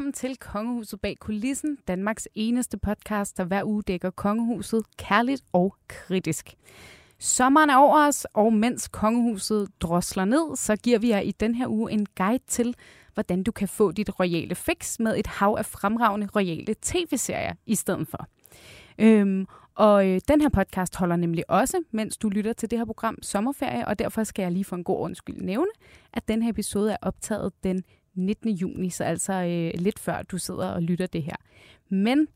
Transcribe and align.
Velkommen 0.00 0.12
til 0.12 0.36
Kongehuset 0.36 1.00
bag 1.00 1.16
kulissen, 1.20 1.78
Danmarks 1.88 2.28
eneste 2.34 2.78
podcast, 2.78 3.36
der 3.36 3.44
hver 3.44 3.64
uge 3.64 3.82
dækker 3.82 4.10
kongehuset 4.10 4.84
kærligt 4.96 5.42
og 5.52 5.76
kritisk. 5.88 6.54
Sommeren 7.18 7.70
er 7.70 7.76
over 7.76 8.06
os, 8.08 8.26
og 8.34 8.52
mens 8.52 8.88
kongehuset 8.88 9.68
drosler 9.80 10.24
ned, 10.24 10.56
så 10.56 10.76
giver 10.76 10.98
vi 10.98 11.08
jer 11.08 11.20
i 11.20 11.30
den 11.30 11.54
her 11.54 11.68
uge 11.68 11.92
en 11.92 12.06
guide 12.16 12.44
til, 12.46 12.74
hvordan 13.14 13.42
du 13.42 13.52
kan 13.52 13.68
få 13.68 13.92
dit 13.92 14.20
royale 14.20 14.54
fix 14.54 14.98
med 14.98 15.18
et 15.18 15.26
hav 15.26 15.56
af 15.58 15.66
fremragende 15.66 16.28
royale 16.36 16.74
tv-serier 16.82 17.54
i 17.66 17.74
stedet 17.74 18.08
for. 18.08 18.26
Øhm, 18.98 19.46
og 19.74 20.08
øh, 20.08 20.20
den 20.28 20.40
her 20.40 20.48
podcast 20.48 20.96
holder 20.96 21.16
nemlig 21.16 21.50
også, 21.50 21.82
mens 21.90 22.16
du 22.16 22.28
lytter 22.28 22.52
til 22.52 22.70
det 22.70 22.78
her 22.78 22.86
program, 22.86 23.22
sommerferie, 23.22 23.88
og 23.88 23.98
derfor 23.98 24.24
skal 24.24 24.42
jeg 24.42 24.52
lige 24.52 24.64
for 24.64 24.76
en 24.76 24.84
god 24.84 25.00
undskyld 25.00 25.40
nævne, 25.40 25.70
at 26.12 26.28
den 26.28 26.42
her 26.42 26.50
episode 26.50 26.92
er 26.92 26.96
optaget 27.02 27.52
den 27.64 27.84
19. 28.14 28.50
juni, 28.50 28.90
så 28.90 29.04
altså 29.04 29.32
øh, 29.32 29.80
lidt 29.80 29.98
før 29.98 30.22
du 30.22 30.38
sidder 30.38 30.68
og 30.68 30.82
lytter 30.82 31.06
det 31.06 31.22
her. 31.22 31.36
Men 31.88 32.28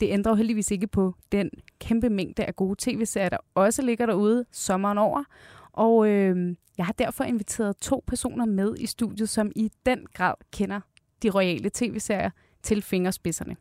det 0.00 0.10
ændrer 0.10 0.32
jo 0.32 0.36
heldigvis 0.36 0.70
ikke 0.70 0.86
på 0.86 1.14
den 1.32 1.50
kæmpe 1.80 2.10
mængde 2.10 2.44
af 2.44 2.56
gode 2.56 2.76
tv-serier, 2.78 3.28
der 3.28 3.38
også 3.54 3.82
ligger 3.82 4.06
derude 4.06 4.44
sommeren 4.52 4.98
over. 4.98 5.24
Og 5.72 6.08
øh, 6.08 6.56
jeg 6.78 6.86
har 6.86 6.92
derfor 6.92 7.24
inviteret 7.24 7.76
to 7.76 8.04
personer 8.06 8.46
med 8.46 8.74
i 8.78 8.86
studiet, 8.86 9.28
som 9.28 9.52
i 9.56 9.70
den 9.86 10.06
grad 10.14 10.34
kender 10.52 10.80
de 11.22 11.30
royale 11.30 11.70
tv-serier 11.74 12.30
til 12.62 12.82
fingerspidserne. 12.82 13.56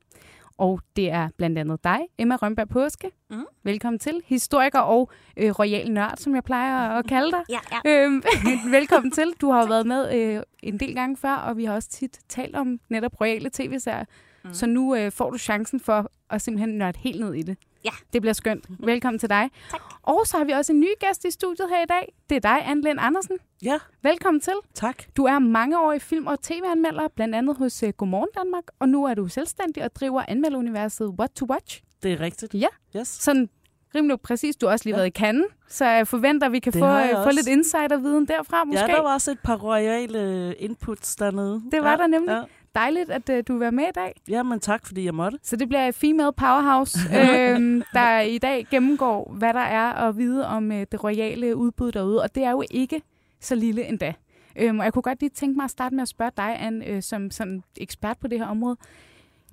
Og 0.57 0.81
det 0.95 1.11
er 1.11 1.29
blandt 1.37 1.59
andet 1.59 1.83
dig, 1.83 1.99
Emma 2.17 2.35
Rønberg 2.35 2.69
Påske. 2.69 3.11
Mm. 3.29 3.45
Velkommen 3.63 3.99
til. 3.99 4.21
Historiker 4.25 4.79
og 4.79 5.11
øh, 5.37 5.51
royal 5.59 5.91
nørd, 5.91 6.13
som 6.17 6.35
jeg 6.35 6.43
plejer 6.43 6.89
at 6.89 7.07
kalde 7.07 7.31
dig. 7.31 7.41
Ja, 7.55 7.59
ja. 7.85 8.03
Øhm, 8.05 8.23
velkommen 8.77 9.11
til. 9.11 9.33
Du 9.41 9.51
har 9.51 9.61
jo 9.61 9.67
været 9.67 9.87
med 9.87 10.15
øh, 10.15 10.43
en 10.63 10.79
del 10.79 10.95
gange 10.95 11.17
før, 11.17 11.33
og 11.35 11.57
vi 11.57 11.65
har 11.65 11.73
også 11.73 11.89
tit 11.89 12.19
talt 12.29 12.55
om 12.55 12.79
netop 12.89 13.21
royale 13.21 13.49
tv-serier. 13.53 14.05
Mm. 14.43 14.53
Så 14.53 14.65
nu 14.65 14.95
øh, 14.95 15.11
får 15.11 15.29
du 15.29 15.37
chancen 15.37 15.79
for 15.79 16.11
at 16.29 16.41
simpelthen 16.41 16.77
nørde 16.77 16.99
helt 16.99 17.19
ned 17.19 17.33
i 17.33 17.41
det. 17.41 17.57
Ja. 17.87 17.91
Det 18.13 18.21
bliver 18.21 18.33
skønt. 18.33 18.65
Velkommen 18.79 19.19
til 19.19 19.29
dig. 19.29 19.49
Tak. 19.71 19.81
Og 20.03 20.21
så 20.27 20.37
har 20.37 20.43
vi 20.45 20.51
også 20.51 20.73
en 20.73 20.79
ny 20.79 20.87
gæst 20.99 21.25
i 21.25 21.31
studiet 21.31 21.69
her 21.69 21.83
i 21.83 21.85
dag. 21.85 22.13
Det 22.29 22.35
er 22.35 22.39
dig, 22.39 22.69
Anne 22.69 22.81
Lind 22.83 22.99
Andersen. 23.01 23.37
Ja, 23.63 23.79
Velkommen 24.03 24.41
til. 24.41 24.53
tak. 24.73 25.03
Du 25.17 25.23
er 25.25 25.39
mangeårig 25.39 26.01
film- 26.01 26.27
og 26.27 26.41
tv-anmelder, 26.41 27.07
blandt 27.15 27.35
andet 27.35 27.57
hos 27.57 27.83
uh, 27.83 27.89
Godmorgen 27.89 28.29
Danmark, 28.37 28.63
og 28.79 28.89
nu 28.89 29.05
er 29.05 29.13
du 29.13 29.27
selvstændig 29.27 29.83
og 29.83 29.95
driver 29.95 30.23
anmelderuniverset 30.27 31.07
What 31.19 31.31
to 31.31 31.45
Watch. 31.49 31.81
Det 32.03 32.11
er 32.13 32.19
rigtigt. 32.19 32.53
Ja. 32.53 32.67
Yes. 32.99 33.07
Sådan 33.07 33.49
rimelig 33.95 34.21
præcis. 34.21 34.55
Du 34.55 34.65
har 34.65 34.73
også 34.73 34.85
lige 34.85 34.95
Ja. 34.95 34.99
været 34.99 35.07
i 35.07 35.19
Cannes, 35.19 35.45
så 35.67 35.85
jeg 35.85 36.07
forventer, 36.07 36.47
at 36.47 36.51
vi 36.53 36.59
kan 36.59 36.73
Det 36.73 36.79
få, 36.79 36.85
uh, 36.85 37.23
få 37.23 37.31
lidt 37.31 37.47
insiderviden 37.47 38.27
derfra 38.27 38.63
måske. 38.63 38.81
Ja, 38.81 38.87
der 38.87 39.01
var 39.01 39.13
også 39.13 39.31
et 39.31 39.39
par 39.43 39.55
royale 39.57 40.55
inputs 40.55 41.15
dernede. 41.15 41.61
Det 41.71 41.83
var 41.83 41.91
ja, 41.91 41.97
der 41.97 42.07
nemlig. 42.07 42.31
Ja. 42.33 42.43
Dejligt, 42.75 43.09
at 43.11 43.29
uh, 43.29 43.35
du 43.47 43.53
vil 43.53 43.59
være 43.59 43.71
med 43.71 43.83
i 43.83 43.91
dag. 43.95 44.21
ja, 44.29 44.43
men 44.43 44.59
tak, 44.59 44.85
fordi 44.85 45.05
jeg 45.05 45.13
måtte. 45.15 45.37
Så 45.43 45.55
det 45.55 45.67
bliver 45.69 45.91
Female 45.91 46.33
Powerhouse, 46.37 46.97
øhm, 47.21 47.83
der 47.93 48.19
i 48.19 48.37
dag 48.37 48.67
gennemgår, 48.71 49.33
hvad 49.37 49.53
der 49.53 49.59
er 49.59 49.93
at 49.93 50.17
vide 50.17 50.47
om 50.47 50.71
øh, 50.71 50.85
det 50.91 51.03
royale 51.03 51.55
udbud 51.55 51.91
derude. 51.91 52.21
Og 52.21 52.35
det 52.35 52.43
er 52.43 52.51
jo 52.51 52.63
ikke 52.71 53.01
så 53.41 53.55
lille 53.55 53.85
endda. 53.87 54.13
Øhm, 54.55 54.79
og 54.79 54.85
jeg 54.85 54.93
kunne 54.93 55.03
godt 55.03 55.19
lige 55.19 55.29
tænke 55.29 55.55
mig 55.55 55.63
at 55.63 55.71
starte 55.71 55.95
med 55.95 56.01
at 56.01 56.07
spørge 56.07 56.31
dig, 56.37 56.55
Anne, 56.59 56.85
øh, 56.85 57.01
som, 57.03 57.31
som 57.31 57.61
ekspert 57.77 58.17
på 58.17 58.27
det 58.27 58.39
her 58.39 58.45
område. 58.45 58.77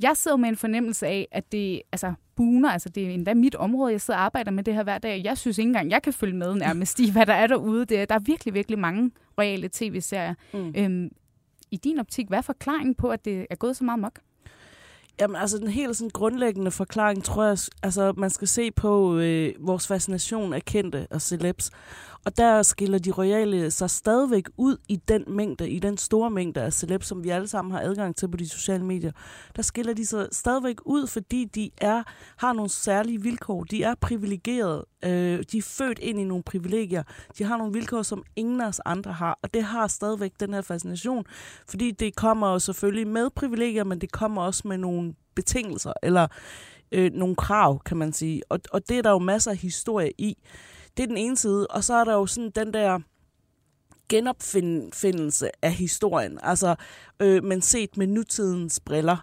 Jeg 0.02 0.12
sidder 0.16 0.36
med 0.36 0.48
en 0.48 0.56
fornemmelse 0.56 1.06
af, 1.06 1.28
at 1.32 1.52
det 1.52 1.82
altså, 1.92 2.12
buner, 2.36 2.70
altså 2.70 2.88
det 2.88 3.06
er 3.06 3.10
endda 3.10 3.34
mit 3.34 3.54
område, 3.54 3.92
jeg 3.92 4.00
sidder 4.00 4.18
og 4.20 4.24
arbejder 4.24 4.50
med 4.50 4.64
det 4.64 4.74
her 4.74 4.82
hver 4.82 4.98
dag. 4.98 5.20
Jeg 5.24 5.38
synes 5.38 5.58
ikke 5.58 5.68
engang, 5.68 5.90
jeg 5.90 6.02
kan 6.02 6.12
følge 6.12 6.36
med 6.36 6.54
nærmest 6.54 7.00
i, 7.00 7.10
hvad 7.12 7.26
der 7.26 7.32
er 7.34 7.46
derude. 7.46 7.84
Det, 7.84 8.00
er- 8.00 8.04
der 8.04 8.14
er 8.14 8.18
virkelig, 8.18 8.54
virkelig 8.54 8.78
mange 8.78 9.10
royale 9.38 9.68
tv-serier. 9.72 10.34
Mm. 10.52 10.74
Øhm, 10.76 11.10
i 11.74 11.76
din 11.76 11.98
optik, 11.98 12.28
hvad 12.28 12.38
er 12.38 12.42
forklaringen 12.42 12.94
på, 12.94 13.08
at 13.08 13.24
det 13.24 13.46
er 13.50 13.54
gået 13.54 13.76
så 13.76 13.84
meget 13.84 13.98
mok? 13.98 14.18
Jamen, 15.20 15.36
altså, 15.36 15.58
den 15.58 15.68
helt 15.68 15.96
sådan 15.96 16.10
grundlæggende 16.10 16.70
forklaring, 16.70 17.24
tror 17.24 17.44
jeg, 17.44 17.58
altså, 17.82 18.12
man 18.16 18.30
skal 18.30 18.48
se 18.48 18.70
på 18.70 19.18
øh, 19.18 19.52
vores 19.58 19.86
fascination 19.86 20.52
af 20.52 20.64
kendte 20.64 21.06
og 21.10 21.22
celebs. 21.22 21.70
Og 22.24 22.36
der 22.36 22.62
skiller 22.62 22.98
de 22.98 23.10
royale 23.10 23.70
sig 23.70 23.90
stadigvæk 23.90 24.44
ud 24.56 24.76
i 24.88 24.96
den 24.96 25.24
mængde, 25.28 25.70
i 25.70 25.78
den 25.78 25.98
store 25.98 26.30
mængde 26.30 26.62
af 26.62 26.72
celeb, 26.72 27.02
som 27.02 27.24
vi 27.24 27.28
alle 27.28 27.48
sammen 27.48 27.72
har 27.72 27.80
adgang 27.80 28.16
til 28.16 28.28
på 28.28 28.36
de 28.36 28.48
sociale 28.48 28.84
medier. 28.84 29.12
Der 29.56 29.62
skiller 29.62 29.94
de 29.94 30.06
sig 30.06 30.28
stadigvæk 30.32 30.76
ud, 30.84 31.06
fordi 31.06 31.44
de 31.44 31.70
er, 31.78 32.02
har 32.36 32.52
nogle 32.52 32.70
særlige 32.70 33.22
vilkår. 33.22 33.64
De 33.64 33.82
er 33.82 33.94
privilegerede. 34.00 34.86
Øh, 35.04 35.44
de 35.52 35.58
er 35.58 35.62
født 35.62 35.98
ind 35.98 36.20
i 36.20 36.24
nogle 36.24 36.42
privilegier. 36.42 37.02
De 37.38 37.44
har 37.44 37.56
nogle 37.56 37.72
vilkår, 37.72 38.02
som 38.02 38.22
ingen 38.36 38.60
af 38.60 38.66
os 38.66 38.80
andre 38.84 39.12
har. 39.12 39.38
Og 39.42 39.54
det 39.54 39.62
har 39.62 39.86
stadigvæk 39.86 40.32
den 40.40 40.54
her 40.54 40.60
fascination, 40.60 41.24
fordi 41.68 41.90
det 41.90 42.16
kommer 42.16 42.52
jo 42.52 42.58
selvfølgelig 42.58 43.06
med 43.06 43.30
privilegier, 43.30 43.84
men 43.84 44.00
det 44.00 44.12
kommer 44.12 44.42
også 44.42 44.68
med 44.68 44.78
nogle 44.78 45.14
betingelser, 45.34 45.92
eller 46.02 46.26
øh, 46.92 47.12
nogle 47.12 47.36
krav, 47.36 47.82
kan 47.82 47.96
man 47.96 48.12
sige. 48.12 48.42
Og, 48.48 48.60
og 48.72 48.88
det 48.88 48.98
er 48.98 49.02
der 49.02 49.10
jo 49.10 49.18
masser 49.18 49.50
af 49.50 49.56
historie 49.56 50.12
i. 50.18 50.36
Det 50.96 51.02
er 51.02 51.06
den 51.06 51.16
ene 51.16 51.36
side. 51.36 51.66
Og 51.66 51.84
så 51.84 51.94
er 51.94 52.04
der 52.04 52.14
jo 52.14 52.26
sådan 52.26 52.50
den 52.50 52.72
der 52.72 53.00
genopfindelse 54.08 55.50
af 55.62 55.72
historien. 55.72 56.38
Altså, 56.42 56.74
øh, 57.20 57.44
men 57.44 57.62
set 57.62 57.96
med 57.96 58.06
nutidens 58.06 58.80
briller. 58.80 59.16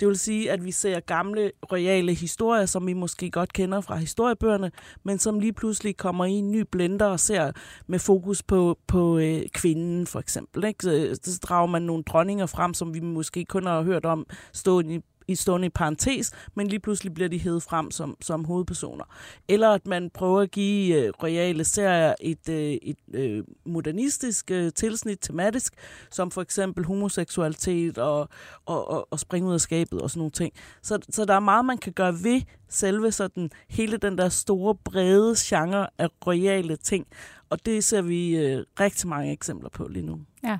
Det 0.00 0.08
vil 0.08 0.18
sige, 0.18 0.50
at 0.50 0.64
vi 0.64 0.72
ser 0.72 1.00
gamle, 1.00 1.52
royale 1.72 2.14
historier, 2.14 2.66
som 2.66 2.86
vi 2.86 2.92
måske 2.92 3.30
godt 3.30 3.52
kender 3.52 3.80
fra 3.80 3.96
historiebøgerne, 3.96 4.70
men 5.04 5.18
som 5.18 5.40
lige 5.40 5.52
pludselig 5.52 5.96
kommer 5.96 6.24
i 6.24 6.30
en 6.30 6.52
ny 6.52 6.64
blender 6.72 7.06
og 7.06 7.20
ser 7.20 7.52
med 7.86 7.98
fokus 7.98 8.42
på, 8.42 8.78
på 8.86 9.18
øh, 9.18 9.42
kvinden, 9.54 10.06
for 10.06 10.20
eksempel. 10.20 10.64
Ikke? 10.64 10.82
Så, 10.82 11.18
så 11.22 11.38
drager 11.42 11.66
man 11.66 11.82
nogle 11.82 12.02
dronninger 12.02 12.46
frem, 12.46 12.74
som 12.74 12.94
vi 12.94 13.00
måske 13.00 13.44
kun 13.44 13.66
har 13.66 13.82
hørt 13.82 14.04
om 14.04 14.26
stående 14.52 14.94
i 14.94 15.00
i 15.28 15.34
stående 15.34 15.66
i 15.66 15.70
parentes, 15.70 16.32
men 16.54 16.66
lige 16.66 16.80
pludselig 16.80 17.14
bliver 17.14 17.28
de 17.28 17.38
hævet 17.38 17.62
frem 17.62 17.90
som, 17.90 18.16
som 18.20 18.44
hovedpersoner. 18.44 19.04
Eller 19.48 19.68
at 19.68 19.86
man 19.86 20.10
prøver 20.10 20.40
at 20.40 20.50
give 20.50 20.96
øh, 20.96 21.12
royale 21.22 21.64
serier 21.64 22.14
et, 22.20 22.48
øh, 22.48 22.56
et 22.82 22.96
øh, 23.14 23.44
modernistisk 23.66 24.50
øh, 24.50 24.72
tilsnit 24.72 25.18
tematisk, 25.20 25.74
som 26.10 26.30
for 26.30 26.42
eksempel 26.42 26.84
homoseksualitet 26.84 27.98
og, 27.98 28.28
og, 28.66 28.88
og, 28.90 29.08
og 29.10 29.20
springe 29.20 29.48
ud 29.48 29.54
af 29.54 29.60
skabet 29.60 30.00
og 30.00 30.10
sådan 30.10 30.18
nogle 30.18 30.30
ting. 30.30 30.52
Så, 30.82 30.98
så 31.10 31.24
der 31.24 31.34
er 31.34 31.40
meget, 31.40 31.64
man 31.64 31.78
kan 31.78 31.92
gøre 31.92 32.12
ved 32.12 32.42
selve 32.68 33.12
sådan, 33.12 33.50
hele 33.68 33.96
den 33.96 34.18
der 34.18 34.28
store, 34.28 34.74
brede 34.74 35.34
genre 35.38 35.86
af 35.98 36.08
royale 36.26 36.76
ting. 36.76 37.06
Og 37.50 37.66
det 37.66 37.84
ser 37.84 38.02
vi 38.02 38.36
øh, 38.36 38.64
rigtig 38.80 39.08
mange 39.08 39.32
eksempler 39.32 39.68
på 39.68 39.88
lige 39.88 40.06
nu. 40.06 40.20
Ja, 40.44 40.58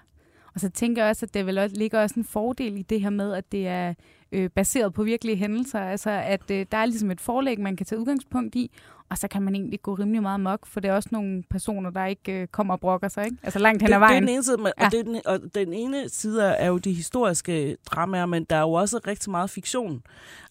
Og 0.54 0.60
så 0.60 0.68
tænker 0.70 1.02
jeg 1.02 1.10
også, 1.10 1.26
at 1.26 1.34
det 1.34 1.46
vel 1.46 1.58
også, 1.58 1.76
ligger 1.76 2.02
også 2.02 2.14
en 2.18 2.24
fordel 2.24 2.76
i 2.76 2.82
det 2.82 3.00
her 3.00 3.10
med, 3.10 3.32
at 3.32 3.52
det 3.52 3.66
er 3.66 3.94
øh, 4.32 4.50
baseret 4.50 4.94
på 4.94 5.02
virkelige 5.02 5.36
hændelser. 5.36 5.80
Altså, 5.80 6.10
at 6.10 6.50
øh, 6.50 6.66
der 6.72 6.78
er 6.78 6.86
ligesom 6.86 7.10
et 7.10 7.20
forlæg, 7.20 7.60
man 7.60 7.76
kan 7.76 7.86
tage 7.86 7.98
udgangspunkt 8.00 8.54
i, 8.54 8.70
og 9.10 9.18
så 9.18 9.28
kan 9.28 9.42
man 9.42 9.54
egentlig 9.54 9.82
gå 9.82 9.94
rimelig 9.94 10.22
meget 10.22 10.40
mok, 10.40 10.66
for 10.66 10.80
det 10.80 10.88
er 10.90 10.94
også 10.94 11.08
nogle 11.12 11.42
personer, 11.50 11.90
der 11.90 12.06
ikke 12.06 12.32
øh, 12.42 12.46
kommer 12.48 12.74
og 12.74 12.80
brokker 12.80 13.08
sig, 13.08 13.24
ikke? 13.24 13.36
Altså 13.42 13.58
langt 13.58 13.82
hen 13.82 13.92
ad 13.92 13.94
det, 13.94 14.00
det 14.00 14.04
er 14.04 14.08
vejen. 14.08 14.22
den 14.22 14.28
ene 14.34 14.42
side, 14.42 14.56
men, 14.56 14.72
Ja. 14.80 14.86
og, 14.86 14.92
det 14.92 15.00
er 15.00 15.04
den, 15.04 15.20
og 15.26 15.40
den 15.54 15.72
ene 15.72 16.08
side 16.08 16.44
er 16.44 16.68
jo 16.68 16.78
de 16.78 16.92
historiske 16.92 17.76
dramaer, 17.86 18.26
men 18.26 18.44
der 18.44 18.56
er 18.56 18.60
jo 18.60 18.72
også 18.72 19.00
rigtig 19.06 19.30
meget 19.30 19.50
fiktion. 19.50 20.02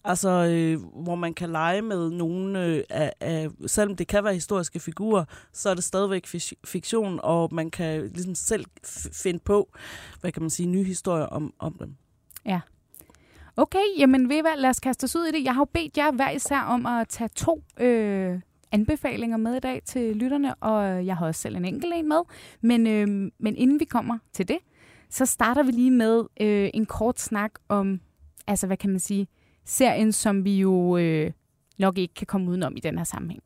Altså, 0.04 0.28
øh, 0.30 1.02
hvor 1.02 1.14
man 1.14 1.34
kan 1.34 1.50
lege 1.50 1.82
med 1.82 2.10
nogle 2.10 2.64
øh, 2.64 2.82
af, 2.90 3.12
af, 3.20 3.48
selvom 3.66 3.96
det 3.96 4.08
kan 4.08 4.24
være 4.24 4.34
historiske 4.34 4.80
figurer, 4.80 5.24
så 5.52 5.70
er 5.70 5.74
det 5.74 5.84
stadigvæk 5.84 6.26
fik- 6.26 6.52
fiktion, 6.64 7.20
og 7.22 7.54
man 7.54 7.70
kan 7.70 8.02
ligesom 8.08 8.34
selv 8.34 8.64
finde 9.12 9.38
på, 9.38 9.70
hvad 10.20 10.32
kan 10.32 10.42
man 10.42 10.50
sige, 10.50 10.66
nye 10.66 10.84
historier 10.84 11.26
om, 11.26 11.52
om 11.58 11.72
dem. 11.78 11.94
Okay, 13.60 13.98
jamen 13.98 14.28
ved 14.28 14.40
hvad, 14.40 14.56
lad 14.56 14.70
os 14.70 14.80
kaste 14.80 15.04
os 15.04 15.16
ud 15.16 15.24
i 15.24 15.32
det. 15.32 15.44
Jeg 15.44 15.54
har 15.54 15.60
jo 15.60 15.64
bedt 15.64 15.96
jer 15.96 16.12
hver 16.12 16.30
især 16.30 16.60
om 16.60 16.86
at 16.86 17.08
tage 17.08 17.28
to 17.28 17.62
øh, 17.80 18.40
anbefalinger 18.72 19.36
med 19.36 19.56
i 19.56 19.60
dag 19.60 19.82
til 19.84 20.16
lytterne, 20.16 20.54
og 20.54 21.06
jeg 21.06 21.16
har 21.16 21.26
også 21.26 21.40
selv 21.40 21.56
en 21.56 21.64
enkelt 21.64 21.92
en 21.96 22.08
med. 22.08 22.20
Men, 22.60 22.86
øh, 22.86 23.30
men 23.38 23.56
inden 23.56 23.80
vi 23.80 23.84
kommer 23.84 24.18
til 24.32 24.48
det, 24.48 24.58
så 25.10 25.26
starter 25.26 25.62
vi 25.62 25.72
lige 25.72 25.90
med 25.90 26.24
øh, 26.40 26.70
en 26.74 26.86
kort 26.86 27.20
snak 27.20 27.52
om, 27.68 28.00
altså 28.46 28.66
hvad 28.66 28.76
kan 28.76 28.90
man 28.90 29.00
sige, 29.00 29.28
serien, 29.64 30.12
som 30.12 30.44
vi 30.44 30.60
jo 30.60 30.96
øh, 30.96 31.30
nok 31.78 31.98
ikke 31.98 32.14
kan 32.14 32.26
komme 32.26 32.50
udenom 32.50 32.76
i 32.76 32.80
den 32.80 32.98
her 32.98 33.04
sammenhæng. 33.04 33.42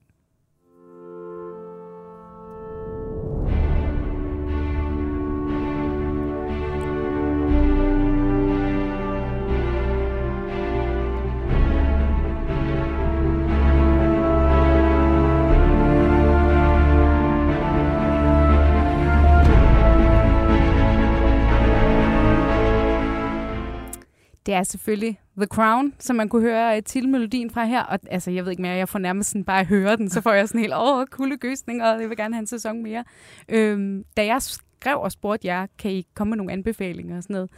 Det 24.46 24.54
er 24.54 24.62
selvfølgelig 24.62 25.20
The 25.36 25.46
Crown, 25.46 25.94
som 25.98 26.16
man 26.16 26.28
kunne 26.28 26.42
høre 26.42 26.76
uh, 26.76 26.82
titelmelodien 26.82 27.50
fra 27.50 27.64
her. 27.64 27.82
Og 27.82 27.98
altså, 28.10 28.30
jeg 28.30 28.44
ved 28.44 28.50
ikke 28.50 28.62
mere, 28.62 28.72
jeg 28.72 28.88
får 28.88 28.98
nærmest 28.98 29.30
sådan 29.30 29.44
bare 29.44 29.60
at 29.60 29.66
høre 29.66 29.96
den, 29.96 30.10
så 30.10 30.20
får 30.20 30.32
jeg 30.32 30.48
sådan 30.48 30.60
helt 30.60 30.72
over 30.72 31.04
kuldegøsning, 31.04 31.82
og 31.82 32.00
jeg 32.00 32.08
vil 32.08 32.16
gerne 32.16 32.34
have 32.34 32.40
en 32.40 32.46
sæson 32.46 32.82
mere. 32.82 33.04
Øhm, 33.48 34.04
da 34.16 34.26
jeg 34.26 34.42
skrev 34.42 34.98
og 35.00 35.12
spurgte 35.12 35.46
jer, 35.46 35.66
kan 35.78 35.90
I 35.90 36.06
komme 36.14 36.30
med 36.30 36.36
nogle 36.36 36.52
anbefalinger 36.52 37.16
og 37.16 37.22
sådan 37.22 37.34
noget, 37.34 37.50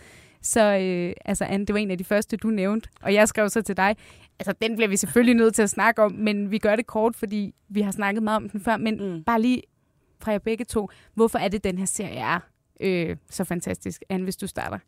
Så 0.43 0.79
øh, 0.79 1.13
altså, 1.25 1.45
Anne, 1.45 1.67
det 1.67 1.73
var 1.75 1.79
en 1.81 1.91
af 1.91 1.99
de 1.99 2.05
første, 2.05 2.37
du 2.37 2.49
nævnte, 2.49 2.89
og 3.03 3.15
jeg 3.15 3.29
skrev 3.29 3.49
så 3.49 3.63
til 3.63 3.77
dig, 3.77 3.97
altså 4.39 4.55
den 4.63 4.77
bliver 4.77 4.89
vi 4.89 4.97
selvfølgelig 4.97 5.35
nødt 5.35 5.55
til 5.55 5.63
at 5.63 5.71
snakke 5.71 6.03
om, 6.03 6.13
men 6.13 6.51
vi 6.51 6.59
gør 6.59 6.77
det 6.77 6.87
kort, 6.87 7.17
fordi 7.17 7.55
vi 7.69 7.81
har 7.81 7.91
snakket 7.91 8.23
meget 8.23 8.37
om 8.37 8.49
den 8.49 8.61
før, 8.61 8.77
men 8.77 9.13
mm. 9.15 9.25
bare 9.25 9.41
lige 9.41 9.63
fra 10.21 10.33
jer 10.33 10.39
begge 10.39 10.65
to, 10.65 10.89
hvorfor 11.15 11.39
er 11.39 11.49
det, 11.49 11.65
den 11.65 11.79
her 11.79 11.87
serie 11.87 12.17
er 12.17 12.41
øh, 12.81 13.17
så 13.31 13.45
fantastisk? 13.45 14.03
Anne, 14.09 14.25
hvis 14.25 14.37
du 14.37 14.47
starter. 14.47 14.79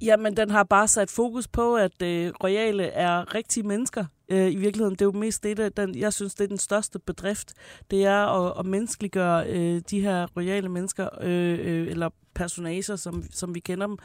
Jamen, 0.00 0.36
den 0.36 0.50
har 0.50 0.64
bare 0.64 0.88
sat 0.88 1.10
fokus 1.10 1.48
på, 1.48 1.76
at 1.76 2.02
øh, 2.02 2.32
royale 2.44 2.84
er 2.84 3.34
rigtige 3.34 3.66
mennesker. 3.66 4.04
Øh, 4.28 4.52
I 4.52 4.56
virkeligheden, 4.56 4.94
det 4.94 5.00
er 5.00 5.06
jo 5.06 5.12
mest 5.12 5.42
det, 5.42 5.56
der, 5.56 5.68
den, 5.68 5.98
jeg 5.98 6.12
synes, 6.12 6.34
det 6.34 6.44
er 6.44 6.48
den 6.48 6.58
største 6.58 6.98
bedrift. 6.98 7.54
Det 7.90 8.04
er 8.04 8.26
at, 8.26 8.54
at 8.58 8.66
menneskeliggøre 8.66 9.48
øh, 9.48 9.82
de 9.90 10.00
her 10.00 10.26
royale 10.36 10.68
mennesker, 10.68 11.08
øh, 11.22 11.58
øh, 11.60 11.88
eller 11.88 12.10
personager, 12.34 12.96
som, 12.96 13.24
som 13.30 13.54
vi 13.54 13.60
kender 13.60 13.86
dem. 13.86 13.96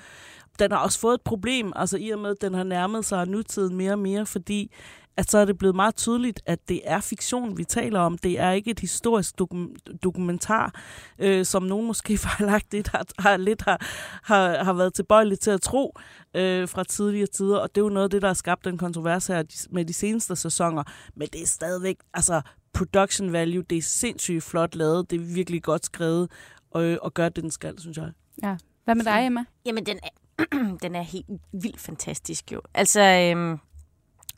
Den 0.60 0.72
har 0.72 0.80
også 0.80 1.00
fået 1.00 1.14
et 1.14 1.22
problem, 1.22 1.74
altså 1.76 1.98
i 1.98 2.10
og 2.10 2.20
med, 2.20 2.30
at 2.30 2.42
den 2.42 2.54
har 2.54 2.64
nærmet 2.64 3.06
sig 3.06 3.28
nutiden 3.28 3.76
mere 3.76 3.92
og 3.92 4.00
mere, 4.00 4.26
fordi 4.26 4.72
at 5.18 5.32
så 5.32 5.38
er 5.38 5.46
det 5.46 5.58
blevet 5.58 5.76
meget 5.76 5.96
tydeligt, 5.96 6.42
at 6.46 6.70
det 6.70 6.82
er 6.84 7.00
fiktion, 7.00 7.58
vi 7.58 7.64
taler 7.64 8.00
om. 8.00 8.18
Det 8.18 8.40
er 8.40 8.52
ikke 8.52 8.72
et 8.72 8.80
historisk 8.80 9.36
dokum- 9.42 9.98
dokumentar, 10.04 10.82
øh, 11.20 11.46
som 11.46 11.64
nogen 11.64 11.88
måske 11.88 12.18
fejlagtigt 12.28 12.88
har, 12.88 13.06
har, 13.20 13.38
lidt 13.38 13.62
har, 13.62 13.78
har, 14.24 14.64
har 14.64 14.74
været 14.74 14.94
tilbøjelige 14.94 15.38
til 15.38 15.52
at 15.52 15.62
tro 15.62 15.98
øh, 16.34 16.68
fra 16.68 16.84
tidligere 16.84 17.28
tider. 17.28 17.58
Og 17.58 17.76
det 17.76 17.82
er 17.82 17.86
jo 17.86 17.90
noget 17.90 18.04
af 18.04 18.10
det, 18.10 18.22
der 18.22 18.28
har 18.28 18.34
skabt 18.34 18.66
den 18.66 18.78
kontrovers 18.78 19.28
her 19.28 19.68
med 19.72 19.86
de 19.86 19.94
seneste 19.94 20.36
sæsoner. 20.36 20.84
Men 21.16 21.28
det 21.34 21.42
er 21.42 21.48
stadigvæk, 21.48 21.98
altså 22.14 22.42
production 22.74 23.32
value, 23.34 23.64
det 23.64 23.78
er 23.78 23.82
sindssygt 23.82 24.44
flot 24.44 24.76
lavet, 24.76 25.12
det 25.12 25.22
er 25.22 25.26
virkelig 25.36 25.64
godt 25.64 25.86
skrevet, 25.86 26.32
og, 26.72 26.98
og 27.02 27.14
gør 27.14 27.30
det, 27.30 27.44
den 27.44 27.52
skal, 27.52 27.80
synes 27.80 27.98
jeg. 27.98 28.12
Ja. 28.44 28.58
Hvad 28.84 28.96
med 28.96 29.06
dig, 29.06 29.26
Emma? 29.26 29.46
Jamen, 29.66 29.86
den 29.86 30.00
er, 30.04 30.10
den 30.84 30.96
er 30.96 31.02
helt 31.02 31.26
vildt 31.52 31.80
fantastisk 31.80 32.52
jo. 32.52 32.62
Altså, 32.74 33.02
øhm, 33.02 33.60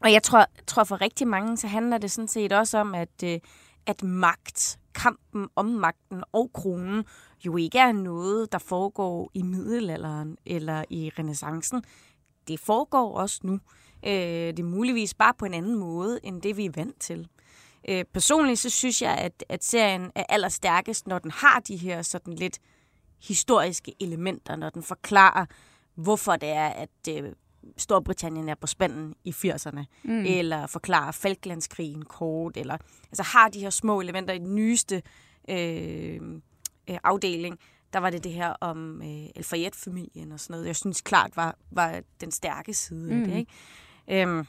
og 0.06 0.12
jeg 0.12 0.24
tror, 0.24 0.46
tror 0.68 0.84
for 0.84 1.02
rigtig 1.02 1.28
mange, 1.28 1.58
så 1.58 1.68
handler 1.68 1.98
det 1.98 2.12
sådan 2.12 2.28
set 2.28 2.54
også 2.54 2.78
om, 2.78 2.96
at, 2.96 3.24
øh, 3.24 3.40
at 3.86 4.04
magt, 4.04 4.80
kampen 4.96 5.48
om 5.56 5.66
magten 5.66 6.24
og 6.32 6.52
kronen, 6.54 7.06
jo 7.46 7.58
ikke 7.58 7.80
er 7.80 7.92
noget, 7.92 8.52
der 8.52 8.58
foregår 8.58 9.32
i 9.34 9.42
middelalderen 9.42 10.38
eller 10.46 10.84
i 10.90 11.12
renaissancen. 11.20 11.84
Det 12.48 12.60
foregår 12.60 13.18
også 13.18 13.40
nu. 13.44 13.54
Øh, 14.06 14.12
det 14.12 14.60
er 14.60 14.64
muligvis 14.64 15.14
bare 15.14 15.34
på 15.34 15.46
en 15.46 15.54
anden 15.54 15.76
måde, 15.76 16.20
end 16.24 16.42
det 16.42 16.58
vi 16.58 16.66
er 16.66 16.72
vant 16.76 17.00
til. 17.00 17.28
Øh, 17.90 18.06
personligt 18.14 18.60
så 18.60 18.70
synes 18.70 19.02
jeg, 19.02 19.18
at, 19.18 19.46
at 19.50 19.64
serien 19.64 20.12
er 20.16 20.24
allerstærkest, 20.30 21.08
når 21.08 21.20
den 21.20 21.32
har 21.32 21.60
de 21.60 21.78
her 21.78 22.02
sådan 22.02 22.34
lidt 22.34 22.60
historiske 23.28 23.94
elementer, 24.00 24.56
når 24.56 24.70
den 24.70 24.84
forklarer, 24.84 25.46
hvorfor 25.96 26.36
det 26.36 26.50
er, 26.50 26.70
at 26.70 26.90
øh, 27.10 27.32
Storbritannien 27.78 28.50
er 28.50 28.56
på 28.56 28.68
spanden 28.68 29.16
i 29.24 29.30
80'erne, 29.30 29.84
mm. 30.04 30.26
eller 30.26 30.68
forklarer 30.68 31.12
Falklandskrigen 31.12 32.06
kort, 32.06 32.58
eller 32.58 32.78
altså 33.06 33.24
har 33.24 33.50
de 33.50 33.60
her 33.60 33.70
små 33.70 34.02
elementer 34.02 34.34
i 34.34 34.38
den 34.38 34.56
nyeste 34.56 35.02
øh, 35.50 36.20
øh, 36.90 36.98
afdeling, 37.04 37.60
der 37.94 38.00
var 38.00 38.10
det 38.10 38.24
det 38.24 38.32
her 38.32 38.50
om 38.50 39.02
øh, 39.02 39.30
El 39.36 39.44
Fayette-familien 39.44 40.32
og 40.32 40.40
sådan 40.40 40.54
noget. 40.54 40.68
Jeg 40.68 40.76
synes 40.76 41.02
klart 41.02 41.38
var, 41.38 41.58
var 41.72 42.02
den 42.22 42.32
stærke 42.32 42.74
side 42.74 43.14
mm. 43.14 43.22
af 43.22 43.28
det. 43.28 43.34
Mm. 43.34 43.40
Ikke? 43.40 44.22
Øhm, 44.22 44.48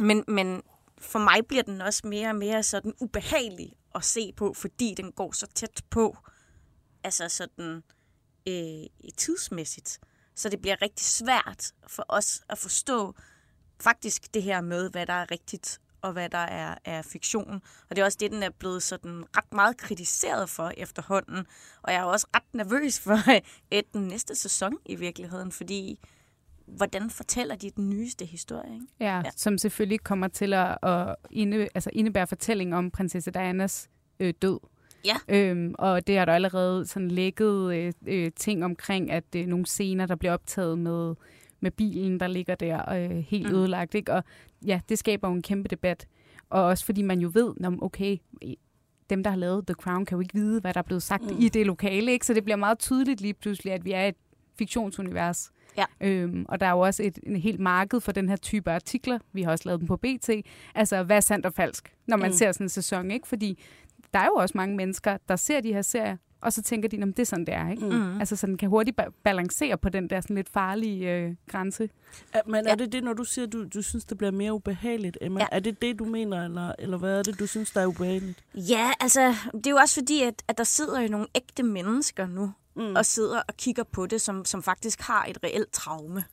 men, 0.00 0.24
men 0.28 0.62
for 0.98 1.18
mig 1.18 1.46
bliver 1.48 1.62
den 1.62 1.80
også 1.80 2.06
mere 2.06 2.28
og 2.28 2.36
mere 2.36 2.62
sådan 2.62 2.94
ubehagelig 3.00 3.72
at 3.94 4.04
se 4.04 4.32
på, 4.36 4.54
fordi 4.54 4.94
den 4.96 5.12
går 5.12 5.32
så 5.32 5.46
tæt 5.54 5.82
på, 5.90 6.16
altså 7.04 7.28
sådan 7.28 7.82
øh, 8.48 9.10
tidsmæssigt. 9.16 9.98
Så 10.36 10.48
det 10.48 10.60
bliver 10.60 10.82
rigtig 10.82 11.06
svært 11.06 11.72
for 11.88 12.04
os 12.08 12.42
at 12.48 12.58
forstå 12.58 13.14
faktisk 13.80 14.34
det 14.34 14.42
her 14.42 14.60
med, 14.60 14.90
hvad 14.90 15.06
der 15.06 15.12
er 15.12 15.30
rigtigt 15.30 15.80
og 16.02 16.12
hvad 16.12 16.28
der 16.28 16.38
er, 16.38 16.74
er 16.84 17.02
fiktion. 17.02 17.62
Og 17.90 17.96
det 17.96 17.98
er 17.98 18.04
også 18.04 18.18
det, 18.20 18.30
den 18.30 18.42
er 18.42 18.50
blevet 18.58 18.82
sådan 18.82 19.24
ret 19.36 19.52
meget 19.52 19.76
kritiseret 19.76 20.50
for 20.50 20.72
efterhånden. 20.76 21.46
Og 21.82 21.92
jeg 21.92 22.00
er 22.00 22.04
også 22.04 22.26
ret 22.36 22.54
nervøs 22.54 23.00
for 23.00 23.18
et 23.70 23.92
den 23.92 24.08
næste 24.08 24.34
sæson 24.34 24.78
i 24.86 24.94
virkeligheden, 24.94 25.52
fordi 25.52 25.98
hvordan 26.66 27.10
fortæller 27.10 27.56
de 27.56 27.70
den 27.70 27.90
nyeste 27.90 28.24
historie? 28.24 28.74
Ikke? 28.74 28.86
Ja, 29.00 29.16
ja, 29.16 29.30
som 29.36 29.58
selvfølgelig 29.58 30.00
kommer 30.00 30.28
til 30.28 30.54
at, 30.54 30.78
at 30.82 31.16
inde, 31.30 31.68
altså 31.74 31.90
indebære 31.92 32.26
fortælling 32.26 32.74
om 32.74 32.90
prinsesse 32.90 33.30
Dianas 33.30 33.88
øh, 34.20 34.34
død. 34.42 34.58
Ja. 35.04 35.16
Øhm, 35.28 35.74
og 35.78 36.06
det 36.06 36.18
har 36.18 36.24
der 36.24 36.32
allerede 36.32 36.86
sådan 36.86 37.08
lækket 37.08 37.74
øh, 37.74 37.92
øh, 38.06 38.30
ting 38.36 38.64
omkring, 38.64 39.10
at 39.10 39.24
øh, 39.36 39.46
nogle 39.46 39.66
scener, 39.66 40.06
der 40.06 40.14
bliver 40.14 40.32
optaget 40.32 40.78
med, 40.78 41.14
med 41.60 41.70
bilen, 41.70 42.20
der 42.20 42.26
ligger 42.26 42.54
der 42.54 42.92
øh, 42.92 43.10
helt 43.10 43.48
mm. 43.48 43.54
ødelagt. 43.54 43.94
Ikke? 43.94 44.12
Og 44.12 44.24
ja, 44.66 44.80
det 44.88 44.98
skaber 44.98 45.28
jo 45.28 45.34
en 45.34 45.42
kæmpe 45.42 45.68
debat. 45.68 46.06
Og 46.50 46.64
også 46.64 46.84
fordi 46.84 47.02
man 47.02 47.20
jo 47.20 47.30
ved, 47.34 47.54
når, 47.56 47.78
okay, 47.82 48.16
dem, 49.10 49.22
der 49.22 49.30
har 49.30 49.38
lavet 49.38 49.66
The 49.66 49.74
Crown, 49.74 50.04
kan 50.04 50.16
jo 50.16 50.20
ikke 50.20 50.34
vide, 50.34 50.60
hvad 50.60 50.74
der 50.74 50.78
er 50.78 50.82
blevet 50.82 51.02
sagt 51.02 51.22
mm. 51.22 51.40
i 51.40 51.48
det 51.48 51.66
lokale. 51.66 52.12
Ikke? 52.12 52.26
Så 52.26 52.34
det 52.34 52.44
bliver 52.44 52.56
meget 52.56 52.78
tydeligt 52.78 53.20
lige 53.20 53.34
pludselig, 53.34 53.72
at 53.72 53.84
vi 53.84 53.92
er 53.92 54.04
et 54.04 54.14
fiktionsunivers. 54.58 55.50
Ja. 55.76 55.84
Øhm, 56.00 56.46
og 56.48 56.60
der 56.60 56.66
er 56.66 56.70
jo 56.70 56.80
også 56.80 57.02
et, 57.02 57.18
en 57.22 57.36
helt 57.36 57.60
marked 57.60 58.00
for 58.00 58.12
den 58.12 58.28
her 58.28 58.36
type 58.36 58.70
artikler. 58.70 59.18
Vi 59.32 59.42
har 59.42 59.50
også 59.50 59.68
lavet 59.68 59.80
dem 59.80 59.88
på 59.88 59.96
BT. 59.96 60.30
Altså, 60.74 61.02
hvad 61.02 61.16
er 61.16 61.20
sandt 61.20 61.46
og 61.46 61.52
falsk, 61.52 61.94
når 62.06 62.16
man 62.16 62.30
mm. 62.30 62.36
ser 62.36 62.52
sådan 62.52 62.64
en 62.64 62.68
sæson, 62.68 63.10
ikke? 63.10 63.28
Fordi 63.28 63.58
der 64.16 64.22
er 64.22 64.26
jo 64.26 64.34
også 64.34 64.52
mange 64.58 64.76
mennesker, 64.76 65.16
der 65.28 65.36
ser 65.36 65.60
de 65.60 65.72
her 65.72 65.82
serier, 65.82 66.16
og 66.40 66.52
så 66.52 66.62
tænker 66.62 66.88
de, 66.88 66.96
at 66.96 67.06
det 67.06 67.18
er 67.18 67.24
sådan, 67.24 67.44
det 67.44 67.54
er. 67.54 67.70
Ikke? 67.70 67.86
Mm. 67.86 68.18
Altså, 68.20 68.36
så 68.36 68.46
den 68.46 68.56
kan 68.56 68.68
hurtigt 68.68 69.00
ba- 69.00 69.20
balancere 69.22 69.78
på 69.78 69.88
den 69.88 70.10
der 70.10 70.20
sådan 70.20 70.36
lidt 70.36 70.48
farlige 70.48 71.12
øh, 71.14 71.34
grænse. 71.48 71.88
Ja, 72.34 72.40
men 72.46 72.66
er 72.66 72.74
det 72.74 72.92
det, 72.92 73.04
når 73.04 73.12
du 73.12 73.24
siger, 73.24 73.46
du, 73.46 73.64
du 73.64 73.82
synes, 73.82 74.04
det 74.04 74.18
bliver 74.18 74.30
mere 74.30 74.52
ubehageligt, 74.52 75.18
Emma? 75.20 75.40
Ja. 75.40 75.46
Er 75.52 75.60
det 75.60 75.82
det, 75.82 75.98
du 75.98 76.04
mener, 76.04 76.44
eller, 76.44 76.72
eller 76.78 76.98
hvad 76.98 77.18
er 77.18 77.22
det, 77.22 77.38
du 77.38 77.46
synes, 77.46 77.70
der 77.70 77.80
er 77.80 77.86
ubehageligt? 77.86 78.44
Ja, 78.54 78.90
altså, 79.00 79.34
det 79.54 79.66
er 79.66 79.70
jo 79.70 79.76
også 79.76 79.94
fordi, 79.94 80.22
at, 80.22 80.42
at 80.48 80.58
der 80.58 80.64
sidder 80.64 81.00
jo 81.00 81.08
nogle 81.08 81.26
ægte 81.34 81.62
mennesker 81.62 82.26
nu, 82.26 82.52
mm. 82.76 82.94
og 82.96 83.06
sidder 83.06 83.40
og 83.48 83.56
kigger 83.56 83.84
på 83.84 84.06
det, 84.06 84.20
som, 84.20 84.44
som 84.44 84.62
faktisk 84.62 85.00
har 85.00 85.26
et 85.28 85.38
reelt 85.44 85.72
traume 85.72 86.24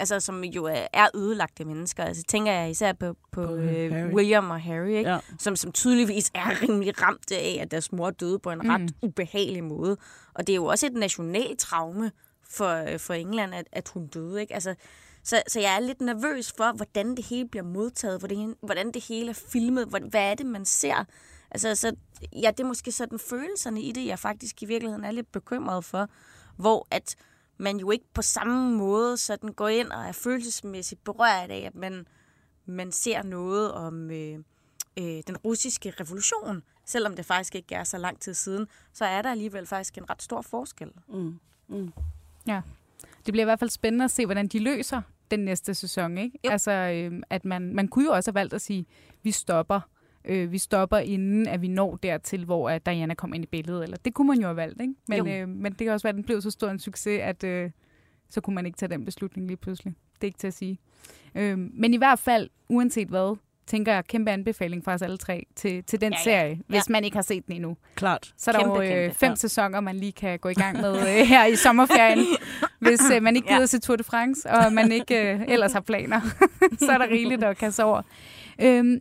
altså, 0.00 0.20
som 0.20 0.44
jo 0.44 0.64
er 0.92 1.08
ødelagte 1.14 1.64
mennesker. 1.64 2.04
Altså, 2.04 2.22
tænker 2.28 2.52
jeg 2.52 2.70
især 2.70 2.92
på, 2.92 3.16
på, 3.32 3.46
på 3.46 3.54
øh, 3.54 4.14
William 4.14 4.50
og 4.50 4.60
Harry, 4.60 4.88
ikke? 4.88 5.10
Ja. 5.10 5.18
Som, 5.38 5.56
som 5.56 5.72
tydeligvis 5.72 6.30
er 6.34 6.50
rimelig 6.62 7.02
ramt 7.02 7.32
af, 7.32 7.58
at 7.60 7.70
deres 7.70 7.92
mor 7.92 8.10
døde 8.10 8.38
på 8.38 8.50
en 8.50 8.58
mm. 8.62 8.70
ret 8.70 8.94
ubehagelig 9.02 9.64
måde. 9.64 9.96
Og 10.34 10.46
det 10.46 10.52
er 10.52 10.56
jo 10.56 10.64
også 10.64 10.86
et 10.86 10.92
nationalt 10.92 11.58
traume 11.58 12.12
for, 12.50 12.84
for 12.98 13.14
England, 13.14 13.54
at, 13.54 13.66
at 13.72 13.88
hun 13.88 14.06
døde. 14.06 14.40
Ikke? 14.40 14.54
Altså, 14.54 14.74
så, 15.24 15.42
så 15.48 15.60
jeg 15.60 15.76
er 15.76 15.80
lidt 15.80 16.00
nervøs 16.00 16.52
for, 16.56 16.72
hvordan 16.72 17.16
det 17.16 17.24
hele 17.24 17.48
bliver 17.48 17.64
modtaget, 17.64 18.18
hvordan, 18.18 18.54
hvordan 18.62 18.92
det 18.92 19.04
hele 19.04 19.30
er 19.30 19.42
filmet, 19.52 19.88
hvad, 19.88 20.00
hvad 20.00 20.30
er 20.30 20.34
det, 20.34 20.46
man 20.46 20.64
ser. 20.64 21.04
Altså, 21.50 21.74
så, 21.74 21.96
ja, 22.32 22.50
det 22.50 22.60
er 22.60 22.68
måske 22.68 22.92
sådan 22.92 23.18
følelserne 23.18 23.82
i 23.82 23.92
det, 23.92 24.06
jeg 24.06 24.18
faktisk 24.18 24.62
i 24.62 24.66
virkeligheden 24.66 25.04
er 25.04 25.10
lidt 25.10 25.32
bekymret 25.32 25.84
for, 25.84 26.08
hvor 26.56 26.86
at 26.90 27.16
man 27.60 27.76
jo 27.76 27.90
ikke 27.90 28.04
på 28.14 28.22
samme 28.22 28.76
måde 28.76 29.16
sådan 29.16 29.52
går 29.52 29.68
ind 29.68 29.88
og 29.88 30.04
er 30.04 30.12
følelsesmæssigt 30.12 31.04
berørt 31.04 31.50
af, 31.50 31.62
at 31.66 31.74
man, 31.74 32.06
man 32.66 32.92
ser 32.92 33.22
noget 33.22 33.72
om 33.72 34.10
øh, 34.10 34.38
øh, 34.98 35.22
den 35.26 35.36
russiske 35.36 35.92
revolution. 36.00 36.62
Selvom 36.84 37.16
det 37.16 37.26
faktisk 37.26 37.54
ikke 37.54 37.74
er 37.74 37.84
så 37.84 37.98
lang 37.98 38.20
tid 38.20 38.34
siden, 38.34 38.66
så 38.92 39.04
er 39.04 39.22
der 39.22 39.30
alligevel 39.30 39.66
faktisk 39.66 39.98
en 39.98 40.10
ret 40.10 40.22
stor 40.22 40.42
forskel. 40.42 40.90
Mm. 41.08 41.38
Mm. 41.68 41.92
Ja, 42.46 42.62
det 43.26 43.32
bliver 43.34 43.42
i 43.42 43.44
hvert 43.44 43.58
fald 43.58 43.70
spændende 43.70 44.04
at 44.04 44.10
se, 44.10 44.26
hvordan 44.26 44.48
de 44.48 44.58
løser 44.58 45.02
den 45.30 45.40
næste 45.40 45.74
sæson. 45.74 46.18
Ikke? 46.18 46.38
Altså, 46.44 46.70
øh, 46.70 47.22
at 47.30 47.44
man, 47.44 47.74
man 47.74 47.88
kunne 47.88 48.04
jo 48.04 48.12
også 48.12 48.30
have 48.30 48.34
valgt 48.34 48.54
at 48.54 48.62
sige, 48.62 48.86
vi 49.22 49.32
stopper 49.32 49.80
øh, 50.24 50.52
vi 50.52 50.58
stopper 50.58 50.98
inden, 50.98 51.48
at 51.48 51.62
vi 51.62 51.68
når 51.68 51.96
dertil, 51.96 52.44
hvor 52.44 52.70
at 52.70 52.86
Diana 52.86 53.14
kommer 53.14 53.34
ind 53.34 53.44
i 53.44 53.48
billedet. 53.48 53.82
Eller, 53.82 53.96
det 54.04 54.14
kunne 54.14 54.28
man 54.28 54.38
jo 54.38 54.46
have 54.46 54.56
valgt, 54.56 54.80
ikke? 54.80 54.94
Men, 55.08 55.28
øh, 55.28 55.48
men 55.48 55.72
det 55.72 55.78
kan 55.78 55.88
også 55.88 56.04
være, 56.04 56.12
at 56.12 56.16
den 56.16 56.24
blev 56.24 56.40
så 56.40 56.50
stor 56.50 56.68
en 56.68 56.78
succes, 56.78 57.20
at 57.22 57.44
øh, 57.44 57.70
så 58.28 58.40
kunne 58.40 58.54
man 58.54 58.66
ikke 58.66 58.76
tage 58.76 58.90
den 58.90 59.04
beslutning 59.04 59.46
lige 59.46 59.56
pludselig. 59.56 59.94
Det 60.14 60.22
er 60.22 60.26
ikke 60.26 60.38
til 60.38 60.46
at 60.46 60.54
sige. 60.54 60.78
Øh, 61.34 61.58
men 61.58 61.94
i 61.94 61.96
hvert 61.96 62.18
fald, 62.18 62.50
uanset 62.68 63.08
hvad, 63.08 63.36
tænker 63.66 63.92
jeg, 63.92 64.04
kæmpe 64.04 64.30
anbefaling 64.30 64.84
fra 64.84 64.94
os 64.94 65.02
alle 65.02 65.18
tre 65.18 65.46
til, 65.56 65.84
til 65.84 66.00
den 66.00 66.12
ja, 66.12 66.18
ja. 66.18 66.24
serie, 66.24 66.60
hvis 66.66 66.88
ja. 66.88 66.92
man 66.92 67.04
ikke 67.04 67.16
har 67.16 67.22
set 67.22 67.46
den 67.46 67.54
endnu. 67.54 67.76
Klart. 67.94 68.34
Så 68.36 68.50
er 68.50 68.52
der 68.52 68.60
kæmpe, 68.60 68.80
jo 68.80 68.92
øh, 68.92 69.12
fem 69.12 69.30
ja. 69.30 69.34
sæsoner, 69.34 69.80
man 69.80 69.96
lige 69.96 70.12
kan 70.12 70.38
gå 70.38 70.48
i 70.48 70.54
gang 70.54 70.80
med 70.80 71.00
øh, 71.00 71.26
her 71.26 71.46
i 71.46 71.56
sommerferien, 71.56 72.26
hvis 72.78 73.00
øh, 73.14 73.22
man 73.22 73.36
ikke 73.36 73.48
gider 73.48 73.60
ja. 73.60 73.66
se 73.66 73.78
Tour 73.80 73.96
de 73.96 74.04
France, 74.04 74.50
og 74.50 74.72
man 74.72 74.92
ikke 74.92 75.32
øh, 75.34 75.40
ellers 75.48 75.72
har 75.72 75.80
planer. 75.80 76.20
så 76.78 76.92
er 76.92 76.98
der 76.98 77.08
rigeligt 77.10 77.44
at 77.44 77.56
kaste 77.56 77.84
over. 77.84 78.02
Øh, 78.60 79.00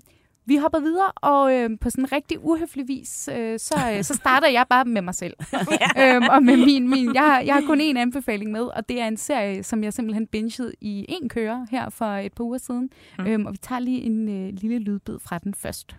vi 0.50 0.58
hopper 0.58 0.79
videre, 0.79 1.12
og 1.12 1.53
øh, 1.53 1.70
på 1.82 1.89
sådan 1.89 2.03
en 2.03 2.12
rigtig 2.12 2.44
uhøflig 2.44 2.88
vis, 2.88 3.29
øh, 3.32 3.60
så, 3.60 3.75
øh, 3.94 4.03
så 4.03 4.13
starter 4.13 4.48
jeg 4.48 4.65
bare 4.70 4.86
med 4.86 5.01
mig 5.01 5.15
selv. 5.15 5.34
øhm, 6.01 6.27
og 6.29 6.44
med 6.44 6.58
min, 6.58 6.89
min 6.89 7.15
jeg, 7.15 7.24
har, 7.24 7.39
jeg 7.39 7.53
har 7.53 7.62
kun 7.62 7.82
én 7.82 7.98
anbefaling 7.98 8.51
med, 8.51 8.62
og 8.62 8.89
det 8.89 9.01
er 9.01 9.08
en 9.08 9.18
serie, 9.18 9.63
som 9.63 9.84
jeg 9.84 9.94
simpelthen 9.94 10.27
bingede 10.27 10.74
i 10.82 11.06
en 11.10 11.29
køre 11.29 11.68
her 11.72 11.89
for 11.89 12.06
et 12.06 12.34
par 12.34 12.44
uger 12.44 12.58
siden. 12.58 12.89
Mm. 13.20 13.27
Øhm, 13.27 13.46
og 13.46 13.53
vi 13.53 13.58
tager 13.58 13.79
lige 13.79 14.01
en 14.01 14.29
øh, 14.29 14.53
lille 14.53 14.79
lydbid 14.79 15.20
fra 15.20 15.38
den 15.38 15.53
først. 15.53 15.96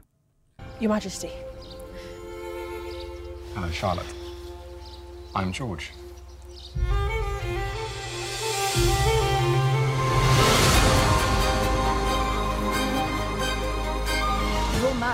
Your 0.82 0.88
Majesty. 0.88 1.26
Hello, 3.54 3.72
Charlotte. 3.72 4.14
I'm 5.34 5.52
George. 5.52 5.82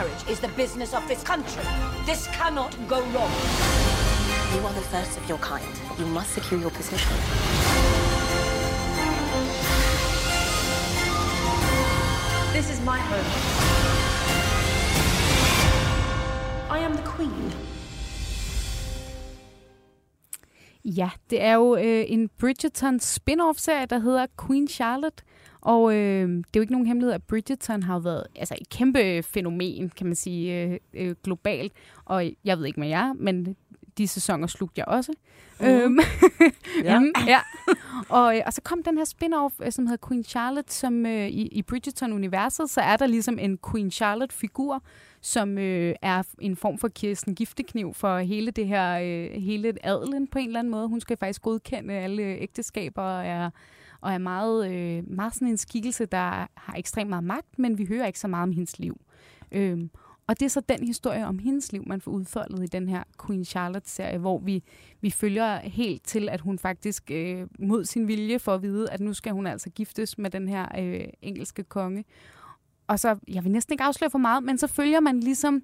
Marriage 0.07 0.29
is 0.29 0.41
the 0.41 0.49
business 0.49 0.95
of 0.95 1.07
this 1.09 1.23
country. 1.23 1.63
This 2.05 2.27
cannot 2.29 2.73
go 2.89 3.01
wrong. 3.13 3.33
You 4.55 4.61
are 4.67 4.75
the 4.75 4.87
first 4.93 5.17
of 5.19 5.29
your 5.29 5.39
kind. 5.39 5.65
You 5.99 6.07
must 6.07 6.33
secure 6.33 6.61
your 6.61 6.71
position. 6.71 7.17
This 12.53 12.71
is 12.71 12.81
my 12.85 12.99
home. 12.99 13.31
I 16.71 16.79
am 16.79 16.97
the 16.97 17.03
queen. 17.03 17.53
Ja, 20.85 21.11
det 21.31 21.43
er 21.43 21.55
jo 21.55 21.77
øh, 21.77 22.05
en 22.09 22.29
Bridgerton 22.39 23.01
spin-off-serie, 23.01 23.87
der 23.87 23.99
hedder 23.99 24.27
Queen 24.47 24.69
Charlotte. 24.69 25.25
Og 25.67 25.95
øh, 25.95 26.29
det 26.29 26.45
er 26.45 26.57
jo 26.57 26.61
ikke 26.61 26.73
nogen 26.73 26.87
hemmelighed, 26.87 27.15
at 27.15 27.23
Bridgerton 27.23 27.83
har 27.83 27.99
været 27.99 28.27
altså, 28.37 28.55
et 28.61 28.69
kæmpe 28.69 29.23
fænomen, 29.23 29.91
kan 29.97 30.07
man 30.07 30.17
sige, 30.17 30.63
øh, 30.63 30.79
øh, 30.95 31.15
globalt. 31.25 31.73
Og 32.05 32.31
jeg 32.45 32.59
ved 32.59 32.67
ikke 32.67 32.81
med 32.81 32.89
jer, 32.89 33.13
men 33.13 33.57
de 33.99 34.09
sæsoner 34.09 34.47
slugte 34.47 34.79
jeg 34.79 34.89
også. 34.89 35.13
Mm. 35.61 35.67
Øhm, 35.67 35.99
Ja. 36.85 36.99
mm, 37.01 37.13
ja. 37.27 37.41
Og, 38.09 38.37
øh, 38.37 38.43
og 38.47 38.53
så 38.53 38.61
kom 38.63 38.83
den 38.83 38.99
her 38.99 39.05
spin-off, 39.05 39.65
øh, 39.67 39.73
som 39.73 39.87
hedder 39.87 40.09
Queen 40.09 40.25
Charlotte, 40.25 40.75
som 40.75 41.07
øh, 41.07 41.29
i, 41.29 41.47
i 41.47 41.63
Bridgerton-universet, 41.63 42.71
så 42.71 42.81
er 42.81 42.97
der 42.97 43.07
ligesom 43.07 43.39
en 43.39 43.59
Queen 43.71 43.91
Charlotte-figur, 43.91 44.83
som 45.21 45.59
øh, 45.59 45.95
er 46.03 46.23
en 46.41 46.57
form 46.57 46.79
for 46.79 46.89
Kirsten 46.89 47.35
Giftekniv 47.35 47.95
for 47.95 48.19
hele 48.19 48.51
det 48.51 48.67
her, 48.67 48.99
øh, 49.03 49.43
hele 49.43 49.75
adelen 49.83 50.27
på 50.27 50.39
en 50.39 50.47
eller 50.47 50.59
anden 50.59 50.71
måde. 50.71 50.89
Hun 50.89 51.01
skal 51.01 51.17
faktisk 51.17 51.43
godkende 51.43 51.95
alle 51.95 52.23
ægteskaber 52.23 53.03
og 53.03 53.27
er, 53.27 53.51
og 54.01 54.13
er 54.13 54.19
meget, 54.19 54.73
øh, 54.73 55.11
meget 55.11 55.35
sådan 55.35 55.49
en 55.49 55.57
skikkelse, 55.57 56.07
der 56.07 56.47
har 56.57 56.75
ekstremt 56.77 57.09
meget 57.09 57.25
magt, 57.25 57.59
men 57.59 57.79
vi 57.79 57.87
hører 57.87 58.07
ikke 58.07 58.19
så 58.19 58.29
meget 58.29 58.43
om 58.43 58.53
hendes 58.53 58.79
liv. 58.79 59.01
Øhm, 59.53 59.91
og 60.27 60.41
det 60.41 60.47
er 60.47 60.51
så 60.51 60.61
den 60.61 60.87
historie 60.87 61.27
om 61.27 61.39
hendes 61.39 61.73
liv, 61.73 61.83
man 61.87 62.01
får 62.01 62.11
udfoldet 62.11 62.63
i 62.63 62.67
den 62.67 62.89
her 62.89 63.03
Queen 63.27 63.45
Charlotte-serie, 63.45 64.19
hvor 64.19 64.39
vi, 64.39 64.63
vi 65.01 65.11
følger 65.11 65.57
helt 65.59 66.05
til, 66.05 66.29
at 66.29 66.41
hun 66.41 66.59
faktisk 66.59 67.11
øh, 67.11 67.47
mod 67.59 67.85
sin 67.85 68.09
vilje 68.09 68.39
får 68.39 68.55
at 68.55 68.63
vide, 68.63 68.91
at 68.91 69.01
nu 69.01 69.15
skal 69.15 69.33
hun 69.33 69.47
altså 69.47 69.71
giftes 69.71 70.19
med 70.19 70.31
den 70.31 70.49
her 70.49 70.67
øh, 70.79 71.05
engelske 71.23 71.63
konge. 71.63 72.05
Og 72.87 73.01
så, 73.01 73.17
jeg 73.29 73.45
vil 73.45 73.53
næsten 73.53 73.73
ikke 73.73 73.85
afsløre 73.85 74.11
for 74.11 74.19
meget, 74.19 74.45
men 74.45 74.59
så 74.59 74.67
følger 74.67 75.01
man 75.01 75.21
ligesom 75.21 75.63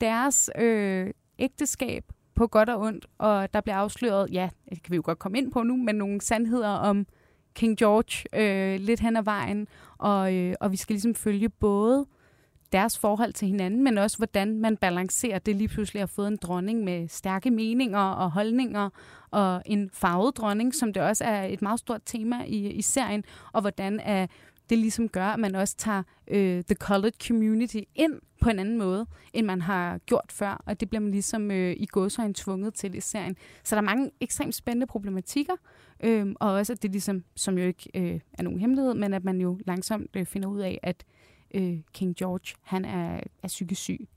deres 0.00 0.50
øh, 0.58 1.10
ægteskab 1.38 2.04
på 2.34 2.46
godt 2.46 2.68
og 2.68 2.80
ondt, 2.80 3.06
og 3.18 3.54
der 3.54 3.60
bliver 3.60 3.76
afsløret, 3.76 4.28
ja, 4.32 4.48
det 4.70 4.82
kan 4.82 4.90
vi 4.90 4.96
jo 4.96 5.02
godt 5.04 5.18
komme 5.18 5.38
ind 5.38 5.52
på 5.52 5.62
nu, 5.62 5.76
men 5.76 5.94
nogle 5.94 6.20
sandheder 6.20 6.68
om 6.68 7.06
King 7.54 7.78
George 7.78 8.24
øh, 8.32 8.80
lidt 8.80 9.00
hen 9.00 9.16
ad 9.16 9.22
vejen, 9.22 9.68
og, 9.98 10.34
øh, 10.34 10.54
og 10.60 10.72
vi 10.72 10.76
skal 10.76 10.94
ligesom 10.94 11.14
følge 11.14 11.48
både 11.48 12.06
deres 12.72 12.98
forhold 12.98 13.32
til 13.32 13.48
hinanden, 13.48 13.84
men 13.84 13.98
også 13.98 14.16
hvordan 14.16 14.58
man 14.58 14.76
balancerer 14.76 15.38
det 15.38 15.56
lige 15.56 15.68
pludselig 15.68 16.02
har 16.02 16.06
fået 16.06 16.28
en 16.28 16.36
dronning 16.36 16.84
med 16.84 17.08
stærke 17.08 17.50
meninger 17.50 17.98
og 17.98 18.30
holdninger, 18.30 18.90
og 19.30 19.62
en 19.66 19.90
farvet 19.92 20.36
dronning, 20.36 20.74
som 20.74 20.92
det 20.92 21.02
også 21.02 21.24
er 21.24 21.44
et 21.44 21.62
meget 21.62 21.80
stort 21.80 22.00
tema 22.06 22.44
i, 22.46 22.70
i 22.70 22.82
serien, 22.82 23.24
og 23.52 23.60
hvordan 23.60 24.00
er 24.00 24.26
det 24.70 24.78
ligesom 24.78 25.08
gør, 25.08 25.26
at 25.26 25.38
man 25.38 25.54
også 25.54 25.76
tager 25.76 26.02
øh, 26.28 26.64
the 26.64 26.74
colored 26.74 27.26
community 27.26 27.80
ind 27.94 28.20
på 28.40 28.50
en 28.50 28.58
anden 28.58 28.78
måde, 28.78 29.06
end 29.32 29.46
man 29.46 29.60
har 29.60 29.98
gjort 29.98 30.32
før, 30.32 30.62
og 30.66 30.80
det 30.80 30.88
bliver 30.88 31.00
man 31.00 31.10
ligesom 31.10 31.50
øh, 31.50 31.72
i 31.76 31.86
gåsøjne 31.86 32.34
tvunget 32.36 32.74
til 32.74 32.94
i 32.94 33.00
serien. 33.00 33.36
Så 33.64 33.74
der 33.74 33.82
er 33.82 33.86
mange 33.86 34.10
ekstremt 34.20 34.54
spændende 34.54 34.86
problematikker, 34.86 35.54
øh, 36.02 36.26
og 36.40 36.52
også 36.52 36.72
at 36.72 36.82
det 36.82 36.90
ligesom, 36.90 37.24
som 37.36 37.58
jo 37.58 37.64
ikke 37.64 37.90
øh, 37.94 38.20
er 38.32 38.42
nogen 38.42 38.60
hemmelighed, 38.60 38.94
men 38.94 39.14
at 39.14 39.24
man 39.24 39.40
jo 39.40 39.58
langsomt 39.66 40.16
øh, 40.16 40.26
finder 40.26 40.48
ud 40.48 40.60
af, 40.60 40.80
at 40.82 41.04
øh, 41.54 41.78
King 41.94 42.16
George, 42.16 42.56
han 42.62 42.84
er, 42.84 43.20
er 43.42 43.48
psykisk 43.48 43.80
syg. 43.80 44.08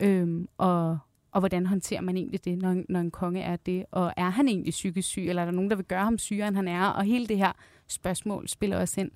Øhm, 0.00 0.48
og, 0.58 0.98
og 1.32 1.40
hvordan 1.40 1.66
håndterer 1.66 2.00
man 2.00 2.16
egentlig 2.16 2.44
det, 2.44 2.58
når, 2.58 2.82
når 2.88 3.00
en 3.00 3.10
konge 3.10 3.40
er 3.42 3.56
det? 3.56 3.84
Og 3.90 4.12
er 4.16 4.30
han 4.30 4.48
egentlig 4.48 4.70
psykisk 4.70 5.08
syg, 5.08 5.26
eller 5.28 5.42
er 5.42 5.46
der 5.46 5.52
nogen, 5.52 5.70
der 5.70 5.76
vil 5.76 5.84
gøre 5.84 6.04
ham 6.04 6.18
sygere, 6.18 6.48
end 6.48 6.56
han 6.56 6.68
er? 6.68 6.86
Og 6.86 7.04
hele 7.04 7.26
det 7.26 7.38
her 7.38 7.52
spørgsmål 7.88 8.48
spiller 8.48 8.78
også 8.78 9.00
ind. 9.00 9.10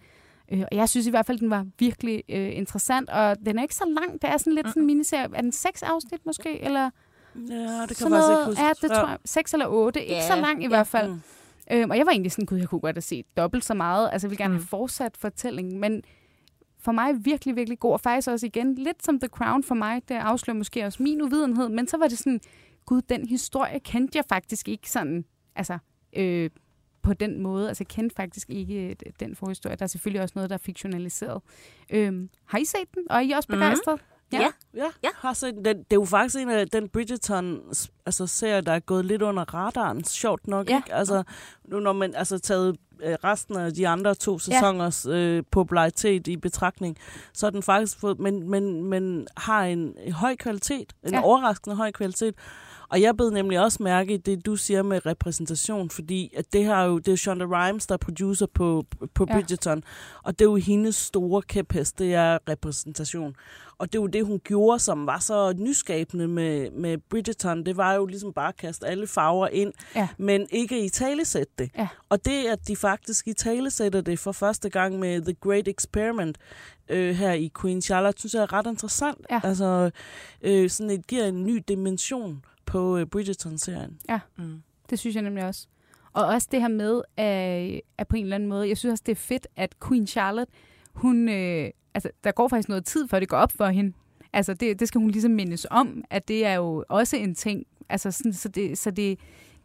Øh, 0.53 0.61
og 0.61 0.77
jeg 0.77 0.89
synes 0.89 1.07
i 1.07 1.11
hvert 1.11 1.27
fald, 1.27 1.39
den 1.39 1.51
var 1.51 1.67
virkelig 1.79 2.23
øh, 2.29 2.57
interessant, 2.57 3.11
og 3.11 3.37
den 3.47 3.59
er 3.59 3.63
ikke 3.63 3.75
så 3.75 3.85
lang. 4.01 4.23
Det 4.23 4.31
er 4.31 4.37
sådan 4.37 4.53
lidt 4.53 4.69
sådan 4.69 4.83
en 4.83 4.87
miniserie. 4.87 5.29
Er 5.35 5.41
den 5.43 5.53
seks 5.53 5.83
afsnit 5.83 6.27
måske? 6.27 6.61
Eller 6.63 6.91
Ja, 7.35 7.41
det 7.41 7.89
kan 7.89 7.97
sådan 7.97 8.11
faktisk 8.11 8.11
noget? 8.11 8.31
ikke 8.41 8.47
huske. 8.47 8.63
Ja, 8.63 8.69
det 8.83 8.91
tror 8.91 9.09
jeg. 9.09 9.19
Seks 9.25 9.53
eller 9.53 9.67
otte. 9.67 10.01
Ikke 10.03 10.15
Ja, 10.15 10.27
så 10.27 10.37
lang 10.37 10.61
i 10.61 10.65
ja. 10.65 10.69
hvert 10.69 10.87
fald. 10.87 11.11
Mm. 11.11 11.21
Øhm, 11.73 11.91
og 11.91 11.97
jeg 11.99 12.07
var 12.07 12.13
egentlig 12.13 12.33
sådan, 12.33 12.47
gud, 12.47 12.59
jeg 12.59 12.69
kunne 12.69 12.81
godt 12.81 12.97
have 12.97 13.03
set 13.03 13.37
dobbelt 13.37 13.65
så 13.65 13.75
meget. 13.75 14.09
Altså, 14.13 14.27
jeg 14.27 14.31
ville 14.31 14.43
gerne 14.45 14.55
Mm. 14.55 14.61
have 14.61 14.67
fortsat 14.67 15.17
fortællingen, 15.17 15.81
men 15.81 16.03
for 16.79 16.93
mig 16.93 17.25
virkelig, 17.25 17.57
virkelig 17.57 17.79
god. 17.79 17.93
Og 17.93 18.01
faktisk 18.01 18.29
også 18.29 18.47
igen, 18.47 18.75
lidt 18.75 19.05
som 19.05 19.21
The 19.21 19.29
Crown 19.29 19.63
for 19.65 19.75
mig, 19.75 20.03
det 20.09 20.15
afslører 20.15 20.57
måske 20.59 20.85
også 20.85 21.03
min 21.03 21.23
uvidenhed, 21.23 21.69
men 21.69 21.89
så 21.89 21.97
var 21.97 22.09
det 22.09 22.19
sådan, 22.19 22.41
gud, 22.87 23.03
den 23.03 23.29
historie 23.29 23.81
kendte 23.81 24.17
jeg 24.17 24.25
faktisk 24.29 24.69
ikke 24.69 24.91
sådan, 24.91 25.25
altså, 25.57 25.79
øh, 26.17 26.51
på 27.03 27.13
den 27.15 27.43
måde. 27.43 27.69
Altså, 27.69 27.85
jeg 27.85 27.89
kendte 27.89 28.17
faktisk 28.17 28.51
ikke 28.51 28.89
øh, 28.89 28.95
den 29.21 29.37
forhistorie. 29.37 29.77
Der 29.77 29.83
er 29.83 29.87
selvfølgelig 29.87 30.23
også 30.23 30.33
noget, 30.37 30.51
der 30.51 30.55
er 30.55 30.59
fiktionaliseret. 30.59 31.43
Øhm, 31.91 32.29
har 32.47 32.59
I 32.59 32.65
set 32.65 32.95
den? 32.95 33.03
Og 33.11 33.17
er 33.17 33.21
I 33.21 33.31
også 33.31 33.47
Mhm. 33.51 33.57
begejstret? 33.59 34.01
Ja. 34.33 34.41
Ja, 34.41 34.49
Ja. 34.75 34.87
ja. 35.05 35.09
Har 35.15 35.33
set 35.33 35.55
den. 35.55 35.65
Det 35.65 35.77
er 35.91 35.95
jo 35.95 36.05
faktisk 36.05 36.43
en 36.43 36.51
af 36.51 36.69
den 36.69 36.89
Bridgerton 36.89 37.61
altså, 38.07 38.27
serie, 38.27 38.61
der 38.61 38.73
er 38.73 38.81
gået 38.81 39.05
lidt 39.05 39.23
under 39.23 39.55
radaren, 39.55 40.05
sjovt 40.05 40.47
nok. 40.47 40.71
Ja. 40.71 40.77
Ikke? 40.77 40.95
Altså, 40.95 41.23
nu 41.65 41.81
når 41.81 41.93
man 41.93 42.15
altså 42.15 42.39
taget 42.39 42.77
øh, 43.03 43.17
resten 43.25 43.57
af 43.57 43.73
de 43.75 43.89
andre 43.89 44.15
to 44.15 44.39
sæsoners 44.39 45.07
øh, 45.07 45.43
popularitet 45.51 46.27
i 46.27 46.37
betragtning, 46.37 46.97
så 47.33 47.47
er 47.47 47.51
den 47.51 47.63
faktisk 47.63 47.99
fået, 48.01 48.19
men, 48.19 48.51
men, 48.51 48.85
men 48.85 49.27
har 49.37 49.65
en, 49.65 49.95
høj 50.13 50.37
kvalitet, 50.37 50.93
en 51.03 51.11
Ja. 51.11 51.17
ja. 51.19 51.25
overraskende 51.25 51.77
høj 51.77 51.91
kvalitet. 51.93 52.35
Og 52.89 53.01
jeg 53.01 53.17
bed 53.17 53.31
nemlig 53.31 53.61
også 53.61 53.83
mærke 53.83 54.15
i 54.15 54.17
det, 54.17 54.47
du 54.47 54.57
siger 54.57 54.83
med 54.83 55.07
repræsentation, 55.07 55.91
fordi 55.91 56.33
at 56.37 56.53
det 56.53 56.65
her 56.65 56.75
er 56.75 56.85
jo, 56.85 56.99
det 56.99 57.09
er 57.09 57.13
jo 57.13 57.17
Shonda 57.17 57.45
Rhimes, 57.45 57.87
der 57.87 57.93
er 57.93 57.97
producer 57.99 58.47
på, 58.55 58.85
på 59.15 59.27
Ja. 59.29 59.35
Bridgerton, 59.35 59.83
og 60.23 60.39
det 60.39 60.45
er 60.45 60.49
jo 60.51 60.57
hendes 60.57 60.97
store 60.97 61.43
kæphest, 61.43 61.99
det 61.99 62.15
er 62.15 62.39
repræsentation. 62.49 63.37
Og 63.79 63.93
det 63.93 63.99
er 63.99 64.03
jo 64.03 64.07
det, 64.07 64.27
hun 64.27 64.41
gjorde, 64.45 64.79
som 64.79 65.07
var 65.07 65.19
så 65.19 65.55
nyskabende 65.59 66.29
med, 66.29 66.71
med 66.71 66.99
Bridgerton. 67.11 67.67
Det 67.67 67.77
var 67.77 67.95
jo 67.95 68.07
ligesom 68.07 68.33
bare 68.33 68.49
at 68.49 68.57
kaste 68.57 68.87
alle 68.87 69.07
farver 69.07 69.49
ind, 69.49 69.73
Ja. 69.97 70.09
men 70.19 70.47
ikke 70.51 70.85
i 70.85 70.89
talesætte 70.89 71.53
det. 71.59 71.71
Ja. 71.79 71.89
Og 72.09 72.25
det, 72.25 72.45
at 72.47 72.69
de 72.69 72.77
faktisk 72.77 73.29
i 73.29 73.33
talesætter 73.33 74.01
det 74.01 74.19
for 74.19 74.33
første 74.33 74.71
gang 74.71 74.99
med 74.99 75.21
The 75.23 75.35
Great 75.41 75.69
Experiment 75.69 76.39
øh, 76.89 77.15
her 77.15 77.33
i 77.33 77.51
Queen 77.61 77.83
Charlotte, 77.83 78.21
synes 78.21 78.35
jeg 78.35 78.43
er 78.43 78.53
ret 78.53 78.67
interessant. 78.67 79.19
Ja. 79.31 79.41
Altså, 79.45 79.91
øh, 80.43 80.71
sådan 80.71 80.91
et 80.91 81.07
giver 81.07 81.25
en 81.25 81.45
ny 81.45 81.63
dimension 81.69 82.45
på 82.67 82.97
øh, 82.97 83.07
Bridgerton-serien. 83.07 83.99
Mm. 84.37 84.63
Det 84.91 84.99
synes 84.99 85.15
jeg 85.15 85.23
nemlig 85.23 85.45
også. 85.45 85.67
Og 86.13 86.27
også 86.27 86.49
det 86.51 86.61
her 86.61 86.69
med, 86.69 87.03
at, 87.17 87.81
at 87.99 88.09
på 88.09 88.17
en 88.17 88.23
eller 88.23 88.35
anden 88.35 88.49
måde, 88.49 88.69
jeg 88.69 88.79
synes 88.79 88.93
også, 88.93 89.03
det 89.07 89.13
er 89.13 89.17
fedt, 89.17 89.47
at 89.57 89.75
Queen 89.89 90.07
Charlotte, 90.07 90.53
hun, 90.93 91.29
øh, 91.29 91.71
altså, 91.95 92.11
der 92.25 92.33
går 92.33 92.49
faktisk 92.49 92.69
noget 92.69 92.85
tid, 92.85 93.09
før 93.09 93.21
det 93.21 93.29
går 93.29 93.37
op 93.37 93.53
for 93.53 93.67
hende. 93.67 93.93
Altså, 94.33 94.55
det, 94.55 94.81
det 94.81 94.89
skal 94.89 95.01
hun 95.01 95.11
ligesom 95.11 95.31
mindes 95.31 95.67
om, 95.71 96.05
at 96.11 96.29
det 96.29 96.47
er 96.47 96.55
jo 96.55 96.85
også 96.89 97.17
en 97.17 97.35
ting. 97.35 97.67
Altså, 97.89 98.11
sådan, 98.11 98.33
så 98.33 98.49
det, 98.49 98.79
så 98.79 98.91
det, 98.91 99.19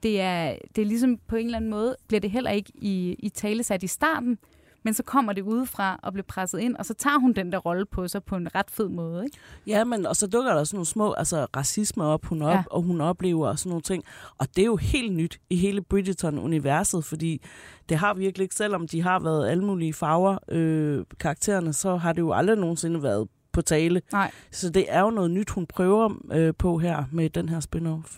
det, 0.03 0.21
er, 0.21 0.55
det 0.75 0.81
er 0.81 0.85
ligesom 0.85 1.17
på 1.27 1.35
en 1.35 1.45
eller 1.45 1.57
anden 1.57 1.71
måde, 1.71 1.95
bliver 2.07 2.21
det 2.21 2.31
heller 2.31 2.51
ikke 2.51 2.71
i, 2.75 3.15
i 3.19 3.29
tale 3.29 3.63
sat 3.63 3.83
i 3.83 3.87
starten, 3.87 4.37
men 4.83 4.93
så 4.93 5.03
kommer 5.03 5.33
det 5.33 5.41
udefra 5.41 5.99
og 6.03 6.13
bliver 6.13 6.25
presset 6.27 6.59
ind, 6.59 6.75
og 6.75 6.85
så 6.85 6.93
tager 6.93 7.19
hun 7.19 7.33
den 7.33 7.51
der 7.51 7.57
rolle 7.57 7.85
på 7.85 8.07
sig 8.07 8.23
på 8.23 8.35
en 8.35 8.55
ret 8.55 8.71
fed 8.71 8.89
måde. 8.89 9.23
Ikke? 9.25 9.37
Ja, 9.67 9.83
men 9.83 10.05
og 10.05 10.15
så 10.15 10.27
dukker 10.27 10.53
der 10.53 10.63
sådan 10.63 10.77
nogle 10.77 10.85
små 10.85 11.13
altså, 11.13 11.47
racisme 11.55 12.03
op, 12.03 12.25
hun 12.25 12.41
op 12.41 12.49
Ja. 12.49 12.55
ja. 12.55 12.63
og 12.71 12.81
hun 12.81 13.01
oplever 13.01 13.47
og 13.47 13.59
sådan 13.59 13.69
nogle 13.69 13.81
ting. 13.81 14.03
Og 14.37 14.47
det 14.55 14.61
er 14.61 14.65
jo 14.65 14.75
helt 14.75 15.13
nyt 15.13 15.39
i 15.49 15.55
hele 15.55 15.81
Bridgerton-universet, 15.81 17.05
fordi 17.05 17.41
det 17.89 17.97
har 17.97 18.13
virkelig 18.13 18.43
ikke, 18.43 18.55
selvom 18.55 18.87
de 18.87 19.01
har 19.01 19.19
været 19.19 19.49
alle 19.49 19.63
mulige 19.65 19.93
farver, 19.93 20.37
øh, 20.47 21.05
karaktererne, 21.19 21.73
så 21.73 21.95
har 21.95 22.13
det 22.13 22.21
jo 22.21 22.33
aldrig 22.33 22.57
nogensinde 22.57 23.03
været 23.03 23.27
på 23.51 23.61
tale. 23.61 24.01
Nej. 24.11 24.31
Så 24.51 24.69
det 24.69 24.85
er 24.89 25.01
jo 25.01 25.09
noget 25.09 25.31
nyt, 25.31 25.49
hun 25.49 25.65
prøver 25.65 26.13
øh, 26.31 26.53
på 26.57 26.77
her 26.77 27.03
med 27.11 27.29
den 27.29 27.49
her 27.49 27.59
spin-off. 27.59 28.17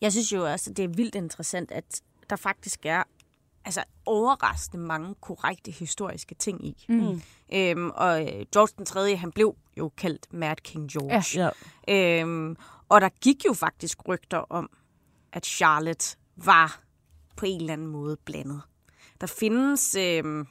Jeg 0.00 0.12
synes 0.12 0.32
jo 0.32 0.52
også, 0.52 0.70
at 0.70 0.76
det 0.76 0.84
er 0.84 0.88
vildt 0.88 1.14
interessant, 1.14 1.72
at 1.72 2.00
der 2.30 2.36
faktisk 2.36 2.86
er 2.86 3.02
altså, 3.66 3.84
overraskende 4.06 4.84
mange 4.84 5.14
korrekte 5.14 5.70
historiske 5.70 6.34
ting 6.34 6.66
i. 6.66 6.84
Mm. 6.88 7.22
Øhm, 7.52 7.90
og 7.90 8.22
øh, 8.22 8.46
George 8.52 8.72
den 8.78 8.86
3., 8.86 9.16
han 9.16 9.32
blev 9.32 9.56
jo 9.78 9.92
kaldt 9.96 10.32
Mad 10.32 10.56
King 10.56 10.90
George. 10.90 11.52
Ja. 11.88 12.20
Øhm, 12.22 12.56
og 12.88 13.00
der 13.00 13.08
gik 13.08 13.44
jo 13.46 13.52
faktisk 13.52 14.08
rygter 14.08 14.38
om, 14.38 14.70
at 15.32 15.46
Charlotte 15.46 16.16
var 16.36 16.80
på 17.36 17.46
en 17.46 17.60
eller 17.60 17.72
anden 17.72 17.86
måde 17.86 18.16
blandet. 18.24 18.62
Der 19.20 19.26
findes 19.26 19.94
øhm, 19.94 20.46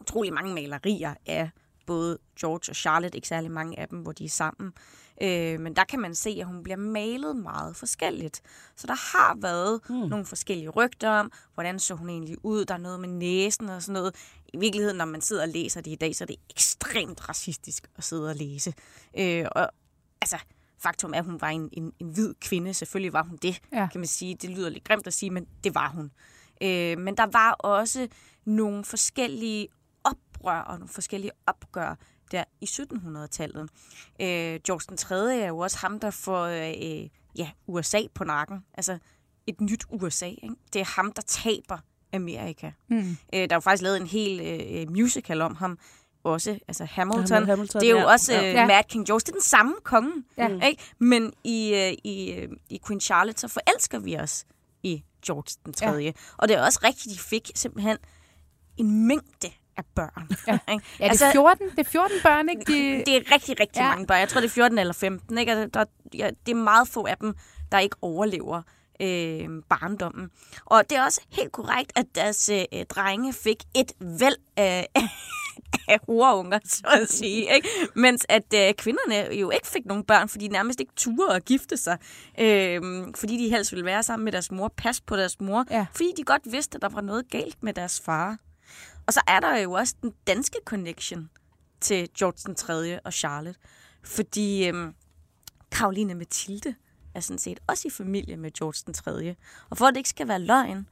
utrolig 0.00 0.32
mange 0.32 0.54
malerier 0.54 1.14
af 1.26 1.50
både 1.86 2.18
George 2.40 2.70
og 2.70 2.76
Charlotte, 2.76 3.16
ikke 3.16 3.28
særlig 3.28 3.50
mange 3.50 3.78
af 3.78 3.88
dem, 3.88 3.98
hvor 3.98 4.12
de 4.12 4.24
er 4.24 4.28
sammen. 4.28 4.72
Øh, 5.22 5.60
men 5.60 5.76
der 5.76 5.84
kan 5.84 6.00
man 6.00 6.14
se, 6.14 6.36
at 6.40 6.46
hun 6.46 6.62
bliver 6.62 6.76
malet 6.76 7.36
meget 7.36 7.76
forskelligt. 7.76 8.40
Så 8.76 8.86
der 8.86 9.18
har 9.18 9.36
været 9.40 9.80
hmm. 9.88 9.96
nogle 9.96 10.26
forskellige 10.26 10.68
rygter 10.68 11.10
om, 11.10 11.32
hvordan 11.54 11.78
så 11.78 11.94
hun 11.94 12.08
egentlig 12.08 12.36
ud. 12.44 12.64
Der 12.64 12.74
er 12.74 12.78
noget 12.78 13.00
med 13.00 13.08
næsen 13.08 13.68
og 13.68 13.82
sådan 13.82 13.92
noget. 13.92 14.14
I 14.54 14.56
virkeligheden, 14.58 14.96
når 14.96 15.04
man 15.04 15.20
sidder 15.20 15.42
og 15.42 15.48
læser 15.48 15.80
det 15.80 15.90
i 15.90 15.94
dag, 15.94 16.16
så 16.16 16.24
er 16.24 16.26
det 16.26 16.36
ekstremt 16.50 17.28
racistisk 17.28 17.90
at 17.96 18.04
sidde 18.04 18.28
og 18.28 18.36
læse. 18.36 18.74
Øh, 19.18 19.46
og 19.52 19.68
altså, 20.20 20.38
faktum 20.78 21.12
er, 21.14 21.18
at 21.18 21.24
hun 21.24 21.40
var 21.40 21.48
en, 21.48 21.68
en, 21.72 21.92
en 21.98 22.08
hvid 22.08 22.34
kvinde. 22.40 22.74
Selvfølgelig 22.74 23.12
var 23.12 23.22
hun 23.22 23.36
det, 23.42 23.60
Ja. 23.72 23.88
kan 23.92 24.00
man 24.00 24.08
sige. 24.08 24.34
Det 24.34 24.50
lyder 24.50 24.68
lidt 24.68 24.84
grimt 24.84 25.06
at 25.06 25.14
sige, 25.14 25.30
men 25.30 25.46
det 25.64 25.74
var 25.74 25.88
hun. 25.88 26.10
Øh, 26.62 26.98
men 26.98 27.16
der 27.16 27.26
var 27.32 27.52
også 27.52 28.08
nogle 28.44 28.84
forskellige 28.84 29.68
oprør 30.04 30.60
og 30.60 30.78
nogle 30.78 30.88
forskellige 30.88 31.32
opgør 31.46 31.94
der 32.30 32.44
i 32.60 32.64
1700-tallet. 32.64 33.62
Øh, 34.20 34.60
George 34.66 34.84
den 34.88 34.96
3. 34.96 35.40
er 35.40 35.48
jo 35.48 35.58
også 35.58 35.78
ham, 35.78 36.00
der 36.00 36.10
får 36.10 36.44
øh, 36.44 37.08
ja, 37.36 37.50
USA 37.66 38.00
på 38.14 38.24
nakken. 38.24 38.64
Altså 38.74 38.98
et 39.46 39.60
nyt 39.60 39.84
USA. 39.88 40.26
Ikke? 40.26 40.54
Det 40.72 40.80
er 40.80 40.84
ham, 40.96 41.12
der 41.12 41.22
taber 41.22 41.78
Amerika. 42.12 42.70
Mm. 42.88 42.98
Øh, 42.98 43.16
der 43.32 43.40
er 43.50 43.54
jo 43.54 43.60
faktisk 43.60 43.82
lavet 43.82 44.00
en 44.00 44.06
hel 44.06 44.40
øh, 44.40 44.90
musical 44.92 45.40
om 45.40 45.56
ham. 45.56 45.78
Også, 46.24 46.58
altså 46.68 46.84
Hamilton. 46.84 47.18
Hamilton, 47.20 47.48
Hamilton, 47.48 47.80
det 47.80 47.86
er 47.86 47.90
jo 47.90 47.98
ja. 47.98 48.12
også 48.12 48.38
øh, 48.38 48.44
Ja. 48.44 48.66
Mad 48.66 48.84
King 48.88 49.06
George. 49.06 49.20
Det 49.20 49.28
er 49.28 49.32
den 49.32 49.42
samme 49.42 49.74
konge. 49.84 50.12
Ja. 50.36 50.66
Ikke? 50.66 50.82
Men 50.98 51.32
i, 51.44 51.74
øh, 51.74 51.92
i, 52.04 52.32
øh, 52.32 52.48
i 52.68 52.80
Queen 52.86 53.00
Charlotte, 53.00 53.40
så 53.40 53.48
forelsker 53.48 53.98
vi 53.98 54.16
os 54.16 54.44
i 54.82 55.04
George 55.26 55.60
den 55.64 55.72
3. 55.72 55.86
Ja. 55.86 56.12
Og 56.36 56.48
det 56.48 56.56
er 56.56 56.64
også 56.64 56.80
rigtigt, 56.84 57.14
de 57.14 57.18
fik 57.18 57.50
simpelthen 57.54 57.96
en 58.76 59.06
mængde 59.06 59.50
af 59.76 59.84
børn. 59.94 60.28
Ja. 60.46 60.58
Ja, 61.00 61.08
det 61.08 61.22
er 61.22 61.32
14, 61.32 61.70
det 61.70 61.78
er 61.78 61.90
14 61.90 62.16
børn, 62.22 62.48
ikke? 62.48 62.62
De, 62.66 62.72
det 63.06 63.16
er 63.16 63.32
rigtig, 63.34 63.60
rigtig 63.60 63.80
ja. 63.80 63.88
mange 63.88 64.06
børn. 64.06 64.20
Jeg 64.20 64.28
tror, 64.28 64.40
det 64.40 64.48
er 64.48 64.52
14 64.52 64.78
eller 64.78 64.94
15. 64.94 65.38
Ikke? 65.38 65.52
Altså, 65.52 65.78
der, 65.78 65.84
ja, 66.14 66.30
det 66.46 66.52
er 66.52 66.56
meget 66.56 66.88
få 66.88 67.06
af 67.06 67.16
dem, 67.16 67.34
der 67.72 67.78
ikke 67.78 67.96
overlever 68.02 68.62
øh, 69.02 69.48
barndommen. 69.68 70.30
Og 70.64 70.90
det 70.90 70.98
er 70.98 71.04
også 71.04 71.20
helt 71.32 71.52
korrekt, 71.52 71.92
at 71.96 72.06
deres 72.14 72.48
øh, 72.48 72.84
drenge 72.88 73.32
fik 73.32 73.62
et 73.74 73.92
væld 74.00 74.36
af, 74.56 74.86
af 75.88 75.98
horunger, 76.08 76.58
så 76.64 76.82
at 77.02 77.08
sige. 77.08 77.54
Ikke? 77.54 77.68
Mens 77.94 78.26
at 78.28 78.54
øh, 78.54 78.74
kvinderne 78.74 79.34
jo 79.34 79.50
ikke 79.50 79.66
fik 79.66 79.86
nogen 79.86 80.04
børn, 80.04 80.28
fordi 80.28 80.46
de 80.46 80.52
nærmest 80.52 80.80
ikke 80.80 80.92
turde 80.96 81.34
at 81.34 81.44
gifte 81.44 81.76
sig. 81.76 81.98
Øh, 82.40 82.80
fordi 83.16 83.44
de 83.44 83.50
helst 83.50 83.72
ville 83.72 83.84
være 83.84 84.02
sammen 84.02 84.24
med 84.24 84.32
deres 84.32 84.50
mor, 84.50 84.72
passe 84.76 85.02
på 85.06 85.16
deres 85.16 85.40
mor. 85.40 85.64
Ja. 85.70 85.86
Fordi 85.94 86.12
de 86.16 86.22
godt 86.22 86.42
vidste, 86.44 86.76
at 86.76 86.82
der 86.82 86.88
var 86.88 87.00
noget 87.00 87.30
galt 87.30 87.62
med 87.62 87.72
deres 87.72 88.00
far. 88.04 88.38
Og 89.10 89.14
så 89.14 89.20
er 89.26 89.40
der 89.40 89.56
jo 89.56 89.72
også 89.72 89.94
den 90.02 90.14
danske 90.26 90.58
connection 90.64 91.30
til 91.80 92.08
George 92.18 92.38
den 92.46 92.54
3. 92.54 93.00
og 93.00 93.12
Charlotte. 93.12 93.60
Fordi 94.04 94.68
øhm, 94.68 94.94
Karoline 95.72 96.14
Mathilde 96.14 96.74
er 97.14 97.20
sådan 97.20 97.38
set 97.38 97.60
også 97.66 97.88
i 97.88 97.90
familie 97.90 98.36
med 98.36 98.50
George 98.50 98.82
den 98.86 98.94
3. 98.94 99.36
Og 99.70 99.78
for 99.78 99.86
at 99.86 99.94
det 99.94 99.98
ikke 99.98 100.08
skal 100.08 100.28
være 100.28 100.38
løgn, 100.38 100.88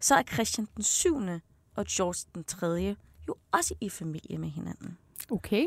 så 0.00 0.14
er 0.14 0.22
Christian 0.22 0.68
den 0.76 0.82
7. 0.82 1.16
og 1.74 1.86
George 1.88 2.30
den 2.34 2.44
3. 2.44 2.96
jo 3.28 3.36
også 3.52 3.74
i 3.80 3.88
familie 3.88 4.38
med 4.38 4.48
hinanden. 4.48 4.98
okay. 5.30 5.66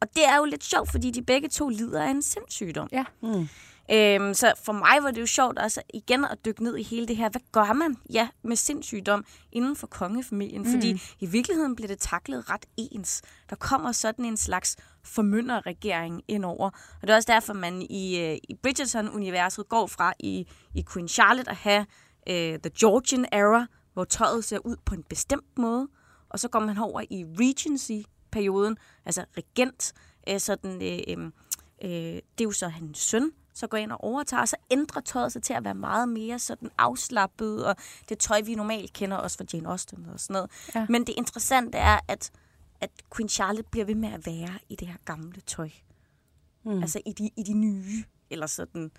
Og 0.00 0.08
det 0.14 0.24
er 0.24 0.36
jo 0.36 0.44
lidt 0.44 0.64
sjovt, 0.64 0.90
fordi 0.90 1.10
de 1.10 1.22
begge 1.22 1.48
to 1.48 1.68
lider 1.68 2.02
af 2.02 2.10
en 2.10 2.22
sindssygdom. 2.22 2.88
Ja. 2.92 3.04
Mm. 3.22 3.48
Øhm, 3.92 4.34
så 4.34 4.52
for 4.64 4.72
mig 4.72 5.02
var 5.02 5.10
det 5.10 5.20
jo 5.20 5.26
sjovt 5.26 5.58
også 5.58 5.82
igen 5.94 6.24
at 6.24 6.38
dykke 6.44 6.62
ned 6.64 6.76
i 6.76 6.82
hele 6.82 7.08
det 7.08 7.16
her. 7.16 7.28
Hvad 7.28 7.40
gør 7.52 7.72
man 7.72 7.96
ja, 8.12 8.28
med 8.42 8.56
sindssygdom 8.56 9.24
inden 9.52 9.76
for 9.76 9.86
kongefamilien? 9.86 10.62
Mm. 10.62 10.70
Fordi 10.70 11.02
i 11.20 11.26
virkeligheden 11.26 11.76
bliver 11.76 11.88
det 11.88 11.98
taklet 11.98 12.50
ret 12.50 12.66
ens. 12.76 13.22
Der 13.50 13.56
kommer 13.56 13.92
sådan 13.92 14.24
en 14.24 14.36
slags 14.36 14.76
formynderregering 15.04 16.22
indover. 16.28 16.70
Og 16.70 17.02
det 17.02 17.10
er 17.10 17.16
også 17.16 17.32
derfor, 17.32 17.52
man 17.52 17.82
i, 17.82 18.18
øh, 18.20 18.38
i 18.48 18.54
Bridgerton-universet 18.62 19.68
går 19.68 19.86
fra 19.86 20.12
i, 20.20 20.46
i 20.74 20.84
Queen 20.92 21.08
Charlotte 21.08 21.50
at 21.50 21.56
have 21.56 21.86
øh, 22.28 22.58
The 22.58 22.70
Georgian 22.80 23.26
Era, 23.32 23.66
hvor 23.92 24.04
tøjet 24.04 24.44
ser 24.44 24.58
ud 24.58 24.76
på 24.84 24.94
en 24.94 25.02
bestemt 25.02 25.58
måde. 25.58 25.88
Og 26.28 26.40
så 26.40 26.48
går 26.48 26.60
man 26.60 26.78
over 26.78 27.00
i 27.00 27.24
Regency-perioden, 27.24 28.76
altså 29.04 29.24
regent, 29.36 29.92
øh, 30.28 30.40
sådan, 30.40 30.82
øh, 30.82 30.98
øh, 31.08 31.24
øh, 31.84 31.90
det 31.90 32.40
er 32.40 32.44
jo 32.44 32.52
så 32.52 32.68
hans 32.68 32.98
søn, 32.98 33.30
så 33.54 33.66
går 33.66 33.78
ind 33.78 33.92
og 33.92 34.04
overtager, 34.04 34.40
og 34.40 34.48
så 34.48 34.56
ændrer 34.70 35.02
tøjet 35.02 35.32
sig 35.32 35.42
til 35.42 35.52
at 35.52 35.64
være 35.64 35.74
meget 35.74 36.08
mere 36.08 36.38
sådan 36.38 36.70
afslappet, 36.78 37.66
og 37.66 37.76
det 38.08 38.18
tøj, 38.18 38.40
vi 38.40 38.54
normalt 38.54 38.92
kender 38.92 39.16
også 39.16 39.36
fra 39.36 39.44
Jane 39.52 39.68
Austen 39.68 40.06
og 40.12 40.20
sådan 40.20 40.34
noget. 40.34 40.50
Ja. 40.74 40.86
Men 40.88 41.06
det 41.06 41.14
interessante 41.16 41.78
er, 41.78 42.00
at, 42.08 42.30
at 42.80 42.90
Queen 43.16 43.28
Charlotte 43.28 43.70
bliver 43.70 43.84
ved 43.84 43.94
med 43.94 44.12
at 44.12 44.26
være 44.26 44.58
i 44.68 44.76
det 44.76 44.88
her 44.88 44.96
gamle 45.04 45.40
tøj. 45.40 45.70
Mm. 46.64 46.82
Altså 46.82 47.00
i 47.06 47.12
de, 47.12 47.30
i 47.36 47.42
de 47.42 47.52
nye, 47.52 48.04
eller 48.30 48.46
sådan, 48.46 48.90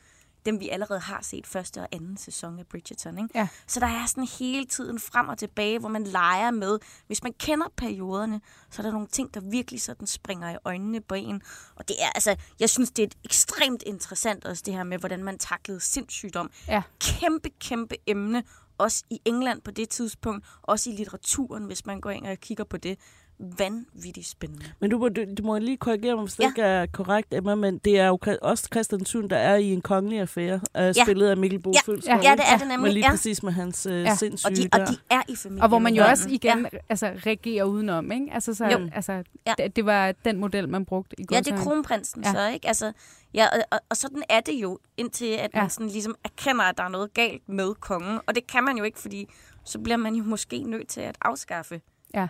dem 0.45 0.59
vi 0.59 0.69
allerede 0.69 0.99
har 0.99 1.19
set 1.21 1.47
første 1.47 1.81
og 1.81 1.87
anden 1.91 2.17
sæson 2.17 2.59
af 2.59 2.67
Bridgerton. 2.67 3.17
Ikke? 3.17 3.29
Ja. 3.35 3.47
Så 3.67 3.79
der 3.79 3.87
er 3.87 4.05
sådan 4.05 4.27
hele 4.39 4.65
tiden 4.65 4.99
frem 4.99 5.27
og 5.29 5.37
tilbage, 5.37 5.79
hvor 5.79 5.89
man 5.89 6.03
leger 6.03 6.51
med. 6.51 6.79
Hvis 7.07 7.23
man 7.23 7.33
kender 7.33 7.65
perioderne, 7.77 8.41
så 8.69 8.81
er 8.81 8.85
der 8.85 8.91
nogle 8.91 9.07
ting, 9.07 9.33
der 9.33 9.39
virkelig 9.39 9.81
sådan 9.81 10.07
springer 10.07 10.53
i 10.53 10.57
øjnene 10.65 11.01
på 11.01 11.15
en. 11.15 11.41
Og 11.75 11.87
det 11.87 11.95
er, 11.99 12.09
altså, 12.09 12.35
jeg 12.59 12.69
synes, 12.69 12.91
det 12.91 13.03
er 13.03 13.07
et 13.07 13.17
ekstremt 13.23 13.83
interessant 13.85 14.45
også 14.45 14.63
det 14.65 14.73
her 14.73 14.83
med, 14.83 14.97
hvordan 14.97 15.23
man 15.23 15.37
taklede 15.37 15.79
sindssygdom. 15.79 16.51
Ja. 16.67 16.81
Kæmpe, 16.99 17.49
kæmpe 17.49 17.95
emne. 18.07 18.43
Også 18.77 19.03
i 19.09 19.19
England 19.25 19.61
på 19.61 19.71
det 19.71 19.89
tidspunkt. 19.89 20.45
Også 20.61 20.89
i 20.89 20.93
litteraturen, 20.93 21.65
hvis 21.65 21.85
man 21.85 22.01
går 22.01 22.09
ind 22.09 22.27
og 22.27 22.37
kigger 22.37 22.63
på 22.63 22.77
det. 22.77 22.99
Vanvittigt 23.57 24.27
spændende. 24.27 24.65
Men 24.79 24.89
du 24.91 24.97
må, 24.97 25.09
du, 25.09 25.23
du 25.37 25.43
må 25.43 25.57
lige 25.57 25.77
korrigere 25.77 26.15
mig, 26.15 26.23
hvis 26.23 26.33
det 26.35 26.43
Ja. 26.43 26.47
ikke 26.47 26.61
er 26.61 26.85
korrekt, 26.85 27.33
Emma, 27.33 27.55
men 27.55 27.77
det 27.77 27.99
er 27.99 28.07
jo 28.07 28.19
også 28.41 28.67
Christian 28.73 29.05
Thun, 29.05 29.29
der 29.29 29.37
er 29.37 29.55
i 29.55 29.73
en 29.73 29.81
kongelig 29.81 30.19
affære, 30.19 30.59
øh, 30.77 30.93
spillet 31.05 31.27
af 31.29 31.37
Mikkel 31.37 31.59
Bo 31.59 31.71
Ja. 31.71 31.79
Følsgaard, 31.91 32.23
Ja, 32.23 32.31
det 32.31 32.43
er 32.47 32.57
det 32.57 32.67
Men 32.67 32.77
nemlig. 32.77 32.93
lige 32.93 33.05
Ja. 33.05 33.09
præcis 33.11 33.43
med 33.43 33.51
hans 33.51 33.85
øh, 33.85 33.93
Ja. 33.93 33.99
ja. 33.99 34.15
sindssyge 34.15 34.51
Og 34.51 34.57
de, 34.57 34.67
der. 34.77 34.81
og 34.81 34.87
de 34.87 34.93
er 35.09 35.21
i 35.29 35.35
familie 35.35 35.63
Og 35.63 35.67
hvor 35.69 35.79
man 35.79 35.93
jo 35.95 36.03
også 36.03 36.29
igen 36.29 36.67
altså, 36.89 37.11
regerer 37.25 37.63
udenom, 37.63 38.11
ikke? 38.11 38.27
Altså, 38.31 38.53
så, 38.53 38.65
Jo. 38.65 38.89
altså, 38.95 39.23
Ja. 39.47 39.53
det, 39.57 39.75
det 39.75 39.85
var 39.85 40.11
den 40.25 40.37
model, 40.37 40.69
man 40.69 40.85
brugte 40.85 41.19
i 41.21 41.25
Ja, 41.31 41.39
det 41.39 41.47
er 41.47 41.57
kronprinsen 41.57 42.23
Ja. 42.23 42.29
ja. 42.29 42.33
så, 42.35 42.53
ikke? 42.53 42.67
Altså, 42.67 42.91
ja, 43.33 43.45
og, 43.45 43.59
og, 43.71 43.79
og 43.89 43.97
sådan 43.97 44.23
er 44.29 44.39
det 44.39 44.53
jo, 44.53 44.79
indtil 44.97 45.25
at 45.25 45.49
Ja. 45.55 45.61
man 45.61 45.69
sådan 45.69 45.87
ligesom 45.87 46.15
erkender, 46.23 46.63
at 46.63 46.77
der 46.77 46.83
er 46.83 46.89
noget 46.89 47.13
galt 47.13 47.49
med 47.49 47.73
kongen. 47.79 48.19
Og 48.27 48.35
det 48.35 48.47
kan 48.47 48.63
man 48.63 48.77
jo 48.77 48.83
ikke, 48.83 48.99
fordi 48.99 49.27
så 49.65 49.79
bliver 49.79 49.97
man 49.97 50.15
jo 50.15 50.23
måske 50.23 50.63
nødt 50.63 50.87
til 50.87 51.01
at 51.01 51.17
afskaffe 51.21 51.81
Ja. 52.13 52.27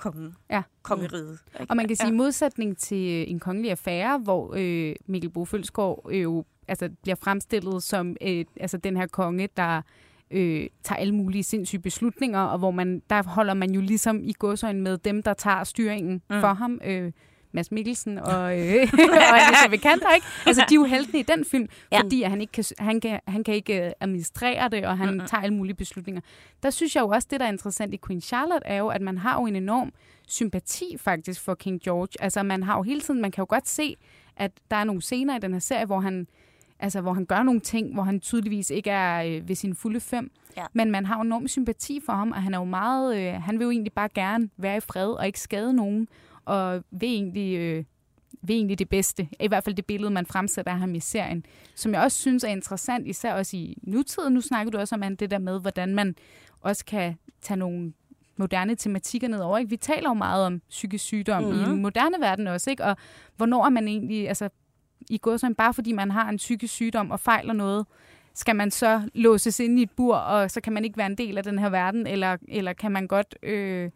Kongen. 0.00 0.34
Ja. 0.50 0.62
Kongeriget. 0.82 1.38
ikke? 1.60 1.70
Og 1.70 1.76
man 1.76 1.86
kan 1.86 1.96
sige, 1.96 2.08
ja. 2.08 2.14
modsætning 2.14 2.78
til 2.78 2.96
øh, 2.96 3.30
en 3.30 3.40
kongelig 3.40 3.70
affære, 3.70 4.18
hvor 4.18 4.54
øh, 4.56 4.94
Mikkel 5.06 5.30
Bo 5.30 5.44
Følsgaard 5.44 6.06
øh, 6.10 6.22
jo 6.22 6.44
altså, 6.68 6.88
bliver 7.02 7.16
fremstillet 7.16 7.82
som 7.82 8.16
øh, 8.20 8.44
altså, 8.60 8.76
den 8.76 8.96
her 8.96 9.06
konge, 9.06 9.48
der 9.56 9.82
øh, 10.30 10.66
tager 10.84 10.98
alle 10.98 11.14
mulige 11.14 11.42
sindssyge 11.42 11.82
beslutninger, 11.82 12.40
og 12.40 12.58
hvor 12.58 12.70
man 12.70 13.02
der 13.10 13.22
holder 13.22 13.54
man 13.54 13.70
jo 13.70 13.80
ligesom 13.80 14.24
i 14.24 14.34
godsøjne 14.38 14.80
med 14.80 14.98
dem, 14.98 15.22
der 15.22 15.34
tager 15.34 15.64
styringen 15.64 16.22
mm. 16.30 16.40
for 16.40 16.54
ham. 16.54 16.80
Øh, 16.84 17.12
Mads 17.52 17.70
Mikkelsen 17.70 18.18
og, 18.18 18.60
øh, 18.60 18.88
og 19.30 19.40
Alicia 19.40 19.68
Vikander, 19.70 20.14
ikke? 20.14 20.26
Altså, 20.46 20.64
de 20.68 20.74
er 20.74 20.78
jo 20.78 20.84
heltene 20.84 21.18
i 21.18 21.22
den 21.22 21.44
film, 21.44 21.68
ja. 21.92 22.00
Fordi 22.00 22.22
at 22.22 22.30
han, 22.30 22.40
ikke 22.40 22.52
kan, 22.52 22.64
han, 22.78 23.00
kan, 23.00 23.20
han 23.28 23.44
kan 23.44 23.54
ikke 23.54 23.86
øh, 23.86 23.92
administrere 24.00 24.68
det, 24.68 24.86
og 24.86 24.98
han 24.98 25.08
mm-hmm. 25.08 25.26
tager 25.26 25.42
alle 25.42 25.54
mulige 25.54 25.74
beslutninger. 25.74 26.20
Der 26.62 26.70
synes 26.70 26.96
jeg 26.96 27.02
jo 27.02 27.08
også, 27.08 27.28
det 27.30 27.40
der 27.40 27.46
er 27.46 27.52
interessant 27.52 27.94
i 27.94 28.00
Queen 28.06 28.20
Charlotte, 28.20 28.66
er 28.66 28.76
jo, 28.76 28.88
at 28.88 29.00
man 29.00 29.18
har 29.18 29.40
jo 29.40 29.46
en 29.46 29.56
enorm 29.56 29.92
sympati 30.28 30.96
faktisk 30.98 31.40
for 31.40 31.54
King 31.54 31.80
George. 31.80 32.12
Altså, 32.20 32.42
man 32.42 32.62
har 32.62 32.76
jo 32.76 32.82
hele 32.82 33.00
tiden, 33.00 33.20
man 33.20 33.30
kan 33.30 33.42
jo 33.42 33.46
godt 33.48 33.68
se, 33.68 33.96
at 34.36 34.50
der 34.70 34.76
er 34.76 34.84
nogle 34.84 35.02
scener 35.02 35.36
i 35.36 35.38
den 35.38 35.52
her 35.52 35.60
serie, 35.60 35.86
hvor 35.86 36.00
han, 36.00 36.26
altså, 36.80 37.00
hvor 37.00 37.12
han 37.12 37.24
gør 37.24 37.42
nogle 37.42 37.60
ting, 37.60 37.94
hvor 37.94 38.02
han 38.02 38.20
tydeligvis 38.20 38.70
ikke 38.70 38.90
er 38.90 39.22
øh, 39.22 39.48
ved 39.48 39.54
sin 39.54 39.74
fulde 39.74 40.00
fem. 40.00 40.30
Ja. 40.56 40.64
Men 40.72 40.90
man 40.90 41.06
har 41.06 41.16
jo 41.16 41.22
enorm 41.22 41.48
sympati 41.48 42.00
for 42.06 42.12
ham, 42.12 42.30
og 42.30 42.42
han 42.42 42.54
er 42.54 42.58
jo 42.58 42.64
meget, 42.64 43.18
øh, 43.18 43.42
han 43.42 43.58
vil 43.58 43.64
jo 43.64 43.70
egentlig 43.70 43.92
bare 43.92 44.08
gerne 44.14 44.48
være 44.56 44.76
i 44.76 44.80
fred 44.80 45.08
og 45.08 45.26
ikke 45.26 45.40
skade 45.40 45.72
nogen, 45.72 46.08
og 46.50 46.84
vil 46.90 47.08
egentlig, 47.08 47.58
øh, 47.58 47.84
vil 48.42 48.56
egentlig 48.56 48.78
det 48.78 48.88
bedste. 48.88 49.28
I 49.40 49.48
hvert 49.48 49.64
fald 49.64 49.74
det 49.74 49.86
billede, 49.86 50.10
man 50.10 50.26
fremsætter 50.26 50.72
af 50.72 50.78
ham 50.78 50.94
i 50.94 51.00
serien, 51.00 51.44
som 51.74 51.94
jeg 51.94 52.02
også 52.02 52.18
synes 52.18 52.44
er 52.44 52.48
interessant, 52.48 53.06
især 53.06 53.34
også 53.34 53.56
i 53.56 53.78
nutiden. 53.82 54.34
Nu 54.34 54.40
snakker 54.40 54.70
du 54.70 54.78
også 54.78 54.94
om 54.94 55.16
det 55.16 55.30
der 55.30 55.38
med, 55.38 55.60
hvordan 55.60 55.94
man 55.94 56.14
også 56.60 56.84
kan 56.84 57.18
tage 57.42 57.58
nogle 57.58 57.92
moderne 58.36 58.74
tematikker 58.74 59.28
ned 59.28 59.38
over. 59.38 59.58
Ikke? 59.58 59.70
Vi 59.70 59.76
taler 59.76 60.08
jo 60.08 60.14
meget 60.14 60.46
om 60.46 60.62
psykisk 60.68 61.04
sygdom 61.04 61.42
mm-hmm. 61.42 61.60
i 61.60 61.64
den 61.64 61.82
moderne 61.82 62.16
verden 62.20 62.46
også, 62.46 62.70
ikke? 62.70 62.84
og 62.84 62.96
hvornår 63.36 63.64
er 63.64 63.70
man 63.70 63.88
egentlig, 63.88 64.28
altså 64.28 64.48
i 65.10 65.18
går 65.18 65.36
sådan, 65.36 65.54
bare 65.54 65.74
fordi 65.74 65.92
man 65.92 66.10
har 66.10 66.28
en 66.28 66.36
psykisk 66.36 66.74
sygdom 66.74 67.10
og 67.10 67.20
fejler 67.20 67.52
noget, 67.52 67.86
skal 68.34 68.56
man 68.56 68.70
så 68.70 69.02
låses 69.14 69.60
ind 69.60 69.78
i 69.78 69.82
et 69.82 69.90
bur, 69.90 70.16
og 70.16 70.50
så 70.50 70.60
kan 70.60 70.72
man 70.72 70.84
ikke 70.84 70.96
være 70.96 71.06
en 71.06 71.18
del 71.18 71.38
af 71.38 71.44
den 71.44 71.58
her 71.58 71.68
verden, 71.68 72.06
eller, 72.06 72.36
eller 72.48 72.72
kan 72.72 72.92
man 72.92 73.06
godt... 73.06 73.38
Øh, 73.42 73.90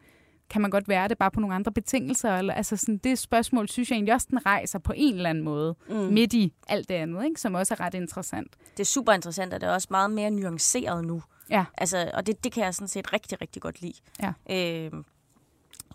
kan 0.54 0.62
man 0.62 0.70
godt 0.70 0.88
være 0.88 1.08
det 1.08 1.18
bare 1.18 1.30
på 1.30 1.40
nogle 1.40 1.54
andre 1.54 1.72
betingelser? 1.72 2.36
Eller, 2.36 2.54
altså 2.54 2.76
sådan, 2.76 2.96
det 2.96 3.18
spørgsmål 3.18 3.68
synes 3.68 3.90
jeg 3.90 3.96
egentlig 3.96 4.14
også, 4.14 4.26
den 4.30 4.46
rejser 4.46 4.78
på 4.78 4.92
en 4.96 5.14
eller 5.14 5.30
anden 5.30 5.44
måde, 5.44 5.76
mm. 5.88 5.94
midt 5.94 6.32
i 6.32 6.52
alt 6.68 6.88
det 6.88 6.94
andet, 6.94 7.24
ikke? 7.24 7.40
som 7.40 7.54
også 7.54 7.74
er 7.74 7.80
ret 7.80 7.94
interessant. 7.94 8.52
Det 8.76 8.80
er 8.80 8.84
super 8.84 9.12
interessant, 9.12 9.54
og 9.54 9.60
det 9.60 9.68
er 9.68 9.72
også 9.72 9.88
meget 9.90 10.10
mere 10.10 10.30
nuanceret 10.30 11.04
nu. 11.04 11.22
Ja. 11.50 11.64
Altså, 11.78 12.10
og 12.14 12.26
det, 12.26 12.44
det 12.44 12.52
kan 12.52 12.64
jeg 12.64 12.74
sådan 12.74 12.88
set 12.88 13.12
rigtig, 13.12 13.40
rigtig 13.40 13.62
godt 13.62 13.80
lide. 13.80 13.94
Ja. 14.22 14.32
Øhm, 14.50 15.04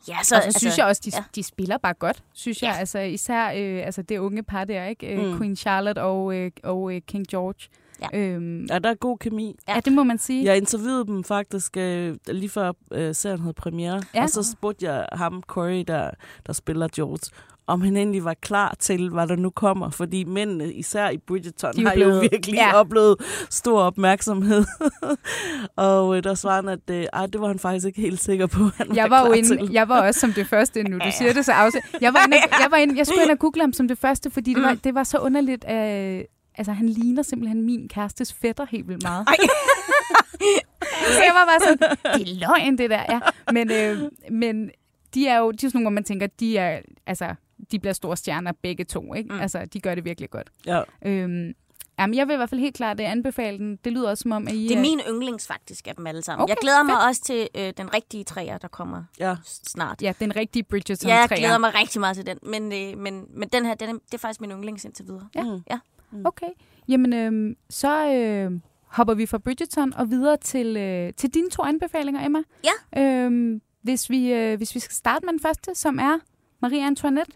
ja, 0.08 0.18
Så, 0.24 0.36
og 0.36 0.42
så 0.42 0.46
altså, 0.46 0.60
synes 0.60 0.78
jeg 0.78 0.86
også, 0.86 1.02
de, 1.06 1.12
ja. 1.16 1.24
de 1.36 1.44
spiller 1.44 1.78
bare 1.78 1.94
godt, 1.94 2.24
synes 2.34 2.64
jeg. 2.64 2.76
Altså, 2.80 3.00
især 3.00 3.52
øh, 3.56 3.86
altså, 3.86 4.02
det 4.02 4.18
unge 4.18 4.44
par 4.44 4.66
der, 4.66 4.86
ikke? 4.86 5.18
Mm. 5.18 5.38
Queen 5.38 5.56
Charlotte 5.56 6.02
og, 6.02 6.36
øh, 6.36 6.52
og 6.64 6.96
øh, 6.96 7.02
King 7.02 7.28
George. 7.28 7.70
Ja. 8.14 8.20
Øhm, 8.20 8.66
Ja, 8.66 8.80
der 8.80 8.90
er 8.90 8.94
god 8.96 9.18
kemi. 9.18 9.56
ja. 9.68 9.74
ja, 9.76 9.80
det 9.80 9.94
må 9.94 10.04
man 10.04 10.18
sige. 10.18 10.46
Jeg 10.46 10.58
interviewede 10.58 11.06
dem 11.08 11.24
faktisk 11.24 11.78
øh, 11.78 12.16
lige 12.28 12.50
før 12.50 12.72
øh, 12.92 13.16
serien 13.16 13.40
havde 13.40 13.54
premiere, 13.54 14.02
Ja. 14.16 14.24
og 14.24 14.30
så 14.30 14.44
spurgte 14.44 14.86
jeg 14.86 15.06
ham, 15.14 15.44
Corey, 15.48 15.84
der, 15.88 16.12
der 16.48 16.54
spiller 16.54 16.88
George, 16.96 17.20
om 17.68 17.82
han 17.82 17.98
egentlig 17.98 18.24
var 18.24 18.34
klar 18.34 18.76
til, 18.80 19.10
hvad 19.10 19.28
der 19.28 19.36
nu 19.36 19.50
kommer. 19.50 19.90
Fordi 19.90 20.24
mændene, 20.24 20.74
især 20.74 21.10
i 21.10 21.18
Bridgerton, 21.18 21.74
De 21.76 21.82
jo 21.82 21.88
har 21.88 21.94
jo 21.96 21.98
blevet- 22.06 22.22
virkelig 22.22 22.56
ja. 22.56 22.76
oplevet 22.76 23.16
stor 23.50 23.82
opmærksomhed. 23.82 24.66
og 25.76 26.18
øh, 26.18 26.24
der 26.24 26.34
svarede 26.36 26.70
han, 26.70 26.80
at 26.88 26.96
øh, 26.96 27.06
ej, 27.14 27.26
det 27.26 27.42
var 27.42 27.48
han 27.48 27.60
faktisk 27.60 27.88
ikke 27.88 28.02
helt 28.02 28.20
sikker 28.24 28.48
på, 28.48 28.64
han 28.76 28.96
Jeg 28.96 29.10
var 29.10 29.20
jo 29.20 29.26
klar 29.26 29.36
inde, 29.36 29.50
til. 29.58 29.70
jeg 29.72 29.90
var 29.90 30.08
også 30.08 30.20
som 30.20 30.34
det 30.34 30.48
første, 30.48 30.84
nu 30.84 30.98
du 30.98 31.12
siger 31.18 31.34
det, 31.34 31.46
så 31.46 31.52
afse. 31.52 31.80
Jeg 32.02 32.14
var 32.14 32.24
inde, 32.26 32.38
jeg 32.64 32.68
var 32.72 32.78
inde, 32.78 32.98
jeg 32.98 33.08
skulle 33.08 33.24
ind 33.24 33.32
og 33.32 33.40
google 33.40 33.62
ham 33.62 33.74
som 33.74 33.88
det 33.88 33.98
første, 33.98 34.30
fordi 34.32 34.54
det 34.54 34.64
var, 34.64 34.74
det 34.74 34.96
var 34.96 35.04
så 35.04 35.18
underligt. 35.18 35.66
Øh, 35.72 36.22
altså, 36.60 36.72
han 36.72 36.90
ligner 36.90 37.24
simpelthen 37.24 37.62
min 37.64 37.88
kærestes 37.88 38.34
fætter 38.34 38.66
helt 38.66 38.88
vildt 38.88 39.04
meget. 39.04 39.28
Ej. 39.28 39.36
så 41.16 41.24
jeg 41.24 41.34
var 41.34 41.46
bare 41.46 41.60
sådan, 41.60 41.98
det 42.20 42.30
er 42.32 42.48
løgn, 42.48 42.78
det 42.78 42.90
der. 42.90 43.04
Ja. 43.10 43.20
Men, 43.52 43.72
øh, 43.72 44.10
men 44.32 44.70
de 45.14 45.28
er 45.28 45.38
jo 45.38 45.52
de 45.52 45.66
er 45.66 45.70
sådan 45.70 45.72
nogle, 45.78 45.84
hvor 45.86 45.94
man 45.96 46.04
tænker, 46.04 46.28
de 46.40 46.58
er, 46.58 46.80
altså, 47.08 47.36
de 47.72 47.80
bliver 47.80 47.94
store 47.94 48.18
stjerner 48.18 48.52
begge 48.62 48.84
to. 48.84 49.14
Ikke? 49.14 49.34
Mm. 49.34 49.40
Altså, 49.40 49.66
de 49.66 49.80
gør 49.80 49.96
det 49.96 50.06
virkelig 50.06 50.30
godt. 50.30 50.50
Ja. 50.66 50.82
Øhm, 51.06 51.54
jamen, 52.00 52.14
jeg 52.16 52.28
vil 52.28 52.34
i 52.34 52.38
hvert 52.38 52.50
fald 52.50 52.62
helt 52.62 52.76
klart 52.76 53.00
anbefale 53.00 53.58
den. 53.58 53.76
Det 53.84 53.94
lyder 53.94 54.10
også 54.10 54.22
som 54.22 54.32
om, 54.32 54.48
at 54.48 54.54
I 54.54 54.68
Det 54.68 54.78
er 54.78 54.82
min 54.82 55.00
yndlings 55.10 55.48
faktisk 55.48 55.88
af 55.88 55.96
dem 55.96 56.08
alle 56.08 56.22
sammen. 56.22 56.44
Okay, 56.44 56.50
jeg 56.50 56.58
glæder 56.62 56.84
mig 56.84 56.94
fedt. 56.96 57.08
også 57.08 57.22
til 57.24 57.48
øh, 57.56 57.74
den 57.78 57.94
rigtige 57.94 58.24
træer, 58.24 58.58
der 58.58 58.68
kommer 58.68 59.04
Ja. 59.20 59.36
snart. 59.46 60.02
Ja, 60.02 60.14
den 60.20 60.36
rigtige 60.36 60.64
Bridgerton 60.64 61.10
Ja, 61.10 61.16
jeg 61.18 61.32
3'er. 61.32 61.36
glæder 61.36 61.58
mig 61.58 61.76
rigtig 61.76 62.00
meget 62.00 62.16
til 62.16 62.26
den. 62.26 62.38
Men, 62.44 62.64
øh, 62.64 62.98
men, 63.02 63.26
men 63.34 63.50
den 63.50 63.66
her, 63.66 63.74
den 63.76 63.90
er, 63.90 63.94
det 63.94 64.14
er 64.14 64.18
faktisk 64.18 64.42
min 64.42 64.52
yndlings 64.52 64.86
indtil 64.86 65.06
videre. 65.08 65.28
Ja. 65.36 65.44
Mm. 65.44 65.62
ja. 65.72 65.80
Okay, 66.26 66.50
jamen 66.88 67.14
øh, 67.14 67.56
så 67.70 68.14
øh, 68.14 68.60
hopper 68.86 69.14
vi 69.14 69.26
fra 69.26 69.38
Bridgerton 69.38 69.94
og 69.94 70.10
videre 70.10 70.38
til, 70.38 70.78
øh, 70.78 71.14
til 71.14 71.34
dine 71.34 71.50
to 71.50 71.64
anbefalinger, 71.64 72.26
Emma. 72.26 72.40
Ja. 72.64 73.02
Øh, 73.04 73.62
hvis, 73.82 74.10
vi, 74.10 74.34
øh, 74.34 74.58
hvis 74.58 74.76
vi 74.76 74.80
skal 74.80 74.96
starte 74.96 75.26
med 75.26 75.34
den 75.34 75.40
første, 75.40 75.76
som 75.76 76.00
er 76.00 76.20
Marie 76.62 76.86
Antoinette. 76.86 77.32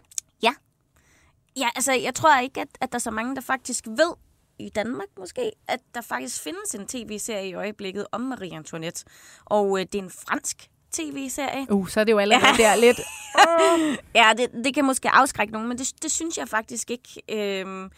Ja, 1.56 1.68
altså, 1.76 1.92
jeg 1.92 2.14
tror 2.14 2.40
ikke, 2.40 2.60
at, 2.60 2.68
at 2.80 2.92
der 2.92 2.96
er 2.96 3.00
så 3.00 3.10
mange, 3.10 3.34
der 3.34 3.40
faktisk 3.40 3.86
ved 3.86 4.14
i 4.58 4.68
Danmark 4.68 5.08
måske, 5.18 5.52
at 5.68 5.80
der 5.94 6.00
faktisk 6.00 6.42
findes 6.42 6.74
en 6.74 6.86
tv-serie 6.86 7.48
i 7.48 7.54
øjeblikket 7.54 8.06
om 8.12 8.20
Marie 8.20 8.56
Antoinette. 8.56 9.04
Og 9.44 9.80
øh, 9.80 9.86
det 9.92 9.98
er 9.98 10.02
en 10.02 10.10
fransk 10.10 10.70
tv-serie. 10.92 11.66
Uh, 11.70 11.88
så 11.88 12.00
er 12.00 12.04
det 12.04 12.12
jo 12.12 12.18
allerede 12.18 12.46
ja. 12.58 12.70
der 12.70 12.76
lidt. 12.76 13.00
Ja, 14.14 14.32
det, 14.36 14.64
det 14.64 14.74
kan 14.74 14.84
måske 14.84 15.10
afskrække 15.10 15.52
nogen, 15.52 15.68
men 15.68 15.78
det, 15.78 15.92
det 16.02 16.10
synes 16.10 16.38
jeg 16.38 16.48
faktisk 16.48 16.90
ikke. 16.90 17.22
Øhm, 17.30 17.90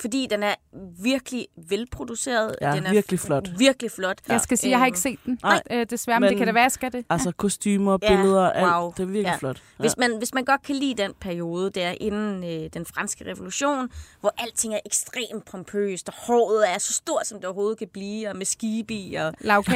fordi 0.00 0.26
den 0.30 0.42
er 0.42 0.54
virkelig 1.02 1.46
velproduceret. 1.68 2.56
Ja, 2.60 2.72
den 2.72 2.86
er 2.86 2.90
virkelig 2.92 3.20
flot. 3.20 3.48
Virkelig 3.58 3.90
flot. 3.90 4.18
Jeg 4.28 4.40
skal 4.40 4.58
sige, 4.58 4.70
jeg 4.70 4.78
har 4.78 4.84
Øhm, 4.86 4.88
ikke 4.88 4.98
set 4.98 5.18
den, 5.26 5.38
Nej, 5.42 5.62
øh, 5.70 5.86
desværre, 5.90 6.20
men 6.20 6.26
det 6.28 6.32
men- 6.34 6.38
kan 6.38 6.46
da 6.46 6.52
være, 6.52 6.62
jeg 6.62 6.72
skal 6.72 6.92
det. 6.92 7.04
Altså 7.10 7.32
kostymer, 7.36 7.98
Ja, 8.02 8.08
billeder, 8.16 8.50
alt. 8.50 8.66
wow. 8.66 8.90
Det 8.92 9.00
er 9.02 9.06
virkelig 9.06 9.24
Ja. 9.24 9.36
flot. 9.36 9.56
Ja. 9.78 9.82
Hvis 9.82 9.96
man, 9.96 10.18
hvis 10.18 10.34
man 10.34 10.44
godt 10.44 10.62
kan 10.62 10.74
lide 10.74 11.02
den 11.02 11.12
periode 11.20 11.70
der 11.70 11.94
inden 12.00 12.44
øh, 12.44 12.70
den 12.74 12.86
franske 12.86 13.24
revolution, 13.30 13.88
hvor 14.20 14.34
alting 14.38 14.74
er 14.74 14.80
ekstremt 14.86 15.44
pompøst, 15.50 16.08
og 16.08 16.14
håret 16.16 16.70
er 16.74 16.78
så 16.78 16.92
stort, 16.92 17.26
som 17.26 17.38
det 17.38 17.44
overhovedet 17.44 17.78
kan 17.78 17.88
blive, 17.92 18.28
og 18.28 18.36
med 18.36 18.46
skibe 18.46 18.94
i, 18.94 19.14
og 19.14 19.26
alt 19.26 19.38
andet, 19.48 19.74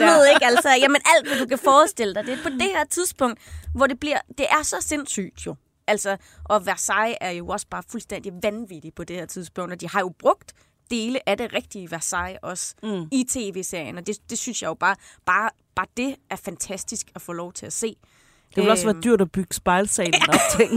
der. 0.00 0.34
ikke? 0.34 0.46
Altså, 0.46 0.68
jamen 0.82 1.00
alt, 1.16 1.28
hvad 1.28 1.38
du 1.38 1.46
kan 1.46 1.58
forestille 1.58 2.14
dig. 2.14 2.24
Det 2.26 2.32
er 2.32 2.42
på 2.42 2.48
det 2.48 2.62
her 2.62 2.84
tidspunkt, 2.90 3.38
hvor 3.74 3.86
det 3.86 4.00
bliver, 4.00 4.18
det 4.38 4.46
er 4.50 4.62
så 4.62 4.76
sindssygt 4.80 5.46
jo. 5.46 5.54
Altså, 5.90 6.16
og 6.44 6.66
Versailles 6.66 7.18
er 7.20 7.30
jo 7.30 7.46
også 7.48 7.66
bare 7.70 7.82
fuldstændig 7.90 8.32
vanvittig 8.42 8.94
på 8.94 9.04
det 9.04 9.16
her 9.16 9.26
tidspunkt, 9.26 9.72
og 9.72 9.80
de 9.80 9.88
har 9.88 10.00
jo 10.00 10.12
brugt 10.18 10.52
dele 10.90 11.28
af 11.28 11.36
det 11.38 11.52
rigtige 11.54 11.90
Versailles 11.90 12.38
også 12.42 12.74
mm. 12.82 13.08
i 13.12 13.24
tv-serien, 13.28 13.98
og 13.98 14.06
det, 14.06 14.30
det 14.30 14.38
synes 14.38 14.62
jeg 14.62 14.68
jo 14.68 14.74
bare, 14.74 14.96
bare, 15.26 15.50
bare 15.74 15.86
det 15.96 16.16
er 16.30 16.36
fantastisk 16.36 17.10
at 17.14 17.22
få 17.22 17.32
lov 17.32 17.52
til 17.52 17.66
at 17.66 17.72
se. 17.72 17.96
Det 18.54 18.62
vil 18.62 18.70
også 18.70 18.84
være 18.84 18.94
Øhm, 18.94 19.02
dyrt 19.02 19.20
at 19.20 19.32
bygge 19.32 19.54
spejlsalen 19.54 20.14
op, 20.28 20.34
ting. 20.56 20.72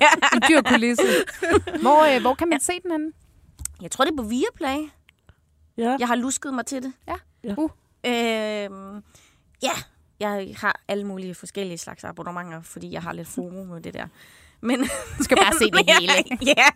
ja. 0.00 0.08
En 0.34 0.42
dyr 0.48 0.62
kulisse. 0.62 1.02
Hvor, 1.82 2.14
øh, 2.14 2.20
hvor 2.20 2.34
kan 2.34 2.48
man 2.48 2.60
se 2.60 2.72
den 2.82 2.90
henne? 2.90 3.12
Jeg 3.82 3.90
tror, 3.90 4.04
det 4.04 4.12
er 4.12 4.16
på 4.16 4.22
Viaplay. 4.28 4.90
Ja. 5.78 5.96
Jeg 6.00 6.08
har 6.08 6.14
lusket 6.14 6.54
mig 6.54 6.66
til 6.66 6.82
det. 6.82 6.92
Ja. 7.08 7.14
Ja. 7.44 7.54
Uh. 7.56 7.70
Øhm, 8.06 9.02
ja, 9.62 9.72
jeg 10.20 10.54
har 10.56 10.80
alle 10.88 11.04
mulige 11.06 11.34
forskellige 11.34 11.78
slags 11.78 12.04
abonnementer, 12.04 12.62
fordi 12.62 12.92
jeg 12.92 13.02
har 13.02 13.12
lidt 13.12 13.28
fomo 13.28 13.64
med 13.64 13.80
det 13.80 13.94
der. 13.94 14.06
Men, 14.60 14.80
Du 15.18 15.22
skal 15.24 15.36
bare 15.36 15.52
se 15.58 15.70
det 15.70 15.90
hele. 16.00 16.12
ja. 16.46 16.68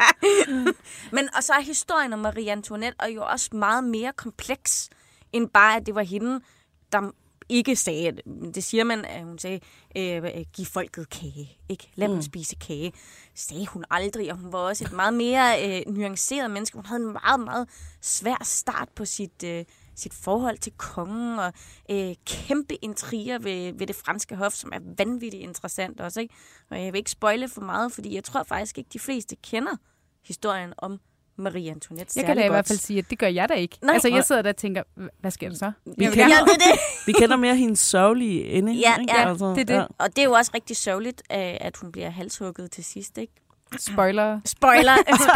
Men 1.12 1.28
og 1.36 1.42
så 1.42 1.52
er 1.52 1.60
historien 1.60 2.12
om 2.12 2.18
Marie 2.18 2.52
Antoinette 2.52 2.96
er 3.00 3.08
jo 3.08 3.22
også 3.24 3.48
meget 3.52 3.84
mere 3.84 4.12
kompleks, 4.16 4.88
end 5.32 5.48
bare, 5.48 5.76
at 5.76 5.86
det 5.86 5.94
var 5.94 6.02
hende, 6.02 6.40
der 6.92 7.10
ikke 7.48 7.76
sagde, 7.76 8.12
det 8.54 8.64
siger 8.64 8.84
man, 8.84 9.04
at 9.04 9.24
hun 9.24 9.38
sagde, 9.38 9.60
øh, 9.96 10.22
giv 10.52 10.66
folket 10.66 11.10
kage, 11.10 11.58
ikke? 11.68 11.90
Lad 11.94 12.08
dem 12.08 12.22
spise 12.22 12.56
kage. 12.56 12.92
Sagde 13.34 13.66
hun 13.66 13.84
aldrig, 13.90 14.30
og 14.32 14.38
hun 14.38 14.52
var 14.52 14.58
også 14.58 14.84
et 14.84 14.92
meget 14.92 15.14
mere 15.14 15.78
øh, 15.86 15.94
nuanceret 15.94 16.50
menneske. 16.50 16.76
Hun 16.76 16.86
havde 16.86 17.02
en 17.02 17.12
meget, 17.12 17.40
meget 17.40 17.68
svær 18.00 18.36
start 18.42 18.88
på 18.96 19.04
sit, 19.04 19.44
øh, 19.44 19.64
sit 19.96 20.14
forhold 20.14 20.58
til 20.58 20.72
kongen, 20.76 21.38
og 21.38 21.52
øh, 21.90 22.14
kæmpe 22.26 22.74
intriger 22.84 23.38
ved, 23.38 23.72
ved 23.78 23.86
det 23.86 23.96
franske 23.96 24.36
hof, 24.36 24.52
som 24.52 24.70
er 24.74 24.78
vanvittigt 24.98 25.42
interessant 25.42 26.00
også, 26.00 26.20
ikke? 26.20 26.34
Og 26.70 26.84
jeg 26.84 26.92
vil 26.92 26.98
ikke 26.98 27.10
spoile 27.10 27.48
for 27.48 27.60
meget, 27.60 27.92
fordi 27.92 28.14
jeg 28.14 28.24
tror 28.24 28.42
faktisk 28.42 28.78
ikke, 28.78 28.90
de 28.92 28.98
fleste 28.98 29.36
kender 29.36 29.76
historien 30.24 30.72
om 30.78 31.00
Marie 31.38 31.70
Antoinette 31.70 32.12
Jeg 32.16 32.26
kan 32.26 32.36
da 32.36 32.44
i 32.44 32.48
hvert 32.48 32.66
fald 32.68 32.78
sige, 32.78 32.98
at 32.98 33.10
det 33.10 33.18
gør 33.18 33.26
jeg 33.26 33.48
da 33.48 33.54
ikke. 33.54 33.78
Nej. 33.82 33.94
altså, 33.94 34.08
jeg 34.08 34.24
sidder 34.24 34.42
der 34.42 34.50
og 34.50 34.56
tænker, 34.56 34.82
hvad 35.20 35.30
sker 35.30 35.48
der 35.48 35.56
så? 35.56 35.64
Jeg 35.64 35.94
vil 35.96 36.06
kender- 36.08 36.18
gerne- 36.18 36.34
Ja, 36.34 36.40
det 36.44 36.52
er 36.52 36.72
det. 36.72 36.80
Vi 37.06 37.12
kender 37.12 37.36
mere 37.36 37.56
hendes 37.56 37.78
sørgelige 37.78 38.44
ende. 38.44 38.72
Ja, 38.72 38.96
ikke? 39.00 39.12
ja, 39.14 39.28
altså, 39.28 39.50
det 39.50 39.60
er 39.60 39.64
det. 39.64 39.74
Ja. 39.74 39.84
Og 39.98 40.08
det 40.16 40.18
er 40.18 40.24
jo 40.24 40.32
også 40.32 40.50
rigtig 40.54 40.76
sørgeligt, 40.76 41.22
øh, 41.32 41.38
at 41.38 41.76
hun 41.76 41.92
bliver 41.92 42.10
halshugget 42.10 42.70
til 42.70 42.84
sidst, 42.84 43.18
ikke? 43.18 43.32
Spoiler. 43.78 44.40
Spoiler. 44.44 44.92
altså, 45.12 45.30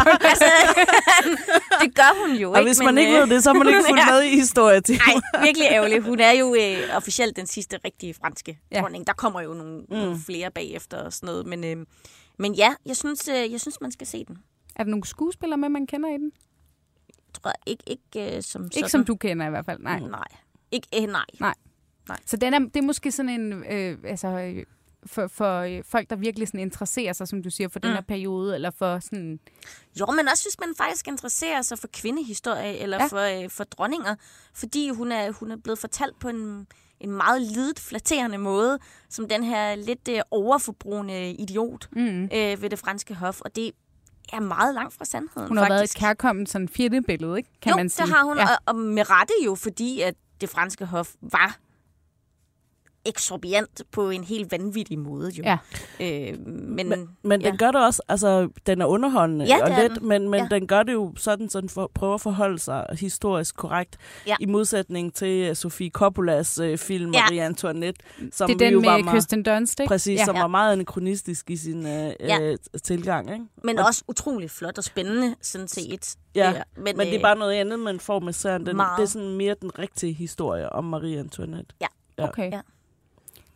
det 1.82 1.94
gør 1.94 2.26
hun 2.26 2.36
jo 2.36 2.52
Og 2.52 2.58
ikke. 2.58 2.68
hvis 2.68 2.78
man 2.84 2.94
men, 2.94 2.98
ikke 3.04 3.14
øh, 3.22 3.28
ved 3.28 3.34
det, 3.34 3.42
så 3.42 3.50
har 3.52 3.54
man 3.58 3.68
ikke 3.68 3.80
fulgt 3.88 4.02
med 4.10 4.22
i 4.22 4.28
historietimen. 4.28 5.22
Nej, 5.32 5.42
virkelig 5.42 5.66
ærgerligt. 5.70 6.04
Hun 6.04 6.20
er 6.20 6.30
jo 6.32 6.54
øh, 6.54 6.96
officielt 6.96 7.36
den 7.36 7.46
sidste 7.46 7.78
rigtige 7.84 8.14
franske 8.14 8.58
Ja. 8.70 8.76
ja. 8.76 8.82
dronning. 8.82 9.06
Der 9.06 9.12
kommer 9.12 9.40
jo 9.40 9.54
nogle, 9.54 9.78
mm. 9.80 9.86
nogle 9.96 10.18
flere 10.26 10.50
bagefter 10.50 10.96
og 10.96 11.12
sådan 11.12 11.26
noget. 11.26 11.46
Men, 11.46 11.64
øh, 11.64 11.86
men 12.38 12.54
ja, 12.54 12.74
jeg 12.86 12.96
synes, 12.96 13.28
øh, 13.28 13.52
jeg 13.52 13.60
synes, 13.60 13.80
man 13.80 13.92
skal 13.92 14.06
se 14.06 14.24
den. 14.28 14.38
Er 14.76 14.82
der 14.84 14.90
nogle 14.90 15.04
skuespillere 15.06 15.58
med, 15.58 15.68
man 15.68 15.86
kender 15.86 16.08
i 16.08 16.18
den? 16.18 16.32
Jeg 17.08 17.42
tror 17.42 17.52
ikke, 17.66 17.82
ikke 17.86 18.36
øh, 18.36 18.42
som 18.42 18.62
Ikke 18.64 18.74
sådan. 18.76 18.88
som 18.90 19.04
du 19.04 19.16
kender 19.16 19.46
i 19.46 19.50
hvert 19.50 19.64
fald, 19.64 19.78
nej. 19.80 20.00
Nej. 20.00 20.24
Ikke, 20.70 20.88
øh, 21.02 21.08
nej. 21.08 21.54
Så 22.26 22.36
den 22.36 22.54
er, 22.54 22.58
det 22.58 22.76
er 22.76 22.82
måske 22.82 23.12
sådan 23.12 23.28
en, 23.28 23.52
øh, 23.52 23.98
altså, 24.04 24.28
øh, 24.28 24.64
for, 25.06 25.26
for 25.26 25.60
øh, 25.60 25.82
folk, 25.84 26.10
der 26.10 26.16
virkelig 26.16 26.48
sådan 26.48 26.60
interesserer 26.60 27.12
sig, 27.12 27.28
som 27.28 27.42
du 27.42 27.50
siger, 27.50 27.68
for 27.68 27.78
den 27.78 27.92
her 27.92 28.00
periode, 28.00 28.54
eller 28.54 28.70
for 28.70 28.98
sådan... 28.98 29.40
Jo, 30.00 30.06
men 30.06 30.28
også 30.28 30.44
hvis 30.44 30.56
man 30.60 30.74
faktisk 30.78 31.08
interesserer 31.08 31.62
sig 31.62 31.78
for 31.78 31.88
kvindehistorie, 31.92 32.78
eller 32.78 32.98
Ja. 33.00 33.06
for, 33.06 33.42
øh, 33.44 33.50
for 33.50 33.64
dronninger, 33.64 34.14
fordi 34.54 34.88
hun 34.90 35.12
er, 35.12 35.30
hun 35.32 35.50
er 35.50 35.56
blevet 35.56 35.78
fortalt 35.78 36.18
på 36.18 36.28
en, 36.28 36.66
en 37.00 37.10
meget 37.10 37.42
lidet, 37.42 37.78
flatterende 37.78 38.38
måde, 38.38 38.78
som 39.10 39.28
den 39.28 39.44
her 39.44 39.74
lidt 39.74 40.08
øh, 40.10 40.20
overforbrugende 40.30 41.30
idiot 41.30 41.88
Mm. 41.92 42.24
øh, 42.24 42.62
ved 42.62 42.70
det 42.70 42.78
franske 42.78 43.14
hof, 43.14 43.40
og 43.40 43.56
det 43.56 43.70
er 44.32 44.40
meget 44.40 44.74
langt 44.74 44.94
fra 44.94 45.04
sandheden, 45.04 45.48
Hun 45.48 45.56
har 45.56 45.68
været 45.68 45.78
et 45.78 45.80
faktisk. 45.82 45.98
kærkomment 45.98 46.48
sådan 46.48 46.68
fjendebillede, 46.68 47.36
ikke? 47.36 47.48
Kan 47.62 47.70
jo, 47.70 47.76
man 47.76 47.88
sige. 47.88 48.06
det 48.06 48.14
har 48.14 48.24
hun, 48.24 48.36
ja. 48.38 48.42
og, 48.44 48.56
og 48.66 48.74
med 48.76 49.10
rette 49.10 49.34
jo, 49.44 49.54
fordi 49.54 50.00
at 50.00 50.14
det 50.40 50.48
franske 50.48 50.84
hof 50.86 51.10
var 51.22 51.58
eksorbiant 53.08 53.82
på 53.92 54.10
en 54.10 54.24
helt 54.24 54.52
vanvittig 54.52 54.98
måde. 54.98 55.30
Jo. 55.30 55.42
Ja. 55.44 55.58
Øh, 56.00 56.38
men, 56.46 56.88
Men, 56.88 57.08
men 57.22 57.40
ja. 57.40 57.50
den 57.50 57.58
gør 57.58 57.70
det 57.70 57.84
også, 57.86 58.02
altså 58.08 58.48
den 58.66 58.80
er 58.80 58.86
underholdende 58.86 59.44
Ja, 59.44 59.62
og 59.64 59.70
let, 59.82 59.90
den. 60.00 60.08
men, 60.08 60.28
men 60.28 60.40
Ja. 60.40 60.46
den 60.56 60.66
gør 60.66 60.82
det 60.82 60.92
jo 60.92 61.12
sådan, 61.16 61.48
så 61.50 61.60
den 61.60 61.68
for, 61.68 61.90
prøver 61.94 62.14
at 62.14 62.20
forholde 62.20 62.58
sig 62.58 62.86
historisk 63.00 63.56
korrekt, 63.56 63.96
Ja. 64.26 64.36
i 64.40 64.46
modsætning 64.46 65.14
til 65.14 65.50
uh, 65.50 65.56
Sofie 65.56 65.90
Coppolas 65.90 66.58
uh, 66.60 66.76
film 66.76 67.12
Ja. 67.14 67.20
Marie 67.20 67.42
Antoinette, 67.42 68.00
som 68.32 68.48
Det 68.50 68.62
er 68.62 68.70
jo 68.70 68.78
den 68.78 68.86
var 68.86 68.96
med 68.96 69.04
meget, 69.04 69.14
Kirsten 69.14 69.42
Dunst, 69.42 69.80
ikke? 69.80 69.88
præcis, 69.88 70.18
ja. 70.18 70.24
som 70.24 70.34
Ja. 70.34 70.40
var 70.40 70.48
meget 70.48 70.72
anachronistisk 70.72 71.50
i 71.50 71.56
sin 71.56 71.78
uh, 71.78 71.86
Ja. 71.86 72.50
uh, 72.52 72.56
tilgang. 72.82 73.32
Ikke? 73.32 73.44
men 73.64 73.78
Og- 73.78 73.84
også 73.86 74.02
utrolig 74.08 74.50
flot 74.50 74.78
og 74.78 74.84
spændende, 74.84 75.34
sådan 75.42 75.68
set. 75.68 76.16
Ja, 76.34 76.50
Ja, 76.50 76.62
men, 76.76 76.84
Men 76.84 76.98
det 77.06 77.08
er 77.08 77.14
øh, 77.14 77.22
bare 77.22 77.36
noget 77.38 77.52
andet, 77.54 77.78
man 77.78 78.00
får 78.00 78.20
med 78.20 78.32
serien. 78.32 78.66
Den, 78.66 78.76
meget. 78.76 78.98
det 78.98 79.02
er 79.02 79.08
sådan 79.08 79.28
mere 79.36 79.54
den 79.60 79.78
rigtige 79.78 80.12
historie 80.12 80.72
om 80.72 80.84
Marie 80.84 81.18
Antoinette. 81.18 81.74
Ja. 81.80 81.86
Okay. 82.18 82.52
Ja. 82.52 82.60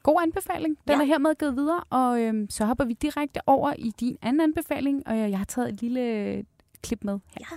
God 0.02 0.16
anbefaling. 0.22 0.76
Den 0.88 0.96
Ja. 0.96 1.00
er 1.00 1.04
hermed 1.06 1.34
givet 1.38 1.56
videre, 1.56 1.80
og 1.90 2.20
øhm, 2.20 2.50
så 2.50 2.64
hopper 2.64 2.84
vi 2.84 2.92
direkte 2.92 3.40
over 3.46 3.72
i 3.78 3.92
din 4.00 4.16
anden 4.22 4.40
anbefaling, 4.40 5.02
og 5.06 5.18
jeg 5.30 5.38
har 5.38 5.44
taget 5.44 5.68
et 5.68 5.80
lille 5.82 6.00
øh, 6.00 6.44
klip 6.82 7.04
med 7.04 7.18
her. 7.36 7.56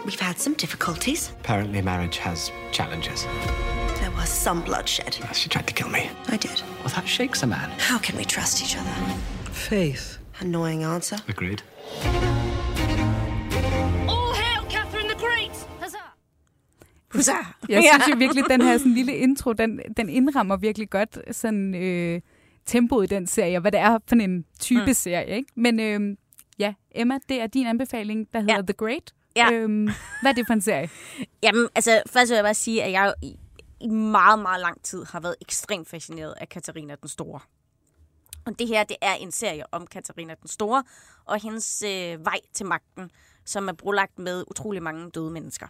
We've 0.00 0.24
had 0.24 0.34
some 0.34 0.54
difficulties. 0.56 1.30
Apparently, 1.40 1.80
marriage 1.80 2.20
has 2.20 2.52
challenges. 2.72 3.26
There 3.96 4.12
was 4.18 4.28
some 4.28 4.62
bloodshed. 4.64 5.12
She 5.34 5.48
tried 5.48 5.64
to 5.66 5.74
kill 5.74 5.90
me. 5.90 5.98
I 6.34 6.36
did. 6.36 6.64
Well, 6.80 6.90
that 6.94 7.08
shakes 7.08 7.42
a 7.42 7.46
man. 7.46 7.68
How 7.90 7.98
can 7.98 8.16
we 8.18 8.24
trust 8.24 8.62
each 8.62 8.76
other? 8.80 8.94
Faith. 9.52 10.18
Annoying 10.40 10.84
answer. 10.84 11.16
Agreed. 11.28 11.62
Huzzah! 17.20 17.44
Jeg 17.68 17.82
synes 17.92 18.08
jo 18.14 18.18
virkelig, 18.18 18.44
den 18.50 18.62
her 18.62 18.78
sådan 18.78 18.94
lille 18.94 19.16
intro, 19.16 19.52
den, 19.52 19.80
den 19.96 20.08
indrammer 20.08 20.56
virkelig 20.56 20.90
godt 20.90 21.18
sådan, 21.36 21.74
øh, 21.74 22.20
tempoet 22.66 23.12
i 23.12 23.14
den 23.14 23.26
serie, 23.26 23.56
og 23.56 23.60
hvad 23.60 23.72
det 23.72 23.80
er 23.80 23.98
for 24.08 24.16
en 24.16 24.44
type 24.60 24.86
mm. 24.86 24.94
serie. 24.94 25.36
Ikke? 25.36 25.52
Men 25.56 25.80
øh, 25.80 26.16
ja, 26.58 26.74
Emma, 26.94 27.18
det 27.28 27.40
er 27.40 27.46
din 27.46 27.66
anbefaling, 27.66 28.28
der 28.32 28.40
hedder 28.40 28.54
Ja. 28.54 28.62
The 28.62 28.72
Great. 28.72 29.14
Ja. 29.36 29.52
Øhm, 29.52 29.88
hvad 30.22 30.30
er 30.30 30.32
det 30.32 30.46
for 30.46 30.52
en 30.52 30.60
serie? 30.60 30.90
Jamen, 31.42 31.68
altså, 31.74 32.02
først 32.06 32.30
vil 32.30 32.34
jeg 32.34 32.44
bare 32.44 32.54
sige, 32.54 32.82
at 32.82 32.92
jeg 32.92 33.14
i, 33.22 33.36
i 33.80 33.88
meget, 33.88 34.38
meget 34.38 34.60
lang 34.60 34.82
tid 34.82 35.04
har 35.04 35.20
været 35.20 35.34
ekstremt 35.40 35.88
fascineret 35.88 36.34
af 36.40 36.48
Katarina 36.48 36.94
den 36.94 37.08
Store. 37.08 37.40
Og 38.46 38.58
det 38.58 38.68
her, 38.68 38.84
det 38.84 38.96
er 39.02 39.14
en 39.14 39.32
serie 39.32 39.64
om 39.72 39.86
Katarina 39.86 40.34
den 40.40 40.48
Store 40.48 40.84
og 41.24 41.42
hendes 41.42 41.82
øh, 41.86 42.24
vej 42.24 42.40
til 42.54 42.66
magten, 42.66 43.10
som 43.44 43.68
er 43.68 43.72
brolagt 43.72 44.18
med 44.18 44.44
utrolig 44.50 44.82
mange 44.82 45.10
døde 45.10 45.30
mennesker. 45.30 45.66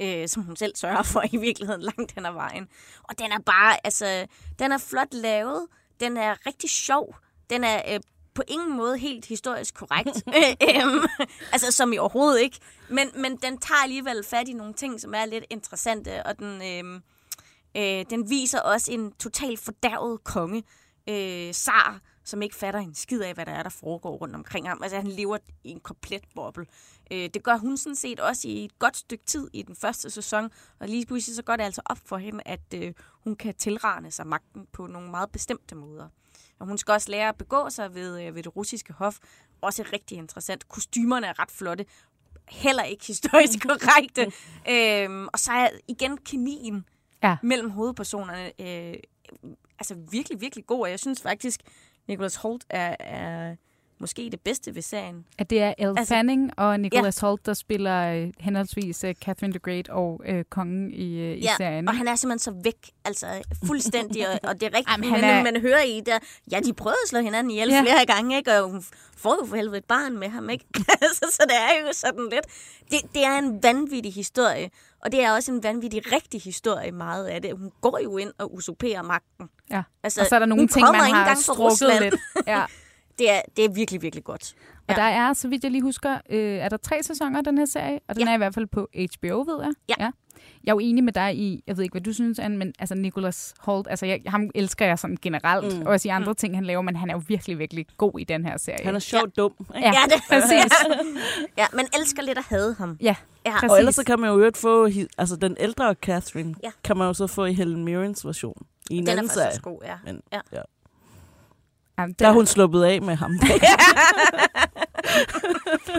Øh, 0.00 0.28
som 0.28 0.42
hun 0.42 0.56
selv 0.56 0.76
sørger 0.76 1.02
for 1.02 1.22
i 1.32 1.36
virkeligheden 1.36 1.82
langt 1.82 2.12
hen 2.12 2.26
ad 2.26 2.32
vejen. 2.32 2.68
Og 3.02 3.18
den 3.18 3.32
er 3.32 3.38
bare, 3.38 3.86
altså, 3.86 4.26
den 4.58 4.72
er 4.72 4.78
flot 4.78 5.14
lavet. 5.14 5.66
Den 6.00 6.16
er 6.16 6.46
rigtig 6.46 6.70
sjov. 6.70 7.16
Den 7.50 7.64
er 7.64 7.94
øh, 7.94 8.00
på 8.34 8.42
ingen 8.48 8.76
måde 8.76 8.98
helt 8.98 9.26
historisk 9.26 9.74
korrekt. 9.74 10.24
øhm, 10.68 11.06
altså, 11.52 11.70
som 11.70 11.92
i 11.92 11.98
overhovedet 11.98 12.40
ikke. 12.40 12.58
Men, 12.88 13.10
men 13.14 13.36
den 13.36 13.58
tager 13.58 13.82
alligevel 13.82 14.24
fat 14.24 14.48
i 14.48 14.52
nogle 14.52 14.74
ting, 14.74 15.00
som 15.00 15.14
er 15.14 15.24
lidt 15.24 15.44
interessante, 15.50 16.26
og 16.26 16.38
den, 16.38 16.62
øhm, 16.62 17.02
øh, 17.76 18.04
den 18.10 18.30
viser 18.30 18.60
også 18.60 18.92
en 18.92 19.12
totalt 19.12 19.60
fordærvet 19.60 20.24
konge, 20.24 20.62
øh, 21.08 21.54
Sar, 21.54 22.00
som 22.24 22.42
ikke 22.42 22.56
fatter 22.56 22.80
en 22.80 22.94
skid 22.94 23.20
af, 23.20 23.34
hvad 23.34 23.46
der 23.46 23.52
er, 23.52 23.62
der 23.62 23.70
foregår 23.70 24.16
rundt 24.16 24.34
omkring 24.34 24.68
ham. 24.68 24.82
Altså, 24.82 24.96
han 24.96 25.06
lever 25.06 25.38
i 25.64 25.70
en 25.70 25.80
komplet 25.80 26.22
boble. 26.34 26.66
Øh, 27.14 27.30
det 27.34 27.42
gør 27.42 27.56
hun 27.56 27.76
sådan 27.76 27.96
set 27.96 28.20
også 28.20 28.48
i 28.48 28.64
et 28.64 28.78
godt 28.78 28.96
stykke 28.96 29.24
tid 29.24 29.48
i 29.52 29.62
den 29.62 29.76
første 29.76 30.10
sæson, 30.10 30.50
og 30.80 30.88
lige 30.88 31.06
pludselig 31.06 31.36
så 31.36 31.42
går 31.42 31.56
det 31.56 31.64
altså 31.64 31.82
op 31.84 31.98
for 32.06 32.16
hende, 32.16 32.40
at 32.46 32.60
øh, 32.74 32.92
hun 33.24 33.36
kan 33.36 33.54
tilrane 33.54 34.10
sig 34.10 34.26
magten 34.26 34.66
på 34.72 34.86
nogle 34.86 35.10
meget 35.10 35.30
bestemte 35.30 35.74
måder. 35.74 36.08
Og 36.58 36.66
hun 36.66 36.78
skal 36.78 36.92
også 36.92 37.10
lære 37.10 37.28
at 37.28 37.36
begå 37.36 37.70
sig 37.70 37.94
ved, 37.94 38.22
øh, 38.22 38.34
ved 38.34 38.42
det 38.42 38.56
russiske 38.56 38.92
hof. 38.92 39.18
Også 39.60 39.84
rigtig 39.92 40.18
interessant. 40.18 40.68
Kostymerne 40.68 41.26
er 41.26 41.38
ret 41.38 41.50
flotte. 41.50 41.86
Heller 42.48 42.82
ikke 42.82 43.06
historisk 43.06 43.58
korrekte. 43.68 44.32
øhm, 44.70 45.28
og 45.32 45.38
så 45.38 45.52
er 45.52 45.68
igen 45.88 46.16
kemien 46.18 46.84
Ja. 47.22 47.36
mellem 47.42 47.70
hovedpersonerne 47.70 48.60
øh, 48.60 48.94
altså 49.78 49.94
virkelig, 50.10 50.40
virkelig 50.40 50.66
god. 50.66 50.80
Og 50.80 50.90
jeg 50.90 51.00
synes 51.00 51.22
faktisk, 51.22 51.60
Nicholas 52.08 52.34
Holt 52.36 52.64
er, 52.70 52.96
er 53.00 53.56
måske 54.04 54.28
det 54.32 54.40
bedste 54.40 54.74
ved 54.74 54.82
serien. 54.82 55.24
At 55.38 55.50
det 55.50 55.62
er 55.62 55.74
Elle 55.78 55.98
Altså- 55.98 56.14
Fanning 56.14 56.58
og 56.58 56.80
Nicholas 56.80 57.22
ja. 57.22 57.26
Holt, 57.26 57.46
der 57.46 57.54
spiller 57.54 58.12
øh, 58.14 58.30
henholdsvis 58.40 59.04
øh, 59.04 59.14
Catherine 59.14 59.52
the 59.52 59.58
Great 59.58 59.88
og 59.88 60.20
øh, 60.26 60.44
kongen 60.50 60.90
i, 60.92 61.18
øh, 61.20 61.38
i 61.38 61.46
serien. 61.56 61.88
og 61.88 61.96
han 61.96 62.08
er 62.08 62.14
simpelthen 62.16 62.38
så 62.38 62.60
væk, 62.64 62.90
altså 63.04 63.26
fuldstændig, 63.66 64.28
og, 64.28 64.40
og 64.42 64.54
det 64.60 64.62
er 64.62 64.66
rigtigt, 64.76 64.90
Jamen, 64.90 65.10
han 65.10 65.20
man, 65.20 65.30
er- 65.46 65.52
man 65.52 65.60
hører 65.60 65.82
i 65.82 66.00
der, 66.06 66.18
ja, 66.52 66.60
de 66.60 66.72
prøvede 66.72 66.96
at 67.04 67.08
slå 67.08 67.20
hinanden 67.20 67.50
ihjel 67.50 67.68
Ja. 67.68 67.74
ja. 67.74 67.82
flere 67.82 68.06
gange, 68.06 68.36
ikke? 68.36 68.52
og 68.58 68.70
hun 68.70 68.82
får 69.16 69.36
jo 69.42 69.46
for 69.46 69.56
helvede 69.56 69.78
et 69.78 69.84
barn 69.84 70.18
med 70.18 70.28
ham, 70.28 70.50
ikke? 70.50 70.64
altså, 71.02 71.24
så 71.30 71.42
det 71.48 71.56
er 71.56 71.86
jo 71.86 71.92
sådan 71.92 72.28
lidt, 72.32 72.46
det, 72.90 73.14
det 73.14 73.24
er 73.24 73.38
en 73.38 73.62
vanvittig 73.62 74.12
historie, 74.14 74.70
og 75.04 75.12
det 75.12 75.22
er 75.24 75.32
også 75.32 75.52
en 75.52 75.62
vanvittig 75.62 76.12
rigtig 76.12 76.40
historie 76.42 76.92
meget 76.92 77.26
af 77.26 77.42
det. 77.42 77.58
Hun 77.58 77.70
går 77.80 77.98
jo 78.02 78.16
ind 78.16 78.30
og 78.38 78.54
usurperer 78.54 79.02
magten. 79.02 79.48
ja. 79.70 79.82
Altså, 80.02 80.20
og 80.20 80.26
så 80.26 80.34
er 80.34 80.38
der 80.38 80.46
nogle 80.46 80.68
ting, 80.68 80.86
man 80.86 81.00
har 81.00 81.34
strukket 81.42 82.02
lidt. 82.02 82.14
Ja. 82.46 82.64
Det 83.18 83.30
er, 83.30 83.40
det 83.56 83.64
er 83.64 83.68
virkelig, 83.68 84.02
virkelig 84.02 84.24
godt. 84.24 84.54
Og 84.88 84.94
Ja. 84.94 84.94
der 85.02 85.08
er, 85.08 85.32
så 85.32 85.48
vidt 85.48 85.62
jeg 85.64 85.70
lige 85.72 85.82
husker, 85.82 86.18
øh, 86.30 86.38
er 86.58 86.68
der 86.68 86.76
tre 86.76 87.02
sæsoner 87.02 87.38
af 87.38 87.44
den 87.44 87.58
her 87.58 87.64
serie, 87.66 88.00
og 88.08 88.14
den 88.14 88.24
Ja. 88.24 88.30
er 88.30 88.34
i 88.34 88.38
hvert 88.38 88.54
fald 88.54 88.66
på 88.66 88.88
HBO, 88.94 89.40
ved 89.52 89.62
jeg. 89.64 89.72
Ja. 89.98 90.10
Jeg 90.64 90.70
er 90.70 90.74
jo 90.74 90.78
enig 90.78 91.04
med 91.04 91.12
dig 91.12 91.36
i, 91.36 91.62
jeg 91.66 91.76
ved 91.76 91.84
ikke, 91.84 91.92
hvad 91.92 92.00
du 92.02 92.12
synes, 92.12 92.38
Anne, 92.38 92.56
men 92.56 92.72
altså 92.78 92.94
Nicholas 92.94 93.54
Holt, 93.58 93.86
altså 93.90 94.06
jeg, 94.06 94.20
ham 94.26 94.50
elsker 94.54 94.86
jeg 94.86 94.98
sådan 94.98 95.16
generelt, 95.22 95.76
mm. 95.78 95.82
og 95.86 95.92
også 95.92 96.08
i 96.08 96.10
andre 96.10 96.34
ting, 96.34 96.54
han 96.56 96.64
laver, 96.64 96.82
men 96.82 96.96
han 96.96 97.10
er 97.10 97.14
jo 97.14 97.22
virkelig, 97.28 97.58
virkelig 97.58 97.86
god 97.96 98.18
i 98.20 98.24
den 98.24 98.44
her 98.46 98.56
serie. 98.56 98.84
Han 98.84 98.94
er 98.94 98.98
sjovt 98.98 99.36
dum. 99.36 99.52
Ikke? 99.76 99.88
ja, 99.88 99.92
Ja, 99.92 100.14
det- 100.14 100.22
præcis. 100.28 100.72
Ja, 101.58 101.66
man 101.72 101.86
elsker 102.00 102.22
lidt 102.22 102.38
at 102.38 102.44
hade 102.44 102.74
ham. 102.74 102.96
Ja, 103.00 103.14
Ja, 103.46 103.52
præcis. 103.52 103.70
Og 103.70 103.78
ellers 103.78 103.94
så 103.94 104.04
kan 104.04 104.20
man 104.20 104.30
jo 104.30 104.36
øvrigt 104.38 104.56
få, 104.56 104.88
altså 105.18 105.36
den 105.36 105.56
ældre 105.60 105.94
Catherine, 105.94 106.54
Ja. 106.62 106.70
kan 106.84 106.96
man 106.96 107.06
jo 107.06 107.14
så 107.14 107.26
få 107.26 107.44
i 107.44 107.52
Helen 107.52 107.84
Mirrens 107.84 108.26
version. 108.26 108.66
I 108.90 108.94
en 108.96 109.00
den 109.00 109.08
er 109.08 109.12
anden 109.12 109.22
faktisk 109.28 109.34
serie. 109.34 109.48
også 109.48 109.60
god, 109.62 109.78
ja. 109.84 109.94
Men, 110.04 110.20
Ja. 110.32 110.40
ja. 110.52 110.60
Jamen, 111.98 112.14
Der 112.18 112.24
er 112.24 112.28
det, 112.30 112.34
hun 112.34 112.46
sluppet 112.46 112.82
af 112.82 113.02
med 113.02 113.14
ham. 113.14 113.32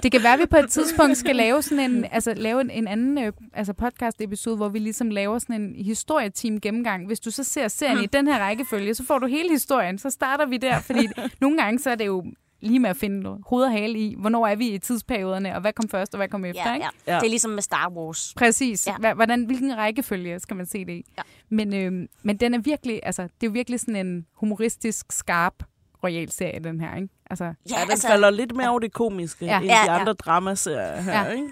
det 0.04 0.12
kan 0.12 0.24
være, 0.24 0.34
at 0.34 0.40
vi 0.40 0.46
på 0.46 0.58
et 0.58 0.70
tidspunkt 0.70 1.18
skal 1.18 1.36
lave 1.36 1.62
sådan 1.62 1.92
en, 1.92 2.06
altså 2.12 2.34
lave 2.34 2.62
en, 2.62 2.70
en 2.70 2.88
anden 2.88 3.18
øh, 3.18 3.34
altså 3.54 3.74
podcast 3.74 4.22
episode, 4.22 4.56
hvor 4.56 4.70
vi 4.70 4.80
ligesom 4.80 5.10
laver 5.10 5.40
sådan 5.40 5.62
en 5.62 5.86
historieteam 5.86 6.60
gennemgang. 6.60 7.08
Hvis 7.08 7.20
du 7.20 7.32
så 7.32 7.44
ser 7.44 7.68
serien 7.68 7.98
mm. 7.98 8.04
i 8.04 8.06
den 8.06 8.28
her 8.28 8.40
rækkefølge, 8.40 8.96
så 8.96 9.06
får 9.06 9.20
du 9.20 9.28
hele 9.28 9.50
historien. 9.50 9.98
Så 9.98 10.10
starter 10.10 10.46
vi 10.46 10.58
der, 10.58 10.80
fordi 10.80 11.08
nogle 11.42 11.58
gange 11.58 11.80
så 11.80 11.90
er 11.90 11.96
det 11.96 12.06
jo 12.06 12.24
lige 12.62 12.80
med 12.80 12.90
at 12.90 12.98
finde 12.98 13.38
hoved 13.48 13.66
og 13.66 13.72
hale 13.72 14.00
i, 14.00 14.16
hvornår 14.20 14.48
er 14.48 14.56
vi 14.56 14.68
i 14.68 14.78
tidsperioderne, 14.78 15.56
og 15.56 15.62
hvad 15.62 15.74
kom 15.74 15.90
først, 15.90 16.14
og 16.14 16.18
hvad 16.18 16.28
kom 16.28 16.46
efter, 16.46 16.68
Ja, 16.68 16.74
ikke? 16.74 16.86
ja. 17.08 17.14
Ja. 17.14 17.20
Det 17.20 17.26
er 17.26 17.30
ligesom 17.30 17.52
med 17.52 17.62
Star 17.62 17.90
Wars. 17.90 18.34
Præcis. 18.38 18.88
Ja. 18.88 18.96
Ja. 19.04 19.14
Hvordan, 19.14 19.46
hvilken 19.46 19.78
rækkefølge 19.78 20.40
skal 20.40 20.58
man 20.58 20.66
se 20.66 20.86
det 20.86 20.94
i? 20.94 21.06
Ja. 21.18 21.22
Men, 21.50 21.74
øh, 21.74 22.08
men 22.24 22.38
den 22.38 22.54
er 22.54 22.60
virkelig, 22.60 23.00
altså, 23.04 23.22
det 23.22 23.30
er 23.30 23.48
jo 23.48 23.52
virkelig 23.52 23.80
sådan 23.80 24.08
en 24.08 24.26
humoristisk, 24.34 25.12
skarp 25.12 25.54
royal 26.06 26.32
serie, 26.32 26.60
den 26.60 26.82
her, 26.82 26.96
ikke? 26.96 27.10
Altså, 27.30 27.44
Ja, 27.44 27.52
Ja, 27.70 27.82
den 27.82 27.92
altså, 27.92 28.08
falder 28.08 28.30
lidt 28.30 28.56
mere 28.56 28.70
over 28.70 28.80
det 28.80 28.94
komiske, 28.94 29.46
Ja. 29.46 29.52
ja. 29.52 29.58
end 29.60 29.66
Ja, 29.66 29.80
de 29.86 29.92
ja. 29.92 30.00
andre 30.00 30.14
dramaserier 30.14 31.02
her. 31.02 31.24
Ja. 31.26 31.32
Ikke? 31.32 31.48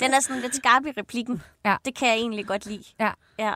den 0.00 0.14
er 0.14 0.20
sådan 0.20 0.42
lidt 0.42 0.56
skarp 0.56 0.86
i 0.86 0.90
replikken. 1.00 1.42
Ja. 1.64 1.76
Det 1.84 1.94
kan 1.98 2.08
jeg 2.08 2.16
egentlig 2.16 2.46
godt 2.46 2.66
lide. 2.66 2.84
Ja. 3.00 3.10
Ja. 3.38 3.52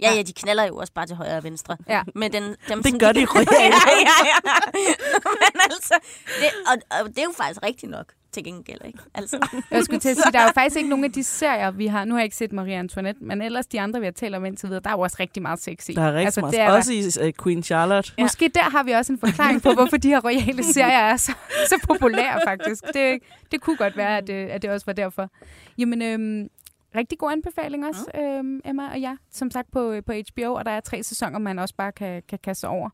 Ja, 0.00 0.14
ja, 0.14 0.22
de 0.22 0.32
knaller 0.32 0.64
jo 0.64 0.76
også 0.76 0.92
bare 0.92 1.06
til 1.06 1.16
højre 1.16 1.36
og 1.36 1.44
venstre. 1.44 1.76
Ja. 1.88 2.02
Men 2.14 2.32
den, 2.32 2.56
dem, 2.68 2.82
Det 2.82 3.00
gør 3.00 3.12
de 3.12 3.26
royale. 3.34 3.74
ja, 3.84 3.96
ja, 4.00 4.52
ja. 4.74 4.94
Men 5.24 5.60
altså, 5.64 5.94
det, 6.40 6.48
og, 6.66 6.98
og 7.00 7.08
det 7.08 7.18
er 7.18 7.24
jo 7.24 7.32
faktisk 7.36 7.62
rigtigt 7.62 7.90
nok 7.90 8.12
til 8.32 8.44
gengæld, 8.44 8.78
ikke? 8.84 8.98
Altså. 9.14 9.48
Jeg 9.70 9.84
skulle 9.84 10.00
til 10.00 10.08
at 10.08 10.16
sige, 10.16 10.32
der 10.32 10.38
er 10.38 10.44
jo 10.44 10.52
faktisk 10.54 10.76
ikke 10.76 10.88
nogen 10.88 11.04
af 11.04 11.12
de 11.12 11.24
serier, 11.24 11.70
vi 11.70 11.86
har. 11.86 12.04
Nu 12.04 12.14
har 12.14 12.20
jeg 12.20 12.24
ikke 12.24 12.36
set 12.36 12.52
Marie 12.52 12.76
Antoinette, 12.78 13.24
men 13.24 13.42
ellers 13.42 13.66
de 13.66 13.80
andre, 13.80 14.00
vi 14.00 14.06
har 14.06 14.12
talt 14.12 14.34
om 14.34 14.44
indtil 14.44 14.68
videre, 14.68 14.82
der 14.84 14.90
er 14.90 14.94
jo 14.94 15.00
også 15.00 15.16
rigtig 15.20 15.42
meget 15.42 15.60
sex 15.60 15.88
i. 15.88 15.92
Der 15.92 16.02
er 16.02 16.06
rigtig 16.06 16.24
altså, 16.24 16.40
det 16.40 16.50
meget. 16.50 16.68
er 16.68 16.72
Også 16.72 16.92
i 16.92 17.28
uh, 17.28 17.44
Queen 17.44 17.62
Charlotte. 17.62 18.12
Ja. 18.18 18.22
Måske 18.22 18.50
der 18.54 18.70
har 18.70 18.82
vi 18.82 18.92
også 18.92 19.12
en 19.12 19.18
forklaring 19.18 19.62
på, 19.62 19.72
hvorfor 19.72 19.96
de 19.96 20.08
her 20.08 20.20
royale 20.20 20.64
serier 20.74 20.98
er 20.98 21.16
så, 21.16 21.32
så 21.68 21.86
populære, 21.88 22.40
faktisk. 22.44 22.84
Det, 22.94 23.18
det 23.52 23.60
kunne 23.60 23.76
godt 23.76 23.96
være, 23.96 24.18
at 24.18 24.26
det, 24.26 24.46
at 24.46 24.62
det 24.62 24.70
også 24.70 24.86
var 24.86 24.92
derfor. 24.92 25.30
Jamen, 25.78 26.02
øhm, 26.02 26.48
rigtig 26.94 27.18
god 27.18 27.32
anbefaling 27.32 27.86
også, 27.86 28.10
mm. 28.14 28.20
øhm, 28.20 28.60
Emma 28.64 28.90
og 28.90 29.00
jeg. 29.00 29.16
Som 29.30 29.50
sagt 29.50 29.70
på, 29.70 29.94
på 30.06 30.12
HBO, 30.12 30.54
og 30.54 30.64
der 30.64 30.70
er 30.70 30.80
tre 30.80 31.02
sæsoner, 31.02 31.38
man 31.38 31.58
også 31.58 31.74
bare 31.74 31.92
kan, 31.92 32.22
kan 32.28 32.38
kaste 32.38 32.60
sig 32.60 32.68
over. 32.68 32.90